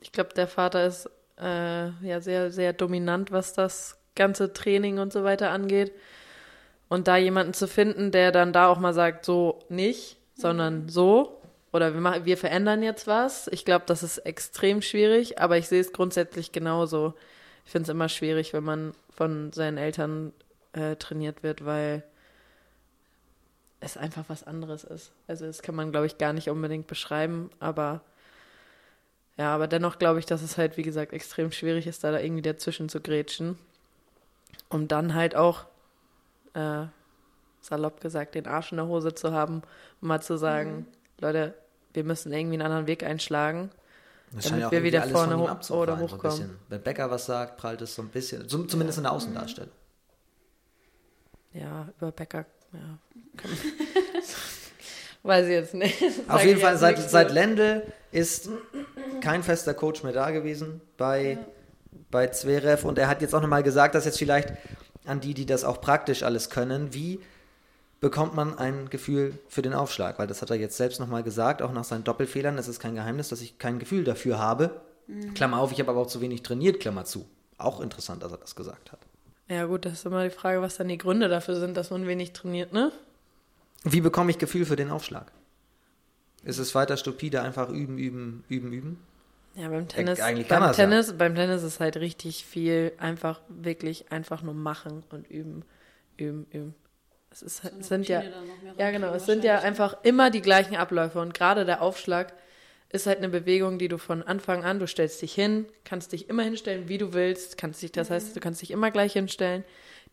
ich 0.01 0.12
glaube, 0.12 0.35
der 0.35 0.49
Vater 0.49 0.87
ist 0.87 1.09
äh, 1.40 1.88
ja 2.07 2.20
sehr, 2.20 2.51
sehr 2.51 2.73
dominant, 2.73 3.33
was 3.33 3.55
das 3.55 3.97
ganze 4.14 4.53
Training 4.53 4.99
und 4.99 5.12
so 5.12 5.25
weiter 5.25 5.51
angeht. 5.51 5.92
Und 6.88 7.09
da 7.09 7.16
jemanden 7.16 7.55
zu 7.55 7.66
finden, 7.66 8.11
der 8.11 8.31
dann 8.31 8.53
da 8.53 8.68
auch 8.68 8.79
mal 8.79 8.94
sagt, 8.94 9.25
so 9.25 9.61
nicht, 9.68 10.18
sondern 10.35 10.88
so. 10.88 11.40
Oder 11.73 11.92
wir, 11.92 12.01
machen, 12.01 12.25
wir 12.25 12.37
verändern 12.37 12.83
jetzt 12.83 13.07
was. 13.07 13.49
Ich 13.49 13.64
glaube, 13.64 13.85
das 13.87 14.03
ist 14.03 14.18
extrem 14.18 14.81
schwierig, 14.81 15.40
aber 15.40 15.59
ich 15.59 15.68
sehe 15.68 15.81
es 15.81 15.92
grundsätzlich 15.92 16.53
genauso. 16.53 17.14
Ich 17.64 17.73
finde 17.73 17.85
es 17.85 17.88
immer 17.88 18.09
schwierig, 18.09 18.53
wenn 18.53 18.64
man 18.64 18.92
von 19.11 19.53
seinen 19.53 19.79
Eltern 19.79 20.33
äh, 20.73 20.97
trainiert 20.97 21.42
wird, 21.42 21.64
weil 21.64 22.05
es 23.81 23.97
einfach 23.97 24.25
was 24.29 24.44
anderes 24.44 24.85
ist. 24.85 25.12
Also 25.27 25.47
das 25.47 25.62
kann 25.62 25.75
man, 25.75 25.90
glaube 25.90 26.07
ich, 26.07 26.18
gar 26.18 26.33
nicht 26.33 26.49
unbedingt 26.49 26.87
beschreiben, 26.87 27.51
aber 27.61 28.03
ja, 29.37 29.55
aber 29.55 29.66
dennoch 29.66 29.99
glaube 29.99 30.20
ich, 30.20 30.27
dass 30.27 30.42
es 30.42 30.59
halt, 30.59 30.77
wie 30.77 30.83
gesagt, 30.83 31.12
extrem 31.12 31.51
schwierig 31.51 31.87
ist, 31.87 32.05
da, 32.05 32.12
da 32.12 32.20
irgendwie 32.20 32.42
dazwischen 32.42 32.88
zu 32.88 33.01
grätschen. 33.01 33.59
Um 34.68 34.87
dann 34.88 35.14
halt 35.14 35.35
auch, 35.35 35.64
äh, 36.55 36.87
salopp 37.64 38.00
gesagt, 38.00 38.35
den 38.35 38.46
Arsch 38.46 38.72
in 38.72 38.77
der 38.77 38.87
Hose 38.87 39.14
zu 39.14 39.33
haben, 39.33 39.62
um 40.00 40.09
mal 40.09 40.20
zu 40.20 40.37
sagen, 40.37 40.87
Leute, 41.20 41.55
wir 41.92 42.05
müssen 42.05 42.33
irgendwie 42.33 42.55
einen 42.57 42.62
anderen 42.62 42.87
Weg 42.87 43.05
einschlagen. 43.05 43.70
Das 44.33 44.46
damit 44.46 44.62
ja 44.62 44.70
wir 44.70 44.83
wieder 44.83 45.03
vorne 45.05 45.38
hoch- 45.38 45.70
oder 45.70 45.96
so 45.96 46.05
hochkommen. 46.05 46.37
bisschen. 46.38 46.59
Wenn 46.68 46.83
Becker 46.83 47.11
was 47.11 47.27
sagt, 47.27 47.57
prallt 47.57 47.81
es 47.83 47.94
so 47.94 48.03
ein 48.03 48.09
bisschen, 48.09 48.48
zum, 48.48 48.68
zumindest 48.68 48.98
in 48.98 49.05
der 49.05 49.12
Außendarstellung. 49.12 49.70
Ja, 51.53 51.88
über 51.96 52.11
Becker, 52.11 52.44
ja. 52.72 52.98
Weiß 55.22 55.46
ich 55.46 55.53
jetzt 55.53 55.72
nicht. 55.72 56.03
Auf 56.29 56.44
jeden 56.44 56.61
Fall, 56.61 56.77
seit, 56.77 56.98
seit. 56.98 57.31
Lendl 57.31 57.83
ist 58.11 58.50
kein 59.22 59.42
fester 59.42 59.72
Coach 59.72 60.03
mehr 60.03 60.12
da 60.12 60.31
gewesen 60.33 60.83
bei, 60.98 61.38
bei 62.11 62.27
Zverev 62.27 62.87
und 62.87 62.98
er 62.98 63.09
hat 63.09 63.22
jetzt 63.22 63.35
auch 63.35 63.40
nochmal 63.40 63.62
gesagt, 63.62 63.94
dass 63.94 64.05
jetzt 64.05 64.18
vielleicht 64.18 64.53
an 65.07 65.20
die, 65.20 65.33
die 65.33 65.46
das 65.46 65.64
auch 65.64 65.81
praktisch 65.81 66.24
alles 66.24 66.50
können, 66.50 66.92
wie 66.92 67.20
bekommt 68.00 68.35
man 68.35 68.59
ein 68.59 68.90
Gefühl 68.90 69.38
für 69.48 69.62
den 69.62 69.74
Aufschlag? 69.74 70.18
Weil 70.18 70.26
das 70.26 70.42
hat 70.42 70.50
er 70.50 70.57
jetzt 70.57 70.76
selbst 70.76 71.00
nochmal 71.00 71.22
gesagt, 71.22 71.62
auch 71.62 71.72
nach 71.72 71.85
seinen 71.85 72.04
Doppelfehlern. 72.04 72.59
Es 72.59 72.68
ist 72.68 72.80
kein 72.80 72.94
Geheimnis, 72.94 73.28
dass 73.28 73.40
ich 73.40 73.59
kein 73.59 73.78
Gefühl 73.78 74.04
dafür 74.04 74.38
habe. 74.38 74.80
Klammer 75.35 75.59
auf, 75.59 75.72
ich 75.72 75.80
habe 75.80 75.90
aber 75.90 76.00
auch 76.00 76.07
zu 76.07 76.20
wenig 76.20 76.42
trainiert, 76.42 76.80
Klammer 76.80 77.04
zu. 77.04 77.26
Auch 77.59 77.80
interessant, 77.80 78.22
dass 78.22 78.33
er 78.33 78.38
das 78.38 78.57
gesagt 78.57 78.92
hat. 78.92 79.00
Ja, 79.48 79.66
gut, 79.66 79.85
das 79.85 79.94
ist 79.94 80.07
immer 80.07 80.24
die 80.24 80.30
Frage, 80.30 80.62
was 80.62 80.76
dann 80.76 80.88
die 80.88 80.98
Gründe 80.98 81.28
dafür 81.28 81.57
sind, 81.57 81.76
dass 81.76 81.90
man 81.90 82.07
wenig 82.07 82.33
trainiert, 82.33 82.72
ne? 82.72 82.90
Wie 83.83 84.00
bekomme 84.00 84.30
ich 84.30 84.38
Gefühl 84.38 84.64
für 84.64 84.76
den 84.76 84.90
Aufschlag? 84.90 85.30
Ist 86.42 86.59
es 86.59 86.74
weiter 86.74 86.96
stupide, 86.96 87.42
einfach 87.42 87.68
üben, 87.68 87.98
üben, 87.98 88.44
üben, 88.48 88.72
üben? 88.72 88.98
Ja, 89.54 89.68
beim 89.68 89.87
Tennis, 89.87 90.18
kann 90.18 90.35
beim, 90.48 90.62
ja. 90.62 90.72
Tennis 90.72 91.16
beim 91.16 91.35
Tennis 91.35 91.62
ist 91.62 91.80
halt 91.80 91.96
richtig 91.98 92.44
viel 92.44 92.92
einfach, 92.98 93.40
wirklich 93.48 94.11
einfach 94.11 94.42
nur 94.42 94.54
machen 94.54 95.04
und 95.11 95.30
üben, 95.30 95.64
üben, 96.16 96.46
üben. 96.50 96.74
Es 97.35 97.42
ist, 97.42 97.64
halt- 97.64 97.75
So 97.75 97.81
es 97.81 97.88
sind 97.88 98.09
ja, 98.09 98.20
Routine 98.20 98.75
ja 98.79 98.90
genau, 98.92 99.12
es 99.12 99.27
sind 99.27 99.42
ja 99.42 99.59
einfach 99.59 99.97
immer 100.05 100.31
die 100.31 100.40
gleichen 100.40 100.77
Abläufe 100.77 101.20
und 101.20 101.35
gerade 101.35 101.64
der 101.64 101.83
Aufschlag 101.83 102.33
ist 102.90 103.07
halt 103.09 103.18
eine 103.18 103.29
Bewegung, 103.29 103.81
die 103.81 103.88
du 103.88 103.99
von 103.99 104.23
Anfang 104.23 104.62
an, 104.62 104.79
du 104.79 104.87
stellst 104.87 105.20
dich 105.20 105.35
hin, 105.35 105.66
kannst 105.85 106.12
dich 106.12 106.29
immer 106.29 106.44
hinstellen, 106.44 106.88
wie 106.88 106.97
du 106.97 107.12
willst, 107.12 107.59
kannst 107.59 107.83
dich, 107.83 107.90
das 107.90 108.09
Mhm. 108.09 108.14
heißt, 108.14 108.37
du 108.37 108.40
kannst 108.40 108.62
dich 108.62 108.70
immer 108.70 108.92
gleich 108.92 109.14
hinstellen, 109.14 109.64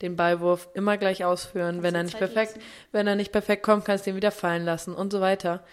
den 0.01 0.15
Ballwurf 0.15 0.67
immer 0.73 0.97
gleich 0.97 1.23
ausführen, 1.23 1.83
wenn 1.83 1.93
er 1.93 2.01
nicht 2.01 2.13
Zeit 2.13 2.21
perfekt, 2.21 2.55
lassen. 2.55 2.67
wenn 2.91 3.05
er 3.05 3.13
nicht 3.15 3.31
perfekt 3.31 3.61
kommt, 3.61 3.85
kannst 3.85 4.07
du 4.07 4.09
ihn 4.09 4.15
wieder 4.15 4.31
fallen 4.31 4.65
lassen 4.65 4.95
und 4.95 5.11
so 5.13 5.21
weiter. 5.21 5.63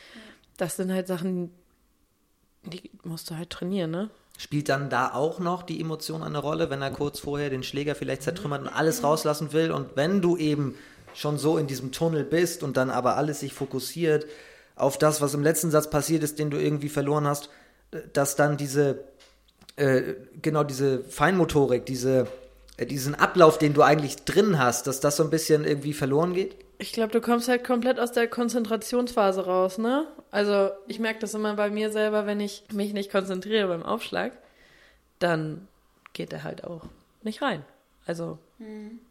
Das 0.58 0.76
sind 0.76 0.92
halt 0.92 1.06
Sachen, 1.06 1.50
die 2.64 2.90
musst 3.04 3.30
du 3.30 3.36
halt 3.38 3.48
trainieren, 3.48 3.90
ne? 3.90 4.10
Spielt 4.36 4.68
dann 4.68 4.90
da 4.90 5.14
auch 5.14 5.40
noch 5.40 5.62
die 5.62 5.80
Emotion 5.80 6.22
eine 6.22 6.38
Rolle, 6.38 6.68
wenn 6.70 6.82
er 6.82 6.90
kurz 6.90 7.18
vorher 7.20 7.48
den 7.48 7.62
Schläger 7.62 7.94
vielleicht 7.94 8.22
zertrümmert 8.22 8.60
und 8.60 8.68
alles 8.68 9.02
rauslassen 9.02 9.52
will? 9.54 9.72
Und 9.72 9.96
wenn 9.96 10.20
du 10.20 10.36
eben 10.36 10.74
schon 11.18 11.36
so 11.36 11.58
in 11.58 11.66
diesem 11.66 11.90
Tunnel 11.90 12.24
bist 12.24 12.62
und 12.62 12.76
dann 12.76 12.90
aber 12.90 13.16
alles 13.16 13.40
sich 13.40 13.52
fokussiert 13.52 14.26
auf 14.76 14.98
das, 14.98 15.20
was 15.20 15.34
im 15.34 15.42
letzten 15.42 15.70
Satz 15.70 15.90
passiert 15.90 16.22
ist, 16.22 16.38
den 16.38 16.50
du 16.50 16.58
irgendwie 16.58 16.88
verloren 16.88 17.26
hast, 17.26 17.50
dass 18.12 18.36
dann 18.36 18.56
diese, 18.56 19.04
äh, 19.76 20.14
genau 20.40 20.62
diese 20.62 21.02
Feinmotorik, 21.02 21.84
diese, 21.86 22.28
äh, 22.76 22.86
diesen 22.86 23.16
Ablauf, 23.16 23.58
den 23.58 23.74
du 23.74 23.82
eigentlich 23.82 24.16
drin 24.24 24.60
hast, 24.60 24.86
dass 24.86 25.00
das 25.00 25.16
so 25.16 25.24
ein 25.24 25.30
bisschen 25.30 25.64
irgendwie 25.64 25.92
verloren 25.92 26.34
geht? 26.34 26.54
Ich 26.78 26.92
glaube, 26.92 27.10
du 27.10 27.20
kommst 27.20 27.48
halt 27.48 27.64
komplett 27.64 27.98
aus 27.98 28.12
der 28.12 28.28
Konzentrationsphase 28.28 29.44
raus, 29.44 29.78
ne? 29.78 30.06
Also 30.30 30.70
ich 30.86 31.00
merke 31.00 31.18
das 31.18 31.34
immer 31.34 31.54
bei 31.54 31.70
mir 31.70 31.90
selber, 31.90 32.26
wenn 32.26 32.38
ich 32.38 32.62
mich 32.72 32.92
nicht 32.92 33.10
konzentriere 33.10 33.66
beim 33.66 33.82
Aufschlag, 33.82 34.32
dann 35.18 35.66
geht 36.12 36.32
er 36.32 36.44
halt 36.44 36.62
auch 36.62 36.82
nicht 37.22 37.42
rein. 37.42 37.64
Also 38.06 38.38
ganz 38.58 39.07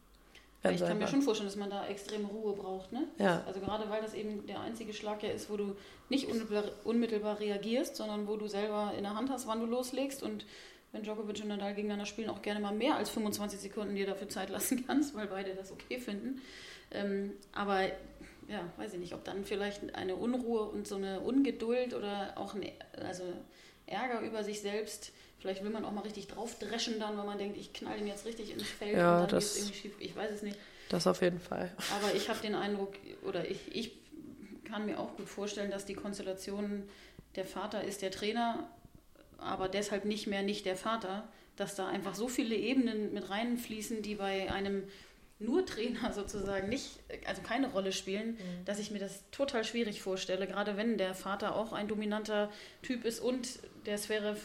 ich 0.72 0.82
kann 0.82 0.98
mir 0.98 1.08
schon 1.08 1.22
vorstellen, 1.22 1.50
dass 1.50 1.56
man 1.56 1.70
da 1.70 1.88
extreme 1.88 2.28
Ruhe 2.28 2.54
braucht. 2.54 2.92
Ne? 2.92 3.08
Ja. 3.18 3.44
Also 3.46 3.60
gerade 3.60 3.90
weil 3.90 4.02
das 4.02 4.14
eben 4.14 4.46
der 4.48 4.62
einzige 4.62 4.94
Schlag 4.94 5.24
ja 5.24 5.30
ist, 5.30 5.50
wo 5.50 5.58
du 5.58 5.76
nicht 6.10 6.28
unmittelbar, 6.28 6.64
unmittelbar 6.84 7.40
reagierst, 7.40 7.96
sondern 7.96 8.28
wo 8.28 8.38
du 8.38 8.48
selber 8.48 8.94
in 8.98 9.04
der 9.04 9.16
Hand 9.16 9.30
hast, 9.30 9.48
wann 9.48 9.60
du 9.60 9.66
loslegst. 9.66 10.24
Und 10.24 10.46
wenn 10.92 11.04
Djokovic 11.04 11.42
und 11.42 11.50
Nadal 11.50 11.74
gegeneinander 11.74 12.06
spielen, 12.06 12.30
auch 12.30 12.42
gerne 12.42 12.60
mal 12.60 12.74
mehr 12.74 12.96
als 12.96 13.10
25 13.10 13.60
Sekunden 13.60 13.96
dir 13.96 14.06
dafür 14.06 14.30
Zeit 14.30 14.50
lassen 14.50 14.86
kannst, 14.88 15.16
weil 15.16 15.28
beide 15.28 15.54
das 15.54 15.72
okay 15.72 16.00
finden. 16.00 16.42
Ähm, 16.92 17.34
aber 17.52 17.82
ja, 18.48 18.62
weiß 18.78 18.94
ich 18.94 19.00
nicht, 19.00 19.14
ob 19.14 19.24
dann 19.26 19.44
vielleicht 19.44 19.94
eine 19.96 20.16
Unruhe 20.16 20.64
und 20.64 20.88
so 20.88 20.96
eine 20.96 21.20
Ungeduld 21.20 21.94
oder 21.94 22.34
auch 22.36 22.56
ein 22.56 22.66
also 23.06 23.24
Ärger 23.86 24.22
über 24.22 24.44
sich 24.44 24.62
selbst. 24.62 25.12
Vielleicht 25.40 25.64
will 25.64 25.70
man 25.70 25.86
auch 25.86 25.92
mal 25.92 26.02
richtig 26.02 26.28
draufdreschen 26.28 27.00
dann, 27.00 27.18
weil 27.18 27.26
man 27.26 27.38
denkt, 27.38 27.58
ich 27.58 27.72
knall 27.74 28.00
ihn 28.00 28.08
jetzt 28.08 28.26
richtig 28.26 28.52
ins 28.52 28.64
Feld 28.68 28.98
Ja, 28.98 29.16
und 29.16 29.22
dann 29.24 29.30
das- 29.30 29.54
geht's 29.54 29.58
irgendwie 29.68 29.80
schief. 29.80 29.94
Ich 30.00 30.16
weiß 30.16 30.32
es 30.32 30.42
nicht. 30.42 30.58
Das 30.90 31.06
auf 31.06 31.22
jeden 31.22 31.40
Fall. 31.40 31.72
Aber 31.98 32.16
ich 32.16 32.30
habe 32.30 32.40
den 32.40 32.56
Eindruck, 32.56 32.94
oder 33.24 33.50
ich, 33.50 33.60
ich 33.76 33.92
kann 34.64 34.86
mir 34.86 35.00
auch 35.00 35.16
gut 35.16 35.28
vorstellen, 35.30 35.70
dass 35.70 35.86
die 35.86 35.94
Konstellation 35.96 36.84
der 37.36 37.46
Vater 37.46 37.84
ist 37.84 38.02
der 38.02 38.10
Trainer, 38.12 38.70
aber 39.38 39.68
deshalb 39.70 40.06
nicht 40.06 40.28
mehr 40.28 40.44
nicht 40.44 40.66
der 40.66 40.76
Vater, 40.78 41.28
dass 41.56 41.76
da 41.76 41.88
einfach 41.88 42.16
so 42.16 42.28
viele 42.28 42.56
Ebenen 42.56 43.14
mit 43.14 43.30
reinfließen, 43.30 44.02
die 44.02 44.16
bei 44.16 44.52
einem 44.52 44.84
nur 45.40 45.66
Trainer 45.66 46.14
sozusagen 46.14 46.70
nicht, 46.70 47.00
also 47.26 47.42
keine 47.44 47.68
Rolle 47.70 47.92
spielen, 47.92 48.38
dass 48.66 48.80
ich 48.80 48.90
mir 48.90 49.00
das 49.00 49.24
total 49.32 49.64
schwierig 49.64 50.02
vorstelle, 50.02 50.48
gerade 50.48 50.78
wenn 50.78 50.98
der 50.98 51.14
Vater 51.14 51.56
auch 51.56 51.74
ein 51.74 51.88
dominanter 51.88 52.50
Typ 52.82 53.06
ist 53.06 53.20
und 53.20 53.48
der 53.86 53.98
Sphäre 53.98 54.36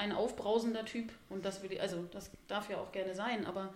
ein 0.00 0.12
aufbrausender 0.12 0.84
Typ 0.86 1.12
und 1.28 1.44
das 1.44 1.62
will 1.62 1.72
ich, 1.72 1.80
also 1.80 2.04
das 2.10 2.30
darf 2.48 2.70
ja 2.70 2.78
auch 2.78 2.90
gerne 2.90 3.14
sein, 3.14 3.46
aber 3.46 3.74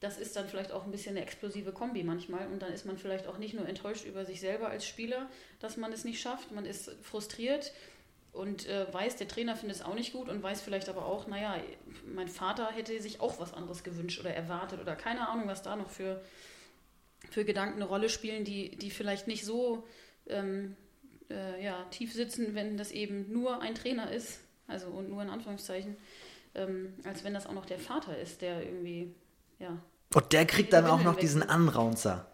das 0.00 0.18
ist 0.18 0.36
dann 0.36 0.46
vielleicht 0.46 0.70
auch 0.70 0.84
ein 0.84 0.90
bisschen 0.90 1.16
eine 1.16 1.24
explosive 1.24 1.72
Kombi 1.72 2.04
manchmal 2.04 2.46
und 2.48 2.60
dann 2.60 2.72
ist 2.72 2.84
man 2.84 2.98
vielleicht 2.98 3.26
auch 3.26 3.38
nicht 3.38 3.54
nur 3.54 3.66
enttäuscht 3.66 4.04
über 4.04 4.26
sich 4.26 4.40
selber 4.40 4.68
als 4.68 4.86
Spieler, 4.86 5.30
dass 5.60 5.78
man 5.78 5.92
es 5.92 6.04
nicht 6.04 6.20
schafft, 6.20 6.52
man 6.52 6.66
ist 6.66 6.90
frustriert 7.02 7.72
und 8.32 8.68
äh, 8.68 8.92
weiß, 8.92 9.16
der 9.16 9.28
Trainer 9.28 9.56
findet 9.56 9.78
es 9.78 9.82
auch 9.82 9.94
nicht 9.94 10.12
gut 10.12 10.28
und 10.28 10.42
weiß 10.42 10.60
vielleicht 10.60 10.90
aber 10.90 11.06
auch, 11.06 11.26
naja, 11.26 11.56
mein 12.06 12.28
Vater 12.28 12.70
hätte 12.70 13.00
sich 13.00 13.20
auch 13.20 13.40
was 13.40 13.54
anderes 13.54 13.82
gewünscht 13.82 14.20
oder 14.20 14.34
erwartet 14.34 14.80
oder 14.80 14.96
keine 14.96 15.28
Ahnung, 15.28 15.48
was 15.48 15.62
da 15.62 15.76
noch 15.76 15.88
für, 15.88 16.22
für 17.30 17.46
Gedanken 17.46 17.76
eine 17.76 17.86
Rolle 17.86 18.10
spielen, 18.10 18.44
die, 18.44 18.76
die 18.76 18.90
vielleicht 18.90 19.26
nicht 19.26 19.46
so 19.46 19.86
ähm, 20.26 20.76
äh, 21.30 21.64
ja, 21.64 21.84
tief 21.90 22.12
sitzen, 22.12 22.54
wenn 22.54 22.76
das 22.76 22.90
eben 22.90 23.32
nur 23.32 23.62
ein 23.62 23.74
Trainer 23.74 24.10
ist, 24.10 24.40
also 24.66 24.86
und 24.88 25.08
nur 25.10 25.22
in 25.22 25.30
Anführungszeichen, 25.30 25.96
ähm, 26.54 26.94
als 27.04 27.24
wenn 27.24 27.34
das 27.34 27.46
auch 27.46 27.52
noch 27.52 27.66
der 27.66 27.78
Vater 27.78 28.16
ist, 28.18 28.40
der 28.42 28.62
irgendwie, 28.64 29.14
ja, 29.58 29.76
Und 30.14 30.32
der 30.32 30.46
kriegt 30.46 30.72
dann 30.72 30.86
auch 30.86 31.02
noch 31.02 31.16
diesen. 31.16 31.42
Anraunzer. 31.42 32.26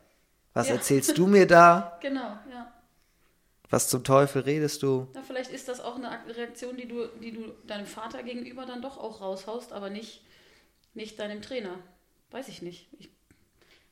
Was 0.53 0.69
Ja. 0.69 0.75
erzählst 0.75 1.17
du 1.17 1.27
mir 1.27 1.47
da? 1.47 1.99
genau, 2.03 2.37
ja. 2.51 2.73
Was 3.71 3.89
zum 3.89 4.03
Teufel 4.03 4.43
redest 4.43 4.83
du? 4.83 5.07
Ja, 5.15 5.23
vielleicht 5.23 5.53
ist 5.53 5.69
das 5.69 5.81
auch 5.81 5.95
eine 5.95 6.11
Ak- 6.11 6.27
Reaktion, 6.37 6.77
die 6.77 6.89
du, 6.89 7.07
die 7.23 7.31
du 7.33 7.53
deinem 7.69 7.87
Vater 7.87 8.23
gegenüber 8.25 8.67
dann 8.67 8.83
doch 8.83 8.99
auch 8.99 9.21
raushaust, 9.21 9.73
aber 9.73 9.91
nicht, 9.91 10.23
nicht 10.95 11.19
deinem 11.21 11.41
Trainer. 11.41 11.79
Weiß 12.33 12.49
ich 12.49 12.63
nicht. 12.63 12.89
Ich, 12.99 13.11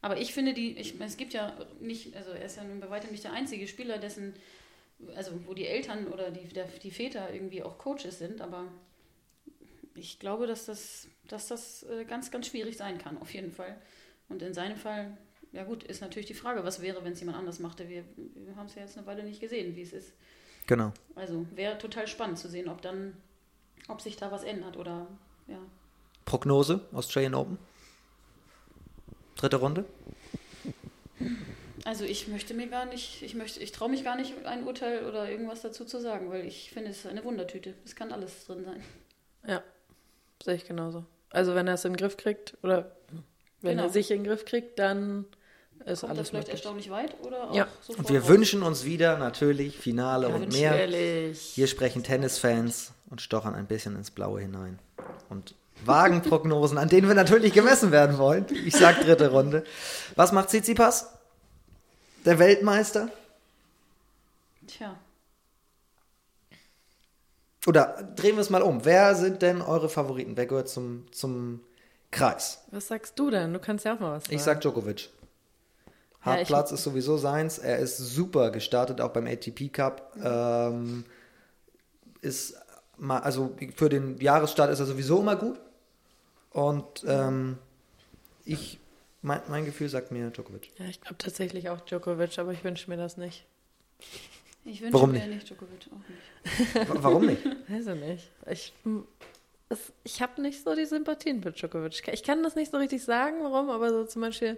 aber 0.03 0.19
ich 0.19 0.35
finde 0.35 0.53
die, 0.53 0.77
ich, 0.77 1.01
es 1.01 1.17
gibt 1.17 1.33
ja 1.33 1.57
nicht, 1.81 2.17
also 2.17 2.31
er 2.31 2.45
ist 2.45 2.57
ja 2.57 2.65
nun 2.65 2.81
bei 2.81 2.91
weitem 2.91 3.11
nicht 3.13 3.23
der 3.25 3.33
einzige 3.33 3.69
Spieler, 3.69 3.99
dessen, 3.99 4.35
also 5.15 5.33
wo 5.47 5.55
die 5.55 5.67
Eltern 5.67 6.09
oder 6.09 6.31
die, 6.31 6.49
der, 6.49 6.67
die 6.67 6.91
Väter 6.91 7.33
irgendwie 7.33 7.63
auch 7.63 7.79
Coaches 7.79 8.19
sind, 8.19 8.41
aber 8.41 8.67
ich 9.95 10.19
glaube, 10.19 10.47
dass 10.47 10.67
das, 10.67 11.09
dass 11.27 11.49
das 11.49 11.83
äh, 11.85 12.05
ganz, 12.05 12.31
ganz 12.31 12.47
schwierig 12.47 12.77
sein 12.77 12.99
kann, 12.99 13.19
auf 13.19 13.33
jeden 13.33 13.53
Fall. 13.53 13.77
Und 14.29 14.43
in 14.43 14.55
seinem 14.55 14.77
Fall, 14.77 15.17
ja 15.53 15.65
gut, 15.65 15.83
ist 15.85 16.01
natürlich 16.01 16.27
die 16.27 16.35
Frage, 16.35 16.65
was 16.65 16.83
wäre, 16.83 17.05
wenn 17.05 17.13
es 17.13 17.21
jemand 17.21 17.39
anders 17.39 17.59
machte. 17.59 17.89
Wir, 17.89 18.05
wir 18.17 18.57
haben 18.57 18.67
es 18.67 18.75
ja 18.75 18.83
jetzt 18.83 18.97
eine 18.97 19.07
Weile 19.07 19.25
nicht 19.25 19.41
gesehen, 19.41 19.75
wie 19.77 19.83
es 19.83 19.93
ist. 19.93 20.13
Genau. 20.67 20.93
Also 21.15 21.47
wäre 21.55 21.79
total 21.79 22.07
spannend 22.07 22.39
zu 22.39 22.49
sehen, 22.49 22.69
ob 22.69 22.83
dann, 22.83 23.17
ob 23.89 24.01
sich 24.01 24.17
da 24.17 24.31
was 24.31 24.45
ändert 24.45 24.77
oder 24.77 25.07
ja. 25.47 25.59
Prognose, 26.25 26.87
Australian 26.93 27.35
Open? 27.35 27.59
Dritte 29.37 29.57
Runde? 29.57 29.85
Also 31.89 32.05
ich 32.05 32.29
möchte 32.29 32.53
mir 32.53 32.67
gar 32.67 32.85
nicht, 32.85 33.23
ich 33.23 33.35
möchte, 33.35 33.61
ich 33.61 33.73
traue 33.73 33.89
mich 33.89 34.05
gar 34.05 34.15
nicht, 34.15 34.35
ein 34.45 34.65
Urteil 34.65 35.07
oder 35.07 35.31
irgendwas 35.31 35.63
dazu 35.63 35.87
zu 35.87 35.99
sagen, 35.99 36.29
weil 36.31 36.45
ich 36.45 36.71
finde, 36.71 36.91
es 36.91 36.99
ist 36.99 37.07
eine 37.07 37.25
Wundertüte. 37.25 37.73
Es 37.87 37.97
kann 37.97 38.13
alles 38.13 38.45
drin 38.45 38.63
sein. 38.63 38.83
Ja, 39.47 39.63
sehe 40.45 40.57
ich 40.57 40.67
genauso. 40.67 41.07
Also 41.31 41.55
wenn 41.55 41.67
er 41.67 41.75
es 41.75 41.87
in 41.87 41.93
den 41.95 41.97
Griff 41.97 42.19
kriegt 42.19 42.59
oder 42.63 42.95
wenn 43.63 43.71
Genau. 43.79 43.85
er 43.85 43.89
sich 43.89 44.11
in 44.11 44.19
den 44.19 44.25
Griff 44.27 44.45
kriegt, 44.45 44.79
dann 44.79 45.25
ist 45.87 46.01
Kommt 46.01 46.03
das 46.03 46.05
alles 46.05 46.29
vielleicht 46.29 46.33
möglich. 46.33 46.51
erstaunlich 46.53 46.91
weit 46.91 47.15
oder 47.23 47.51
auch 47.51 47.55
Ja. 47.55 47.69
sofort 47.81 48.01
Und 48.01 48.11
wir 48.11 48.21
raus? 48.21 48.29
wünschen 48.29 48.63
uns 48.63 48.85
wieder 48.85 49.17
natürlich 49.17 49.79
Finale 49.79 50.29
und 50.29 50.53
mehr. 50.53 50.73
Natürlich. 50.73 51.41
Hier 51.41 51.69
sprechen 51.69 52.03
Tennisfans 52.03 52.93
und 53.09 53.23
stochern 53.23 53.55
ein 53.55 53.67
bisschen 53.67 53.97
ins 53.97 54.11
Blaue 54.11 54.43
hinein. 54.43 54.79
Und 55.31 55.55
wagen 55.87 56.21
Prognosen, 56.21 56.77
an 56.77 56.91
denen 56.91 57.09
wir 57.09 57.15
natürlich 57.15 57.55
gemessen 57.55 57.93
werden 57.93 58.19
wollen. 58.19 58.45
Ich 58.67 58.77
sag 58.77 59.01
dritte 59.01 59.31
Runde. 59.31 59.65
Was 60.17 60.33
macht 60.33 60.51
Tsitsipas? 60.51 61.15
Der 62.29 62.39
Weltmeister? 62.39 63.09
Tja, 64.67 64.95
Oder 67.67 68.03
drehen 68.17 68.37
wir 68.37 68.43
es 68.43 68.51
mal 68.51 68.61
um. 68.61 68.85
Wer 68.85 69.15
sind 69.15 69.41
denn 69.41 69.63
eure 69.63 69.89
Favoriten? 69.89 70.37
Wer 70.37 70.45
gehört 70.45 70.69
zum, 70.69 71.11
zum 71.11 71.61
Kreis? 72.11 72.63
Was 72.71 72.89
sagst 72.89 73.19
du 73.19 73.31
denn? 73.31 73.55
Du 73.55 73.59
kannst 73.59 73.87
ja 73.87 73.95
auch 73.95 74.01
mal 74.01 74.13
was 74.13 74.25
sagen. 74.25 74.37
Ich 74.37 74.43
sag 74.43 74.61
Djokovic. 74.61 75.09
Ja, 76.23 76.33
Hartplatz 76.33 76.71
ist 76.71 76.85
sowieso 76.85 77.17
seins. 77.17 77.57
Er 77.57 77.79
ist 77.79 77.97
super 77.97 78.51
gestartet, 78.51 79.01
auch 79.01 79.15
beim 79.15 79.27
ATP 79.27 79.73
Cup. 79.73 80.15
Ähm, 80.23 81.07
ist 82.21 82.57
mal, 82.99 83.21
also 83.21 83.57
für 83.75 83.89
den 83.89 84.21
Jahresstart 84.21 84.71
ist 84.71 84.81
er 84.81 84.87
sowieso 84.87 85.21
immer 85.21 85.37
gut. 85.37 85.59
Und 86.51 87.07
ähm, 87.09 87.57
ich, 88.45 88.79
mein, 89.23 89.41
mein 89.49 89.65
Gefühl 89.65 89.89
sagt 89.89 90.11
mir 90.13 90.31
Djokovic. 90.31 90.71
Ja, 90.79 90.87
ich 90.87 91.01
glaube 91.01 91.19
tatsächlich 91.19 91.69
auch 91.71 91.81
Djokovic, 91.81 92.39
aber 92.39 92.53
ich 92.53 92.63
wünsche 92.65 92.89
mir 92.91 92.97
das 92.97 93.17
nicht. 93.17 93.45
ich 94.65 94.81
wünsche 94.81 94.95
Warum 94.95 95.13
mir 95.13 95.19
nicht? 95.27 95.29
nicht 95.31 95.49
Djokovic 95.49 95.89
auch 95.93 96.85
nicht. 96.85 97.03
Warum 97.03 97.27
nicht? 97.27 97.45
Weiß 97.69 97.87
ich 97.87 97.95
nicht. 98.01 98.31
Ich, 98.51 98.73
es, 99.69 99.93
ich 100.05 100.23
habe 100.23 100.41
nicht 100.41 100.63
so 100.63 100.75
die 100.75 100.87
Sympathien 100.87 101.43
für 101.43 101.53
Djokovic. 101.53 102.09
Ich 102.13 102.23
kann 102.23 102.43
das 102.43 102.55
nicht 102.55 102.71
so 102.71 102.79
richtig 102.79 103.03
sagen, 103.05 103.37
warum, 103.43 103.71
aber 103.71 103.91
so 103.91 104.05
zum 104.05 104.23
Beispiel 104.23 104.57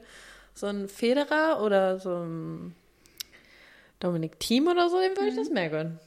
so 0.55 0.67
ein 0.67 0.89
Federer 0.89 1.63
oder 1.63 1.99
so 1.99 2.17
ein 2.17 2.75
Dominik 3.99 4.39
Thiem 4.41 4.67
oder 4.69 4.89
so, 4.91 4.99
dem 5.01 5.17
würde 5.17 5.29
ich 5.29 5.37
das 5.37 5.49
mehr 5.51 5.69
gönnen. 5.71 5.99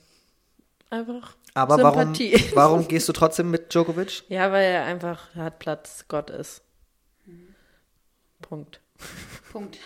einfach 0.89 1.35
Aber 1.53 1.77
warum, 1.81 2.13
Sympathie. 2.15 2.51
warum 2.55 2.87
gehst 2.87 3.07
du 3.09 3.13
trotzdem 3.13 3.51
mit 3.51 3.73
Djokovic? 3.73 4.23
Ja, 4.29 4.51
weil 4.51 4.65
er 4.65 4.85
einfach 4.85 5.33
hat 5.35 5.59
Platz 5.59 6.05
Gott 6.07 6.29
ist. 6.29 6.61
Punkt. 8.53 8.81
Punkt. 9.51 9.79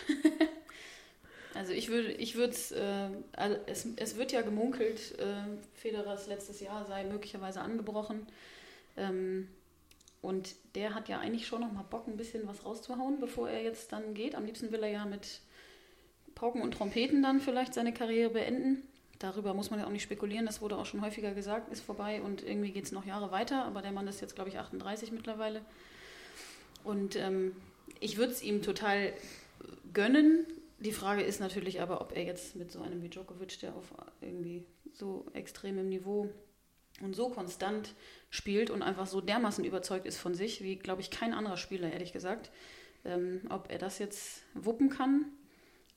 also 1.54 1.72
ich 1.72 1.88
würde, 1.88 2.12
ich 2.12 2.34
würde 2.34 2.54
äh, 2.74 3.08
also 3.32 3.56
es, 3.64 3.86
es 3.96 4.18
wird 4.18 4.30
ja 4.30 4.42
gemunkelt, 4.42 5.18
äh, 5.18 5.56
Federers 5.72 6.26
letztes 6.26 6.60
Jahr 6.60 6.84
sei 6.84 7.04
möglicherweise 7.04 7.62
angebrochen. 7.62 8.26
Ähm, 8.98 9.48
und 10.20 10.54
der 10.74 10.94
hat 10.94 11.08
ja 11.08 11.18
eigentlich 11.18 11.46
schon 11.46 11.62
noch 11.62 11.72
mal 11.72 11.82
Bock, 11.82 12.08
ein 12.08 12.18
bisschen 12.18 12.46
was 12.46 12.66
rauszuhauen, 12.66 13.20
bevor 13.20 13.48
er 13.48 13.62
jetzt 13.62 13.90
dann 13.90 14.12
geht. 14.12 14.34
Am 14.34 14.44
liebsten 14.44 14.70
will 14.70 14.82
er 14.82 14.90
ja 14.90 15.06
mit 15.06 15.40
Pauken 16.34 16.60
und 16.60 16.72
Trompeten 16.72 17.22
dann 17.22 17.40
vielleicht 17.40 17.72
seine 17.72 17.94
Karriere 17.94 18.28
beenden. 18.28 18.82
Darüber 19.18 19.54
muss 19.54 19.70
man 19.70 19.80
ja 19.80 19.86
auch 19.86 19.90
nicht 19.90 20.02
spekulieren, 20.02 20.44
das 20.44 20.60
wurde 20.60 20.76
auch 20.76 20.84
schon 20.84 21.00
häufiger 21.00 21.32
gesagt, 21.32 21.72
ist 21.72 21.82
vorbei 21.82 22.20
und 22.20 22.42
irgendwie 22.42 22.72
geht 22.72 22.84
es 22.84 22.92
noch 22.92 23.06
Jahre 23.06 23.30
weiter. 23.30 23.64
Aber 23.64 23.80
der 23.80 23.92
Mann 23.92 24.08
ist 24.08 24.20
jetzt, 24.20 24.34
glaube 24.34 24.50
ich, 24.50 24.58
38 24.58 25.10
mittlerweile. 25.10 25.62
Und 26.84 27.16
ähm, 27.16 27.56
ich 28.00 28.16
würde 28.16 28.32
es 28.32 28.42
ihm 28.42 28.62
total 28.62 29.12
gönnen. 29.92 30.46
Die 30.78 30.92
Frage 30.92 31.22
ist 31.22 31.40
natürlich 31.40 31.80
aber, 31.80 32.00
ob 32.00 32.16
er 32.16 32.24
jetzt 32.24 32.56
mit 32.56 32.70
so 32.70 32.80
einem 32.80 33.02
wie 33.02 33.08
Djokovic, 33.08 33.58
der 33.60 33.74
auf 33.74 33.92
irgendwie 34.20 34.64
so 34.92 35.26
extremem 35.32 35.88
Niveau 35.88 36.28
und 37.00 37.14
so 37.14 37.28
konstant 37.28 37.94
spielt 38.30 38.70
und 38.70 38.82
einfach 38.82 39.06
so 39.06 39.20
dermaßen 39.20 39.64
überzeugt 39.64 40.06
ist 40.06 40.18
von 40.18 40.34
sich, 40.34 40.62
wie, 40.62 40.76
glaube 40.76 41.00
ich, 41.00 41.10
kein 41.10 41.32
anderer 41.32 41.56
Spieler, 41.56 41.92
ehrlich 41.92 42.12
gesagt, 42.12 42.50
ähm, 43.04 43.42
ob 43.50 43.70
er 43.70 43.78
das 43.78 43.98
jetzt 43.98 44.42
wuppen 44.54 44.90
kann. 44.90 45.26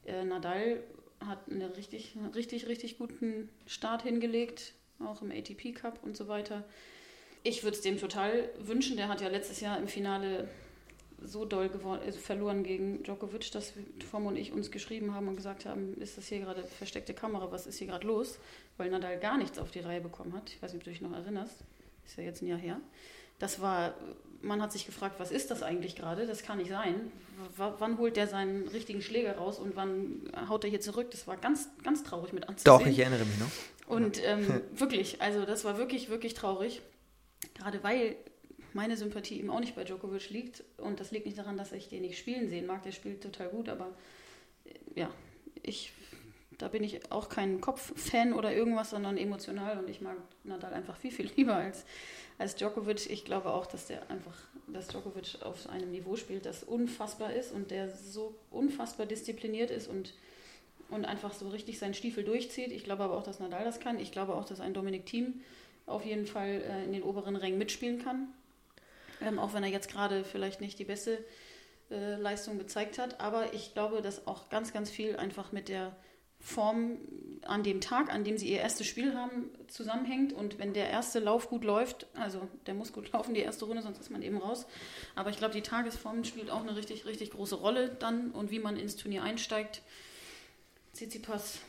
Äh, 0.06 0.24
Nadal 0.26 0.84
hat 1.26 1.50
einen 1.50 1.72
richtig, 1.72 2.16
richtig, 2.36 2.68
richtig 2.68 2.98
guten 2.98 3.50
Start 3.68 4.04
hingelegt, 4.04 4.74
auch 5.00 5.22
im 5.22 5.32
ATP 5.32 5.74
Cup 5.74 6.00
und 6.04 6.18
so 6.18 6.28
weiter. 6.28 6.64
Ich 7.44 7.64
würde 7.64 7.76
es 7.76 7.82
dem 7.82 7.98
total 7.98 8.50
wünschen. 8.60 8.98
Der 8.98 9.08
hat 9.08 9.22
ja 9.22 9.28
letztes 9.28 9.62
Jahr 9.62 9.78
im 9.78 9.88
Finale 9.88 10.48
so 11.24 11.46
doll 11.46 11.70
geworden, 11.70 12.02
also 12.06 12.20
verloren 12.20 12.64
gegen 12.64 13.04
Djokovic, 13.04 13.52
dass 13.52 13.74
Tom 14.12 14.26
und 14.26 14.36
ich 14.36 14.52
uns 14.52 14.72
geschrieben 14.72 15.14
haben 15.14 15.28
und 15.28 15.36
gesagt 15.36 15.66
haben, 15.66 15.96
ist 16.00 16.18
das 16.18 16.28
hier 16.28 16.40
gerade 16.40 16.64
versteckte 16.64 17.14
Kamera, 17.14 17.52
was 17.52 17.68
ist 17.68 17.78
hier 17.78 17.88
gerade 17.88 18.08
los? 18.08 18.40
Weil 18.78 18.90
Nadal 18.90 19.20
gar 19.20 19.38
nichts 19.38 19.60
auf 19.60 19.72
die 19.72 19.80
Reihe 19.80 20.02
bekommen 20.02 20.34
hat. 20.34 20.50
Ich 20.50 20.62
weiß 20.62 20.74
nicht, 20.74 20.82
ob 20.82 20.86
du 20.86 20.90
dich 20.92 21.02
noch 21.02 21.14
erinnerst. 21.14 21.64
Ist 22.06 22.18
ja 22.18 22.24
jetzt 22.24 22.42
ein 22.42 22.48
Jahr 22.48 22.58
her. 22.60 22.80
Das 23.40 23.62
war, 23.62 23.94
man 24.42 24.62
hat 24.62 24.72
sich 24.72 24.86
gefragt, 24.86 25.16
was 25.20 25.32
ist 25.32 25.52
das 25.52 25.64
eigentlich 25.64 25.96
gerade? 25.96 26.28
Das 26.28 26.44
kann 26.44 26.58
nicht 26.58 26.70
sein. 26.70 27.12
W 27.58 27.72
wann 27.80 27.98
holt 27.98 28.16
der 28.18 28.28
seinen 28.28 28.68
richtigen 28.68 29.02
Schläger 29.02 29.38
raus 29.38 29.60
und 29.60 29.76
wann 29.76 30.32
haut 30.48 30.64
er 30.64 30.70
hier 30.70 30.82
zurück? 30.82 31.10
Das 31.12 31.28
war 31.28 31.38
ganz, 31.38 31.70
ganz 31.84 32.04
traurig 32.04 32.34
mit 32.34 32.48
anzusehen. 32.48 32.80
Doch, 32.80 32.86
ich 32.86 33.00
erinnere 33.00 33.26
mich 33.26 33.40
noch. 33.40 33.52
Und 33.88 34.24
ähm, 34.24 34.62
wirklich, 34.76 35.22
also 35.22 35.46
das 35.46 35.66
war 35.66 35.78
wirklich, 35.78 36.10
wirklich 36.10 36.34
traurig. 36.34 36.82
Gerade 37.56 37.84
weil 37.84 38.16
meine 38.74 38.98
Sympathie 38.98 39.40
eben 39.40 39.50
auch 39.50 39.60
nicht 39.60 39.76
bei 39.76 39.84
Djokovic 39.84 40.30
liegt. 40.30 40.64
Und 40.78 41.00
das 41.00 41.12
liegt 41.12 41.26
nicht 41.26 41.38
daran, 41.38 41.58
dass 41.58 41.72
ich 41.72 41.90
den 41.90 42.02
nicht 42.02 42.18
spielen 42.18 42.50
sehen 42.50 42.66
mag. 42.66 42.84
Der 42.84 42.92
spielt 42.92 43.22
total 43.22 43.50
gut, 43.50 43.70
aber 43.70 43.92
äh, 44.66 45.00
ja, 45.00 45.10
ich, 45.64 45.94
da 46.58 46.68
bin 46.68 46.84
ich 46.84 47.12
auch 47.12 47.30
kein 47.30 47.62
Kopf-Fan 47.62 48.34
oder 48.34 48.54
irgendwas, 48.54 48.92
sondern 48.92 49.18
emotional 49.18 49.80
und 49.80 49.90
ich 49.90 50.02
mag 50.02 50.18
Nadal 50.44 50.74
einfach 50.74 50.98
viel, 50.98 51.12
viel 51.12 51.30
lieber 51.36 51.56
als, 51.56 51.86
als 52.38 52.56
Djokovic. 52.56 53.10
Ich 53.10 53.26
glaube 53.26 53.52
auch, 53.52 53.66
dass 53.66 53.88
der 53.88 54.10
einfach, 54.10 54.38
dass 54.68 54.88
Djokovic 54.88 55.42
auf 55.44 55.70
einem 55.70 55.92
Niveau 55.92 56.16
spielt, 56.16 56.46
das 56.46 56.64
unfassbar 56.64 57.34
ist 57.34 57.52
und 57.52 57.72
der 57.72 57.90
so 57.90 58.36
unfassbar 58.50 59.06
diszipliniert 59.06 59.72
ist 59.72 59.88
und 59.88 60.14
und 60.92 61.06
einfach 61.06 61.34
so 61.34 61.48
richtig 61.48 61.80
seinen 61.80 61.94
Stiefel 61.94 62.24
durchzieht. 62.24 62.72
Ich 62.72 62.84
glaube 62.84 63.04
aber 63.04 63.18
auch, 63.18 63.24
dass 63.24 63.40
Nadal 63.40 63.64
das 63.64 63.80
kann. 63.80 63.98
Ich 63.98 64.12
glaube 64.12 64.36
auch, 64.36 64.44
dass 64.46 64.60
ein 64.60 64.74
Dominik 64.74 65.06
Thiem 65.06 65.42
auf 65.86 66.06
jeden 66.06 66.26
Fall 66.26 66.62
äh, 66.70 66.84
in 66.84 66.92
den 66.92 67.04
oberen 67.04 67.36
Rängen 67.36 67.58
mitspielen 67.58 68.04
kann. 68.04 68.28
Ähm, 69.22 69.40
auch 69.40 69.54
wenn 69.54 69.64
er 69.64 69.70
jetzt 69.70 69.92
gerade 69.92 70.24
vielleicht 70.24 70.62
nicht 70.62 70.80
die 70.80 70.86
beste 70.86 71.24
äh, 71.92 72.16
Leistung 72.16 72.58
gezeigt 72.58 72.98
hat. 72.98 73.20
Aber 73.20 73.54
ich 73.54 73.74
glaube, 73.74 74.02
dass 74.02 74.28
auch 74.28 74.50
ganz, 74.50 74.74
ganz 74.74 74.90
viel 74.90 75.18
einfach 75.18 75.52
mit 75.52 75.70
der 75.70 75.96
Form 76.40 76.98
an 77.44 77.64
dem 77.64 77.82
Tag, 77.82 78.12
an 78.12 78.24
dem 78.24 78.38
sie 78.38 78.50
ihr 78.50 78.60
erstes 78.60 78.88
Spiel 78.88 79.16
haben, 79.16 79.50
zusammenhängt. 79.68 80.34
Und 80.34 80.58
wenn 80.58 80.74
der 80.74 80.90
erste 80.90 81.20
Lauf 81.20 81.50
gut 81.50 81.64
läuft, 81.64 82.08
also 82.16 82.48
der 82.66 82.74
muss 82.74 82.94
gut 82.94 83.12
laufen, 83.14 83.34
die 83.34 83.42
erste 83.42 83.66
Runde, 83.66 83.84
sonst 83.84 84.00
ist 84.00 84.10
man 84.10 84.22
eben 84.22 84.38
raus. 84.38 84.66
Aber 85.16 85.30
ich 85.30 85.38
glaube, 85.38 85.54
die 85.54 85.62
Tagesform 85.62 86.24
spielt 86.24 86.50
auch 86.50 86.62
eine 86.62 86.76
richtig, 86.76 87.06
richtig 87.06 87.32
große 87.32 87.56
Rolle 87.56 87.90
dann 87.90 88.32
und 88.32 88.52
wie 88.52 88.60
man 88.60 88.78
ins 88.78 88.96
Turnier 88.96 89.24
einsteigt. 89.24 89.82
Tsitsipas 90.94 91.60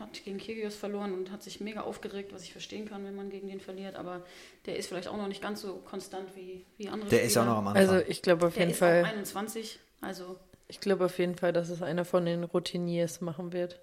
hat 0.00 0.24
gegen 0.24 0.38
Kyrgios 0.38 0.74
verloren 0.74 1.12
und 1.12 1.30
hat 1.30 1.42
sich 1.42 1.60
mega 1.60 1.82
aufgeregt, 1.82 2.32
was 2.32 2.42
ich 2.42 2.52
verstehen 2.52 2.88
kann, 2.88 3.04
wenn 3.04 3.14
man 3.14 3.30
gegen 3.30 3.48
den 3.48 3.60
verliert. 3.60 3.94
Aber 3.96 4.24
der 4.66 4.76
ist 4.76 4.88
vielleicht 4.88 5.08
auch 5.08 5.16
noch 5.16 5.28
nicht 5.28 5.42
ganz 5.42 5.60
so 5.60 5.76
konstant 5.76 6.34
wie, 6.34 6.64
wie 6.78 6.88
andere 6.88 7.10
Der 7.10 7.22
ist 7.22 7.36
ja 7.36 7.42
auch 7.42 7.46
noch 7.46 7.58
am 7.58 7.68
Anfang. 7.68 7.88
Also 7.88 8.04
ich 8.08 8.22
glaube 8.22 8.46
auf 8.46 8.54
Der 8.54 8.62
jeden 8.62 8.72
ist 8.72 8.78
Fall, 8.78 9.04
auch 9.04 9.08
21, 9.08 9.78
also 10.00 10.36
ich 10.66 10.80
glaube 10.80 11.04
auf 11.04 11.18
jeden 11.18 11.36
Fall, 11.36 11.52
dass 11.52 11.68
es 11.68 11.82
einer 11.82 12.04
von 12.04 12.24
den 12.24 12.44
Routiniers 12.44 13.20
machen 13.20 13.52
wird. 13.52 13.80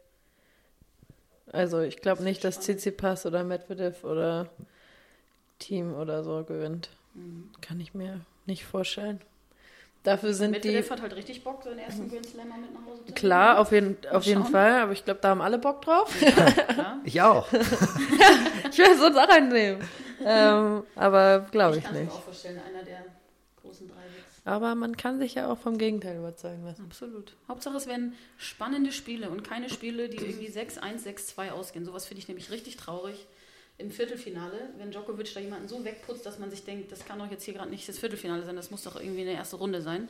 Also 1.52 1.82
ich 1.82 2.02
glaube 2.02 2.18
Das 2.18 2.26
nicht, 2.26 2.44
dass. 2.44 2.60
Tsitsipas 2.60 3.26
oder 3.26 3.44
Medvedev 3.44 4.04
oder 4.04 4.50
Team 5.60 5.94
oder 5.94 6.24
so 6.24 6.44
gewinnt. 6.44 6.90
Mhm. 7.14 7.52
Kann 7.62 7.80
ich 7.80 7.94
mir 7.94 8.22
nicht 8.46 8.66
vorstellen. 8.66 9.22
Dafür 10.04 10.34
sind 10.34 10.52
die 10.64 10.70
Medvedev 10.70 10.90
hat 10.92 11.02
halt 11.02 11.16
richtig 11.18 11.44
Bock, 11.44 11.64
seinen 11.64 11.80
ersten 11.80 12.10
Grand 12.10 12.26
Slammer 12.26 12.56
mit 12.58 12.74
nach 12.74 12.86
Hause 12.86 12.98
zu 13.00 13.04
nehmen. 13.04 13.16
klar 13.16 13.60
auf 13.60 13.72
jeden, 13.74 13.98
auf 14.12 14.24
jeden. 14.24 14.46
Fall, 14.46 14.82
aber 14.84 14.92
ich 14.94 15.04
glaube, 15.04 15.20
da 15.22 15.30
haben 15.30 15.42
alle 15.42 15.58
Bock 15.58 15.82
drauf. 15.82 16.14
Ja, 16.22 17.00
ich 17.04 17.22
auch. 17.22 17.48
Ich 18.72 18.78
will 18.78 18.98
sonst 18.98 19.18
auch 19.18 19.30
einen 19.30 19.50
nehmen. 19.50 19.82
ähm, 20.24 20.84
aber 20.96 21.46
glaube 21.52 21.78
Ich 21.78 21.84
ich 21.84 21.84
kann 21.86 21.94
es 21.96 22.00
mir 22.00 22.06
nicht. 22.06 22.14
auch 22.16 22.24
vorstellen, 22.24 22.60
einer 22.70 22.84
der 22.84 23.06
großen 23.62 23.88
drei 23.88 23.96
wird's. 23.96 24.42
Aber 24.46 24.76
man 24.76 24.96
kann 24.96 25.20
sich 25.20 25.36
ja 25.36 25.52
auch 25.52 25.58
vom 25.58 25.78
Gegenteil 25.78 26.18
überzeugen 26.18 26.64
lassen. 26.64 26.84
Absolut. 26.86 27.36
Hauptsache, 27.48 27.76
es 27.78 27.88
werden 27.88 28.14
spannende 28.38 28.92
Spiele 28.92 29.30
und 29.30 29.44
keine 29.44 29.70
Spiele, 29.70 30.10
die 30.10 30.18
irgendwie 30.18 30.48
6-1, 30.50 31.06
6-2 31.36 31.52
ausgehen. 31.52 31.86
Sowas 31.86 32.06
finde 32.06 32.20
ich 32.22 32.28
nämlich 32.28 32.52
richtig 32.52 32.78
traurig. 32.78 33.26
Im 33.80 33.92
Viertelfinale, 33.92 34.70
wenn 34.78 34.90
Djokovic 34.92 35.34
da 35.36 35.40
jemanden 35.40 35.68
so 35.68 35.84
wegputzt, 35.86 36.26
dass 36.26 36.40
man 36.40 36.50
sich 36.50 36.64
denkt, 36.66 36.92
das 36.92 37.06
kann 37.06 37.20
doch 37.20 37.30
jetzt 37.30 37.44
hier 37.44 37.54
gerade 37.54 37.70
nicht 37.70 37.88
das 37.88 38.00
Viertelfinale 38.00 38.44
sein, 38.44 38.56
das 38.56 38.72
muss 38.72 38.84
doch 38.84 39.00
irgendwie 39.00 39.22
eine 39.22 39.34
erste 39.34 39.58
Runde 39.58 39.82
sein. 39.82 40.10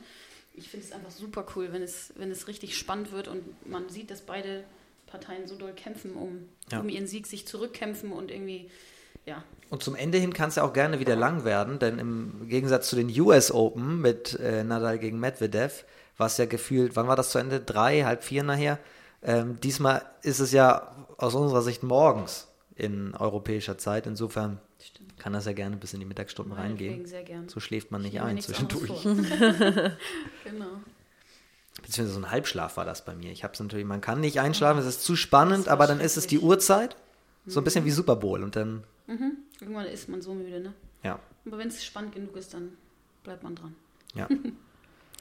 Ich 0.54 0.68
finde 0.70 0.86
es 0.86 0.92
einfach 0.92 1.10
super 1.10 1.44
cool, 1.54 1.68
wenn 1.72 1.82
es, 1.82 2.12
wenn 2.16 2.30
es 2.30 2.48
richtig 2.48 2.76
spannend 2.78 3.12
wird 3.12 3.28
und 3.28 3.42
man 3.68 3.88
sieht, 3.90 4.10
dass 4.10 4.22
beide 4.22 4.64
Parteien 5.06 5.46
so 5.46 5.56
doll 5.56 5.72
kämpfen, 5.72 6.14
um, 6.14 6.48
Ja. 6.72 6.80
um 6.80 6.88
ihren 6.88 7.06
Sieg 7.06 7.26
sich 7.26 7.46
zurückkämpfen 7.46 8.10
und 8.12 8.30
irgendwie, 8.30 8.70
ja, 9.26 9.44
Und 9.70 9.82
zum 9.82 9.94
Ende 9.94 10.16
hin 10.16 10.32
kann 10.32 10.48
es 10.48 10.54
ja 10.54 10.62
auch 10.62 10.72
gerne 10.72 10.98
wieder 10.98 11.14
lang 11.16 11.44
werden, 11.44 11.78
denn 11.78 11.98
im 11.98 12.48
Gegensatz 12.48 12.88
zu 12.88 12.96
den 12.96 13.08
US 13.20 13.52
Open 13.52 14.00
mit 14.00 14.38
äh, 14.40 14.64
Nadal 14.64 14.98
gegen 14.98 15.20
Medvedev, 15.20 15.84
war 16.16 16.26
es 16.26 16.38
ja 16.38 16.46
gefühlt, 16.46 16.96
wann 16.96 17.06
war 17.06 17.16
das 17.16 17.30
zu 17.30 17.38
Ende? 17.38 17.60
Drei, 17.60 18.02
halb 18.04 18.24
vier 18.24 18.42
nachher. 18.42 18.78
Ähm, 19.22 19.60
diesmal 19.60 20.02
ist 20.22 20.40
es 20.40 20.52
ja 20.52 21.06
aus 21.18 21.34
unserer 21.34 21.62
Sicht 21.62 21.82
morgens 21.82 22.48
in 22.78 23.14
europäischer 23.14 23.76
Zeit. 23.76 24.06
Insofern 24.06 24.58
stimmt. 24.80 25.18
kann 25.18 25.32
das 25.32 25.44
ja 25.46 25.52
gerne 25.52 25.76
bis 25.76 25.92
in 25.92 26.00
die 26.00 26.06
Mittagsstunden 26.06 26.54
Meinetwegen 26.56 26.90
reingehen. 26.90 27.06
sehr 27.08 27.24
gern. 27.24 27.48
So 27.48 27.60
schläft 27.60 27.90
man 27.90 28.04
Ich 28.04 28.12
nicht 28.12 28.22
ein 28.22 28.40
zwischendurch. 28.40 29.02
genau. 30.44 30.66
Beziehungsweise 31.82 32.08
so 32.12 32.20
ein 32.20 32.30
Halbschlaf 32.30 32.76
war 32.76 32.84
das 32.84 33.04
bei 33.04 33.14
mir. 33.14 33.30
Ich 33.32 33.44
habe 33.44 33.54
es 33.54 33.60
natürlich, 33.60 33.84
man 33.86 34.00
kann 34.00 34.20
nicht 34.20 34.40
einschlafen, 34.40 34.78
es 34.80 34.86
ist 34.86 35.02
zu 35.02 35.16
spannend, 35.16 35.68
aber 35.68 35.86
dann 35.86 36.00
ist 36.00 36.16
es 36.16 36.26
die. 36.26 36.38
Uhrzeit. 36.38 36.96
So 37.46 37.60
ein 37.60 37.64
bisschen 37.64 37.84
wie 37.84 37.90
Super 37.90 38.16
Bowl 38.16 38.42
und 38.42 38.56
dann, 38.56 38.84
Mhm. 39.06 39.38
Irgendwann 39.60 39.86
ist 39.86 40.08
man 40.08 40.20
so 40.20 40.34
müde, 40.34 40.60
ne? 40.60 40.74
ja. 41.02 41.18
Aber 41.46 41.56
wenn 41.56 41.68
es 41.68 41.82
spannend 41.82 42.14
genug 42.14 42.36
ist, 42.36 42.52
dann 42.52 42.72
bleibt 43.24 43.42
man 43.42 43.54
dran. 43.54 43.74
Ja. 44.14 44.28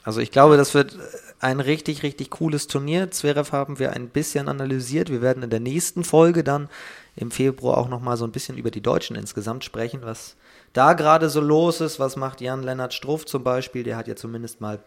Also 0.04 0.22
ich 0.22 0.32
glaube, 0.32 0.56
das 0.56 0.74
wird 0.74 0.98
ein 1.40 1.60
richtig, 1.60 2.04
richtig 2.04 2.32
cooles 2.32 2.68
Turnier. 2.68 3.12
Zverev 3.12 3.52
haben 3.52 3.80
wir 3.80 3.94
ein 3.94 4.10
bisschen 4.10 4.48
analysiert. 4.48 5.10
Wir 5.10 5.22
werden 5.22 5.44
in 5.44 5.50
der 5.50 5.60
nächsten 5.60 6.04
Folge 6.04 6.44
dann 6.44 6.70
im 7.16 7.32
Februar 7.32 7.78
auch 7.78 7.90
nochmal 7.90 8.18
so 8.18 8.26
ein 8.26 8.32
bisschen 8.32 8.58
über 8.58 8.72
die 8.72 8.82
Deutschen 8.82 9.16
insgesamt 9.16 9.64
sprechen, 9.64 10.02
was 10.04 10.36
da 10.74 10.94
gerade 10.94 11.30
so 11.30 11.42
los 11.42 11.82
ist. 11.82 12.00
Was 12.00 12.16
macht 12.16 12.42
Jan-Lennart 12.42 12.94
Struff 12.94 13.26
zum 13.26 13.44
Beispiel? 13.44 13.84
Der 13.84 13.98
hat 13.98 14.08
ja 14.08 14.16
zumindest 14.16 14.62
mal 14.62 14.80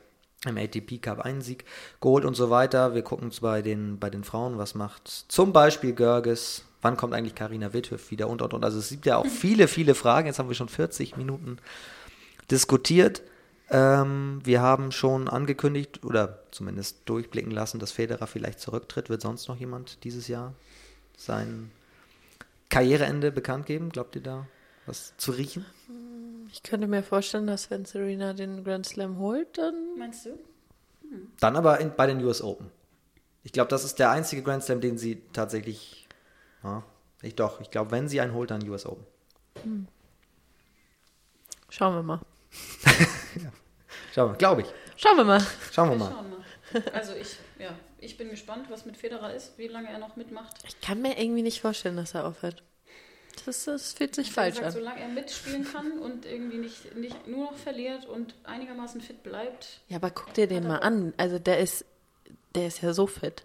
im 0.47 0.57
ATP 0.57 0.99
Cup 1.01 1.21
einen 1.21 1.43
Sieg 1.43 1.65
geholt 2.01 2.25
und 2.25 2.35
so 2.35 2.51
weiter. 2.51 2.95
Wir 2.95 3.03
gucken 3.03 3.31
bei 3.41 3.63
den, 3.63 3.99
bei 3.99 4.11
den 4.11 4.25
Frauen, 4.25 4.59
was 4.59 4.75
macht 4.75 5.07
zum 5.07 5.53
Beispiel 5.53 5.93
Görges, 5.93 6.65
wann 6.83 6.97
kommt 6.97 7.15
eigentlich 7.15 7.35
Karina 7.35 7.73
Witthöf 7.73 8.11
wieder 8.11 8.29
und 8.29 8.41
und 8.43 8.55
und. 8.55 8.65
Also 8.65 8.79
es 8.79 8.89
gibt 8.91 9.07
ja 9.07 9.19
auch 9.19 9.27
viele, 9.41 9.69
viele 9.69 9.95
Fragen. 9.95 10.27
Jetzt 10.27 10.39
haben 10.39 10.49
wir 10.49 10.57
schon 10.57 10.69
40 10.69 11.17
Minuten 11.17 11.59
diskutiert. 12.51 13.23
Ähm, 13.71 14.41
wir 14.43 14.61
haben 14.61 14.91
schon 14.91 15.29
angekündigt 15.29 16.05
oder 16.05 16.43
zumindest 16.51 17.09
durchblicken 17.09 17.53
lassen, 17.53 17.79
dass 17.79 17.93
Federer 17.93 18.27
vielleicht 18.27 18.59
zurücktritt. 18.59 19.09
Wird 19.09 19.23
sonst 19.23 19.47
noch 19.47 19.57
jemand 19.57 20.03
dieses 20.03 20.27
Jahr 20.27 20.55
sein 21.17 21.71
Karriereende 22.69 23.31
bekannt 23.31 23.67
geben? 23.67 23.91
Glaubt 23.91 24.17
ihr 24.17 24.23
da 24.23 24.47
was 24.87 25.17
zu 25.19 25.31
riechen? 25.31 25.65
Ich 26.53 26.65
könnte 26.65 26.89
mir 26.89 27.05
vorstellen, 27.05 27.47
dass 27.47 27.71
wenn 27.71 27.85
Serena 27.85 28.33
den 28.33 28.65
Grand 28.65 28.87
Slam 28.87 29.19
holt, 29.19 29.57
dann 29.57 29.75
Meinst 29.97 30.27
du? 30.27 30.31
Dann 31.39 31.57
aber 31.57 31.81
in, 31.81 31.95
bei 31.95 32.07
den 32.07 32.25
US 32.25 32.43
Open. 32.43 32.71
Ich 33.45 33.53
glaube, 33.53 33.69
das 33.69 33.85
ist 33.85 34.01
der 34.01 34.11
einzige 34.11 34.43
Grand 34.43 34.65
Slam, 34.65 34.81
den 34.81 34.99
sie 34.99 35.23
tatsächlich 35.33 36.09
ja, 36.65 36.83
Ich 37.23 37.37
doch, 37.37 37.61
ich 37.61 37.71
glaube, 37.71 37.93
wenn 37.93 38.09
sie 38.09 38.21
einen 38.21 38.35
holt, 38.35 38.51
dann 38.51 38.69
US 38.69 38.85
Open. 38.85 39.87
Schauen 41.69 41.95
wir 41.95 42.03
mal. 42.03 42.21
Schauen 44.15 44.27
wir, 44.27 44.33
mal, 44.33 44.39
glaube 44.39 44.63
ich. 44.63 44.69
Schauen 44.97 45.17
wir 45.17 45.25
mal. 45.25 45.41
Schauen 45.73 45.91
wir 45.91 45.95
Wir 45.99 46.05
mal. 46.05 46.11
schauen 46.13 46.31
mal. 46.31 46.41
Also 46.93 47.15
ich, 47.15 47.37
ja, 47.59 47.71
ich 47.99 48.17
bin 48.17 48.31
gespannt, 48.31 48.67
was 48.71 48.87
mit 48.87 48.97
Federer 48.97 49.35
ist, 49.35 49.59
wie 49.59 49.67
lange 49.69 49.89
er 49.89 49.99
noch 49.99 50.17
mitmacht. 50.17 50.57
Ich 50.67 50.81
kann 50.81 51.03
mir 51.03 51.19
irgendwie 51.21 51.43
nicht 51.43 51.61
vorstellen, 51.61 51.97
dass 51.97 52.15
er 52.15 52.27
aufhört. 52.27 52.63
Das, 53.47 53.65
das 53.65 53.93
fühlt 53.93 54.15
sich 54.15 54.33
falsch 54.33 54.57
gesagt, 54.57 54.67
an. 54.77 54.83
Solange 54.83 55.01
er 55.01 55.09
mitspielen 55.09 55.65
kann 55.65 55.99
und 55.99 56.27
irgendwie 56.27 56.59
nicht, 56.59 56.95
nicht 56.97 57.27
nur 57.27 57.47
noch 57.47 57.57
verliert 57.57 58.05
und 58.07 58.35
einigermaßen 58.45 59.01
fit 59.01 59.23
bleibt. 59.23 59.81
Ja, 59.89 59.97
aber 59.97 60.11
guck 60.11 60.35
dir 60.35 60.47
den 60.47 60.67
mal 60.67 60.79
an. 60.79 61.15
Also 61.17 61.39
der 61.39 61.59
ist, 61.59 61.85
der 62.55 62.67
ist 62.67 62.83
ja 62.83 62.93
so 62.93 63.07
fit. 63.07 63.45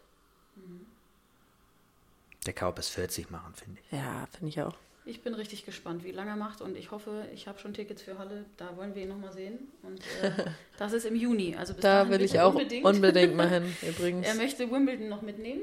Der 2.45 2.53
kann 2.53 2.69
auch 2.69 2.75
bis 2.75 2.89
40 2.89 3.31
machen, 3.31 3.53
finde 3.55 3.81
ich. 3.81 3.97
Ja, 3.97 4.27
finde 4.31 4.49
ich 4.49 4.61
auch. 4.61 4.75
Ich 5.07 5.21
bin 5.21 5.35
richtig 5.35 5.65
gespannt, 5.65 6.03
wie 6.03 6.11
lange 6.11 6.31
er 6.31 6.35
macht 6.35 6.61
und 6.61 6.75
ich 6.75 6.89
hoffe, 6.89 7.25
ich 7.33 7.47
habe 7.47 7.59
schon 7.59 7.73
Tickets 7.75 8.01
für 8.01 8.17
Halle. 8.17 8.45
Da 8.57 8.75
wollen 8.75 8.95
wir 8.95 9.03
ihn 9.03 9.09
nochmal 9.09 9.31
sehen. 9.31 9.59
Und 9.83 9.99
äh, 10.23 10.31
das 10.79 10.93
ist 10.93 11.05
im 11.05 11.15
Juni. 11.15 11.55
Also 11.55 11.73
bis 11.73 11.81
Da 11.83 12.09
will 12.09 12.21
ich 12.21 12.39
auch 12.39 12.53
unbedingt. 12.53 12.85
unbedingt 12.85 13.35
mal 13.35 13.47
hin, 13.49 13.63
übrigens. 13.87 14.25
Er 14.25 14.33
möchte 14.35 14.69
Wimbledon 14.71 15.07
noch 15.09 15.21
mitnehmen. 15.21 15.61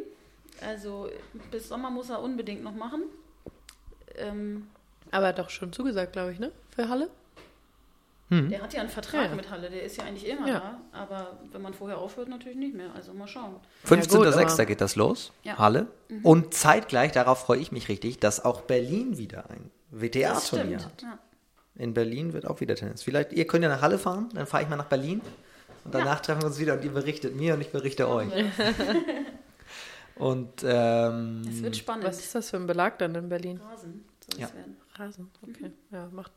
Also 0.60 1.10
bis 1.50 1.68
Sommer 1.68 1.90
muss 1.90 2.10
er 2.10 2.22
unbedingt 2.22 2.62
noch 2.62 2.74
machen. 2.74 3.02
Ähm, 4.16 4.68
Aber 5.10 5.26
hat 5.28 5.38
doch 5.40 5.50
schon 5.50 5.72
zugesagt, 5.72 6.12
glaube 6.12 6.32
ich, 6.32 6.38
ne? 6.38 6.52
Für 6.70 6.88
Halle? 6.88 7.10
Der 8.50 8.62
hat 8.62 8.72
ja 8.72 8.80
einen 8.80 8.88
Vertrag 8.88 9.24
Ja, 9.24 9.28
ja. 9.30 9.34
mit 9.34 9.50
Halle, 9.50 9.68
der 9.68 9.82
ist 9.82 9.96
ja 9.98 10.04
eigentlich 10.04 10.26
immer 10.26 10.48
Ja. 10.48 10.60
da. 10.92 10.98
Aber 10.98 11.38
wenn 11.52 11.60
man 11.62 11.74
vorher 11.74 11.98
aufhört, 11.98 12.28
natürlich 12.28 12.56
nicht 12.56 12.74
mehr. 12.74 12.94
Also 12.94 13.12
mal 13.12 13.26
schauen. 13.28 13.56
15.06. 13.84 14.54
aber- 14.54 14.64
geht 14.66 14.80
das 14.80 14.96
los, 14.96 15.32
Ja. 15.42 15.58
Halle. 15.58 15.86
Und 16.22 16.54
zeitgleich, 16.54 17.12
darauf 17.12 17.40
freue 17.40 17.58
ich 17.58 17.72
mich 17.72 17.88
richtig, 17.88 18.18
dass 18.20 18.44
auch 18.44 18.62
Berlin 18.62 19.18
wieder 19.18 19.50
ein 19.50 19.70
WTA-Turnier 19.90 20.78
hat. 20.84 21.02
Ja. 21.02 21.18
In 21.76 21.94
Berlin 21.94 22.32
wird 22.32 22.46
auch 22.46 22.60
wieder 22.60 22.74
Tennis. 22.74 23.02
Vielleicht, 23.02 23.32
ihr 23.32 23.46
könnt 23.46 23.62
ja 23.64 23.68
nach 23.70 23.82
Halle 23.82 23.98
fahren, 23.98 24.28
dann 24.34 24.46
fahre 24.46 24.62
ich 24.62 24.68
mal 24.68 24.76
nach 24.76 24.86
Berlin. 24.88 25.20
Und 25.84 25.94
danach 25.94 26.20
treffen 26.20 26.42
wir 26.42 26.46
uns 26.46 26.58
wieder 26.58 26.74
und 26.74 26.84
ihr 26.84 26.92
berichtet 26.92 27.34
mir 27.34 27.54
und 27.54 27.60
ich 27.60 27.70
berichte 27.72 28.08
euch. 28.08 28.28
Und 30.14 30.62
ähm, 30.62 31.42
Es 31.48 31.62
wird 31.62 31.76
spannend. 31.76 32.04
Was 32.04 32.20
ist 32.20 32.34
das 32.34 32.50
für 32.50 32.56
ein 32.58 32.66
Belag 32.66 32.98
dann 32.98 33.14
in 33.14 33.28
Berlin? 33.28 33.58
Rasen 33.60 34.04
soll 34.30 34.40
Ja. 34.40 34.46
es 34.46 34.54
werden. 34.54 34.76
Rasen, 34.94 35.30
okay. 35.42 35.72
Ja, 35.90 36.08
macht. 36.12 36.32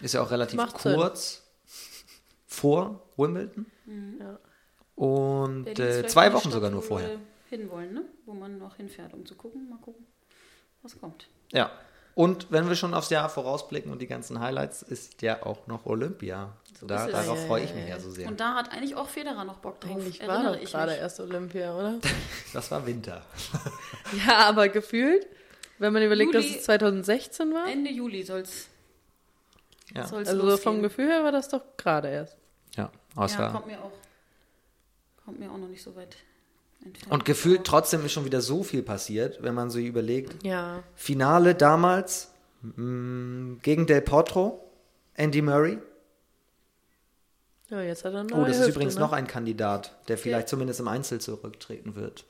Ist 0.00 0.14
ja 0.14 0.22
auch 0.22 0.30
relativ 0.30 0.56
Macht 0.56 0.80
Sinn. 0.80 0.94
kurz 0.94 1.42
vor 2.46 3.02
Wimbledon. 3.16 3.66
Ja. 4.18 4.38
Und 4.96 5.78
äh, 5.78 6.06
zwei 6.06 6.32
Wochen 6.32 6.40
Stadt, 6.42 6.52
sogar 6.52 6.70
nur 6.70 6.82
wo 6.82 6.86
vorher. 6.86 7.10
wir 7.10 7.20
hinwollen, 7.48 7.92
ne? 7.94 8.04
Wo 8.26 8.34
man 8.34 8.58
noch 8.58 8.76
hinfährt, 8.76 9.14
um 9.14 9.24
zu 9.26 9.34
gucken. 9.34 9.68
Mal 9.70 9.78
gucken, 9.78 10.06
was 10.82 10.98
kommt. 11.00 11.28
Ja. 11.52 11.70
Und 12.14 12.48
wenn 12.50 12.68
wir 12.68 12.76
schon 12.76 12.92
aufs 12.92 13.08
Jahr 13.10 13.28
vorausblicken 13.30 13.90
und 13.90 14.02
die 14.02 14.06
ganzen 14.06 14.40
Highlights, 14.40 14.82
ist 14.82 15.22
ja 15.22 15.44
auch 15.46 15.66
noch 15.68 15.86
Olympia. 15.86 16.54
da, 16.82 17.06
ist 17.06 17.06
es. 17.06 17.12
darauf 17.24 17.38
Ja, 17.40 17.46
freue 17.46 17.60
ja, 17.62 17.66
ich 17.68 17.74
mich 17.74 17.84
ja. 17.84 17.90
ja 17.90 18.00
so 18.00 18.10
sehr. 18.10 18.28
Und 18.28 18.40
da 18.40 18.54
hat 18.56 18.72
eigentlich 18.72 18.94
auch 18.96 19.08
Federer 19.08 19.44
noch 19.44 19.58
Bock 19.58 19.80
drauf. 19.80 19.92
Eigentlich 19.92 20.20
war 20.20 20.34
erinnere 20.34 20.56
doch 20.56 20.62
ich 20.62 20.70
gerade 20.70 20.92
mich. 20.92 21.00
erst 21.00 21.20
Olympia, 21.20 21.74
oder? 21.74 21.94
Das 22.52 22.70
war 22.70 22.84
Winter. 22.86 23.22
Ja, 24.26 24.38
aber 24.48 24.68
gefühlt, 24.68 25.24
wenn 25.78 25.92
man 25.92 26.02
überlegt, 26.02 26.34
dass 26.34 26.44
Juli- 26.44 26.56
es 26.58 26.64
2016 26.64 27.54
war. 27.54 27.68
Ende 27.68 27.90
Juli 27.92 28.24
soll 28.24 28.40
es 28.40 28.66
Ja. 29.94 30.02
Also 30.02 30.24
so 30.24 30.32
losgehen. 30.36 30.58
vom 30.58 30.82
Gefühl 30.82 31.08
her 31.08 31.24
war 31.24 31.32
das 31.32 31.48
doch 31.48 31.62
gerade 31.76 32.08
erst. 32.08 32.36
Ja, 32.76 32.90
außer. 33.16 33.40
Ja, 33.40 33.48
kommt 33.50 33.66
mir 33.66 33.82
auch. 33.82 33.92
Kommt 35.24 35.38
mir 35.40 35.50
auch 35.50 35.58
noch 35.58 35.68
nicht 35.68 35.82
so 35.82 35.94
weit 35.96 36.16
entfernt. 36.84 37.12
und 37.12 37.24
gefühlt 37.24 37.64
trotzdem 37.64 38.04
ist 38.04 38.12
schon 38.12 38.24
wieder 38.24 38.40
so 38.40 38.62
viel 38.62 38.82
passiert, 38.82 39.42
wenn 39.42 39.54
man 39.54 39.70
so 39.70 39.78
überlegt. 39.78 40.42
Ja. 40.44 40.82
Finale 40.94 41.54
damals 41.54 42.32
mh, 42.62 43.58
gegen 43.62 43.86
Del 43.86 44.00
Potro, 44.02 44.64
Andy 45.14 45.42
Murray. 45.42 45.78
Ja, 47.68 47.82
jetzt 47.82 48.04
hat 48.04 48.14
er 48.14 48.20
eine 48.20 48.34
Oh, 48.34 48.40
das 48.44 48.56
ist 48.56 48.58
Hüfte, 48.60 48.72
übrigens 48.72 48.94
ne? 48.96 49.00
noch 49.00 49.12
ein 49.12 49.26
Kandidat, 49.28 49.96
der 50.08 50.18
vielleicht 50.18 50.48
zumindest 50.48 50.80
im 50.80 50.88
Einzel 50.88 51.20
zurücktreten 51.20 51.94
wird. 51.94 52.24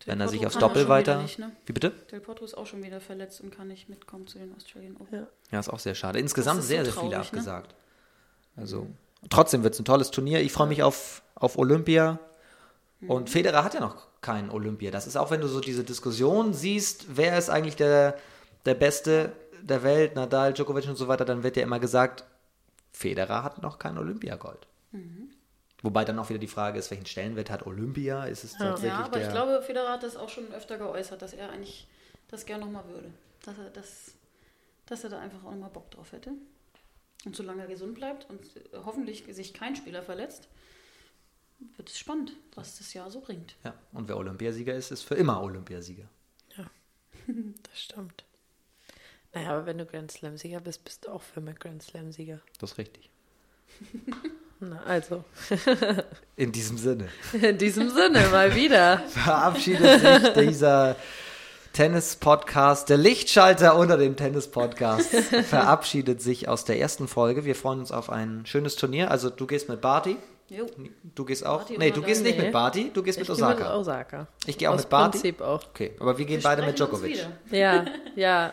Del 0.00 0.12
wenn 0.12 0.20
er 0.20 0.28
sich 0.28 0.46
aufs 0.46 0.58
Doppel 0.58 0.88
weiter. 0.88 1.22
nicht, 1.22 1.38
ne? 1.38 1.52
Wie 1.64 1.72
bitte? 1.72 1.90
Del 2.10 2.20
Potro 2.20 2.44
ist 2.44 2.54
auch 2.54 2.66
schon 2.66 2.82
wieder 2.82 3.00
verletzt 3.00 3.40
und 3.40 3.50
kann 3.50 3.68
nicht 3.68 3.88
mitkommen 3.88 4.26
zu 4.26 4.38
den 4.38 4.54
Australian 4.54 4.96
Open. 4.96 5.20
Ja. 5.20 5.26
Ja, 5.50 5.60
ist 5.60 5.68
auch 5.68 5.78
sehr 5.78 5.94
schade. 5.94 6.18
Insgesamt 6.18 6.62
sehr, 6.62 6.84
so 6.84 6.90
sehr 6.90 7.00
viele 7.00 7.12
traurig, 7.14 7.32
ne? 7.32 7.38
abgesagt. 7.38 7.74
Also, 8.56 8.86
trotzdem 9.30 9.62
wird 9.62 9.74
es 9.74 9.80
ein 9.80 9.84
tolles 9.84 10.10
Turnier. 10.10 10.40
Ich 10.40 10.52
freue 10.52 10.66
mich 10.66 10.82
auf, 10.82 11.22
auf 11.34 11.58
Olympia. 11.58 12.18
Mhm. 13.00 13.10
Und 13.10 13.30
Federer 13.30 13.64
hat 13.64 13.74
ja 13.74 13.80
noch 13.80 14.06
kein 14.20 14.50
Olympia. 14.50 14.90
Das 14.90 15.06
ist 15.06 15.16
auch, 15.16 15.30
wenn 15.30 15.40
du 15.40 15.48
so 15.48 15.60
diese 15.60 15.84
Diskussion 15.84 16.52
siehst, 16.52 17.16
wer 17.16 17.38
ist 17.38 17.48
eigentlich 17.48 17.76
der, 17.76 18.16
der 18.64 18.74
Beste 18.74 19.32
der 19.62 19.82
Welt, 19.82 20.14
Nadal, 20.14 20.52
Djokovic 20.52 20.88
und 20.88 20.96
so 20.96 21.08
weiter, 21.08 21.24
dann 21.24 21.42
wird 21.42 21.56
ja 21.56 21.62
immer 21.62 21.80
gesagt, 21.80 22.24
Federer 22.92 23.42
hat 23.42 23.62
noch 23.62 23.78
kein 23.78 23.98
Olympiagold. 23.98 24.66
Mhm. 24.92 25.30
Wobei 25.82 26.04
dann 26.04 26.18
auch 26.18 26.28
wieder 26.28 26.38
die 26.38 26.46
Frage 26.46 26.78
ist, 26.78 26.90
welchen 26.90 27.06
Stellenwert 27.06 27.50
hat 27.50 27.66
Olympia? 27.66 28.24
Ist 28.24 28.44
es 28.44 28.52
tatsächlich 28.54 28.92
Ja, 28.92 29.04
aber 29.04 29.18
der... 29.18 29.26
ich 29.26 29.32
glaube, 29.32 29.62
Federer 29.62 29.92
hat 29.92 30.02
das 30.02 30.16
auch 30.16 30.28
schon 30.28 30.52
öfter 30.52 30.78
geäußert, 30.78 31.20
dass 31.20 31.32
er 31.32 31.50
eigentlich 31.50 31.86
das 32.28 32.46
gerne 32.46 32.64
nochmal 32.64 32.88
würde. 32.88 33.10
Dass 33.44 33.58
er, 33.58 33.70
das, 33.70 34.12
dass 34.86 35.04
er 35.04 35.10
da 35.10 35.20
einfach 35.20 35.44
auch 35.44 35.50
nochmal 35.50 35.70
Bock 35.70 35.90
drauf 35.90 36.12
hätte. 36.12 36.32
Und 37.24 37.36
solange 37.36 37.62
er 37.62 37.68
gesund 37.68 37.94
bleibt 37.94 38.28
und 38.30 38.40
hoffentlich 38.84 39.24
sich 39.28 39.52
kein 39.52 39.76
Spieler 39.76 40.02
verletzt, 40.02 40.48
wird 41.76 41.88
es 41.88 41.98
spannend, 41.98 42.32
was 42.54 42.78
das 42.78 42.92
Jahr 42.94 43.10
so 43.10 43.20
bringt. 43.20 43.56
ja, 43.64 43.74
und 43.92 44.08
wer 44.08 44.16
Olympiasieger 44.16 44.74
ist, 44.74 44.90
ist 44.90 45.02
für 45.02 45.14
immer 45.14 45.42
Olympiasieger. 45.42 46.08
Das 47.62 47.82
stimmt. 47.82 48.24
Naja, 49.32 49.50
aber 49.50 49.66
wenn 49.66 49.78
du 49.78 49.84
Grand 49.84 50.12
Slam-Sieger 50.12 50.60
bist, 50.60 50.84
bist 50.84 51.04
du 51.04 51.10
auch 51.10 51.22
für 51.22 51.40
mich 51.40 51.58
Grand 51.58 51.82
Slam-Sieger. 51.82 52.40
Das 52.60 52.72
ist 52.72 52.78
richtig. 52.78 53.10
Na, 54.68 54.80
also, 54.86 55.24
In 56.36 56.50
diesem 56.52 56.78
Sinne. 56.78 57.08
in 57.40 57.58
diesem 57.58 57.90
Sinne 57.90 58.26
mal 58.30 58.54
wieder. 58.54 58.98
verabschiedet 59.08 60.00
sich 60.00 60.32
dieser 60.48 60.96
Tennis-Podcast, 61.72 62.88
der 62.88 62.96
Lichtschalter 62.96 63.76
unter 63.76 63.96
dem 63.96 64.16
Tennis-Podcast, 64.16 65.14
verabschiedet 65.48 66.22
sich 66.22 66.48
aus 66.48 66.64
der 66.64 66.80
ersten 66.80 67.06
Folge. 67.06 67.44
Wir 67.44 67.54
freuen 67.54 67.80
uns 67.80 67.92
auf 67.92 68.10
ein 68.10 68.44
schönes 68.46 68.76
Turnier. 68.76 69.10
Also 69.10 69.30
du 69.30 69.46
gehst 69.46 69.68
mit 69.68 69.80
Barty, 69.82 70.16
Jo. 70.48 70.66
du 71.14 71.24
gehst 71.24 71.44
auch. 71.44 71.58
Barty 71.58 71.76
nee, 71.78 71.90
du 71.90 72.02
gehst 72.02 72.22
nicht 72.22 72.38
Nee. 72.38 72.44
mit 72.44 72.52
Barty, 72.52 72.90
du 72.94 73.02
gehst 73.02 73.18
mit 73.18 73.28
Ich 73.28 73.34
gehe 73.36 73.46
mit 73.46 73.56
Osaka. 73.56 73.76
Osaka. 73.76 74.26
Ich 74.46 74.56
gehe 74.58 74.70
auch 74.70 74.74
Aus 74.74 74.80
mit 74.82 74.88
Barty. 74.90 75.18
Prinzip 75.18 75.40
auch. 75.42 75.62
Okay, 75.68 75.92
aber 76.00 76.16
wir 76.18 76.24
gehen 76.24 76.38
Wir 76.42 76.48
beide 76.48 76.62
mit 76.62 76.78
Djokovic. 76.78 77.26
Ja, 77.50 77.84
ja. 78.14 78.52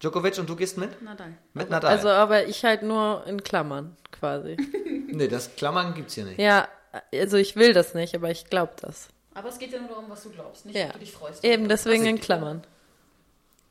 Djokovic 0.00 0.38
und 0.38 0.48
du 0.48 0.54
gehst 0.56 0.78
mit? 0.78 1.02
Nadal. 1.02 1.34
Mit 1.54 1.70
Nadal. 1.70 1.90
Also, 1.90 2.08
aber 2.08 2.46
ich 2.46 2.64
halt 2.64 2.82
nur 2.82 3.24
in 3.26 3.42
Klammern, 3.42 3.96
quasi. 4.12 4.56
nee, 5.08 5.26
das 5.28 5.56
Klammern 5.56 5.94
gibt's 5.94 6.14
hier 6.14 6.24
nicht. 6.24 6.38
Ja, 6.38 6.68
also 7.12 7.36
ich 7.36 7.56
will 7.56 7.72
das 7.72 7.94
nicht, 7.94 8.14
aber 8.14 8.30
ich 8.30 8.46
glaube 8.46 8.72
das. 8.80 9.08
Aber 9.34 9.48
es 9.48 9.58
geht 9.58 9.72
ja 9.72 9.78
nur 9.80 9.88
darum, 9.88 10.04
was 10.08 10.22
du 10.22 10.30
glaubst, 10.30 10.66
nicht 10.66 10.76
Ja. 10.76 10.86
ob 10.86 10.92
du 10.94 10.98
dich 11.00 11.12
freust. 11.12 11.44
Eben 11.44 11.68
deswegen 11.68 12.04
in 12.06 12.20
Klammern. 12.20 12.62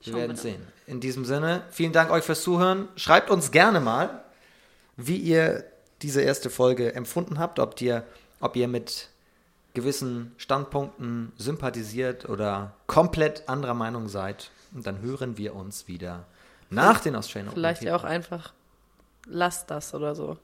Wir 0.02 0.12
Schauen 0.12 0.20
werden 0.22 0.32
wir 0.32 0.38
sehen. 0.42 0.68
In 0.86 1.00
diesem 1.00 1.26
Sinne, 1.26 1.64
vielen 1.72 1.92
Dank 1.94 2.12
euch 2.12 2.24
fürs 2.24 2.42
Zuhören. 2.42 2.88
Schreibt 2.96 3.30
uns 3.30 3.52
gerne 3.52 3.80
mal, 3.80 4.24
wie 4.96 5.18
ihr 5.18 5.64
diese 6.02 6.22
erste 6.22 6.50
Folge 6.50 6.94
empfunden 6.94 7.40
habt, 7.40 7.60
ob 7.60 7.82
ihr, 7.82 8.04
ob 8.40 8.56
ihr 8.56 8.68
mit 8.68 9.10
gewissen 9.74 10.34
Standpunkten 10.38 11.32
sympathisiert 11.38 12.28
oder 12.30 12.74
komplett 12.88 13.48
anderer 13.50 13.74
Meinung 13.74 14.08
seid. 14.08 14.50
Und 14.74 14.86
dann 14.86 15.02
hören 15.02 15.38
wir 15.38 15.56
uns 15.56 15.88
wieder 15.88 16.26
nach 16.70 17.00
den 17.00 17.16
Australian 17.16 17.50
Open. 17.50 17.56
Vielleicht 17.62 17.84
ja 17.84 17.96
auch 17.96 18.04
einfach, 18.04 18.54
lass 19.26 19.66
das 19.66 19.94
oder 19.94 20.16
so. 20.16 20.38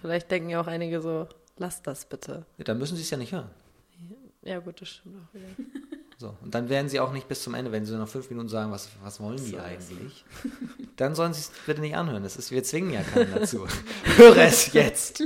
Vielleicht 0.00 0.30
denken 0.30 0.50
ja 0.50 0.60
auch 0.60 0.66
einige 0.66 1.00
so, 1.00 1.28
lass 1.56 1.82
das 1.82 2.04
bitte. 2.04 2.44
Ja, 2.56 2.64
Dann 2.64 2.78
müssen 2.78 2.96
sie 2.96 3.02
es 3.02 3.10
ja 3.10 3.16
nicht 3.18 3.32
hören. 3.32 3.50
Ja, 4.42 4.60
gut, 4.60 4.80
das 4.80 4.88
stimmt 4.88 5.16
auch 5.16 5.34
wieder. 5.34 5.46
So. 6.20 6.36
Und 6.42 6.52
dann 6.52 6.68
werden 6.68 6.88
sie 6.88 6.98
auch 6.98 7.12
nicht 7.12 7.28
bis 7.28 7.44
zum 7.44 7.54
Ende, 7.54 7.70
wenn 7.70 7.86
sie 7.86 7.96
nach 7.96 8.08
fünf 8.08 8.28
Minuten 8.28 8.48
sagen, 8.48 8.72
was, 8.72 8.88
was 9.04 9.20
wollen 9.20 9.36
die 9.36 9.52
So 9.52 9.58
eigentlich, 9.60 10.24
dann 10.96 11.14
sollen 11.14 11.32
sie 11.32 11.42
es 11.42 11.52
bitte 11.64 11.80
nicht 11.80 11.94
anhören. 11.94 12.24
Das 12.24 12.36
ist, 12.36 12.50
wir 12.50 12.64
zwingen 12.64 12.92
ja 12.92 13.02
keinen 13.04 13.32
dazu. 13.32 13.68
Höre 14.16 14.38
es 14.38 14.72
jetzt. 14.72 15.22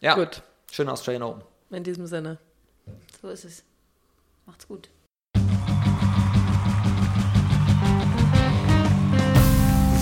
Ja, 0.00 0.16
Gut, 0.16 0.42
schöne 0.72 0.90
Australian 0.90 1.22
Open. 1.22 1.42
in 1.70 1.84
diesem 1.84 2.08
Sinne. 2.08 2.38
So 3.22 3.28
ist 3.28 3.44
es. 3.44 3.62
Macht's 4.46 4.66
gut. 4.66 4.88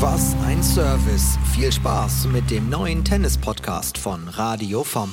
Was 0.01 0.34
ein 0.45 0.62
Service. 0.62 1.38
Viel 1.53 1.70
Spaß 1.70 2.26
mit 2.26 2.51
dem 2.51 2.68
neuen 2.68 3.05
Tennis-Podcast 3.05 3.97
von 3.97 4.26
Radio 4.28 4.82
vom. 4.82 5.11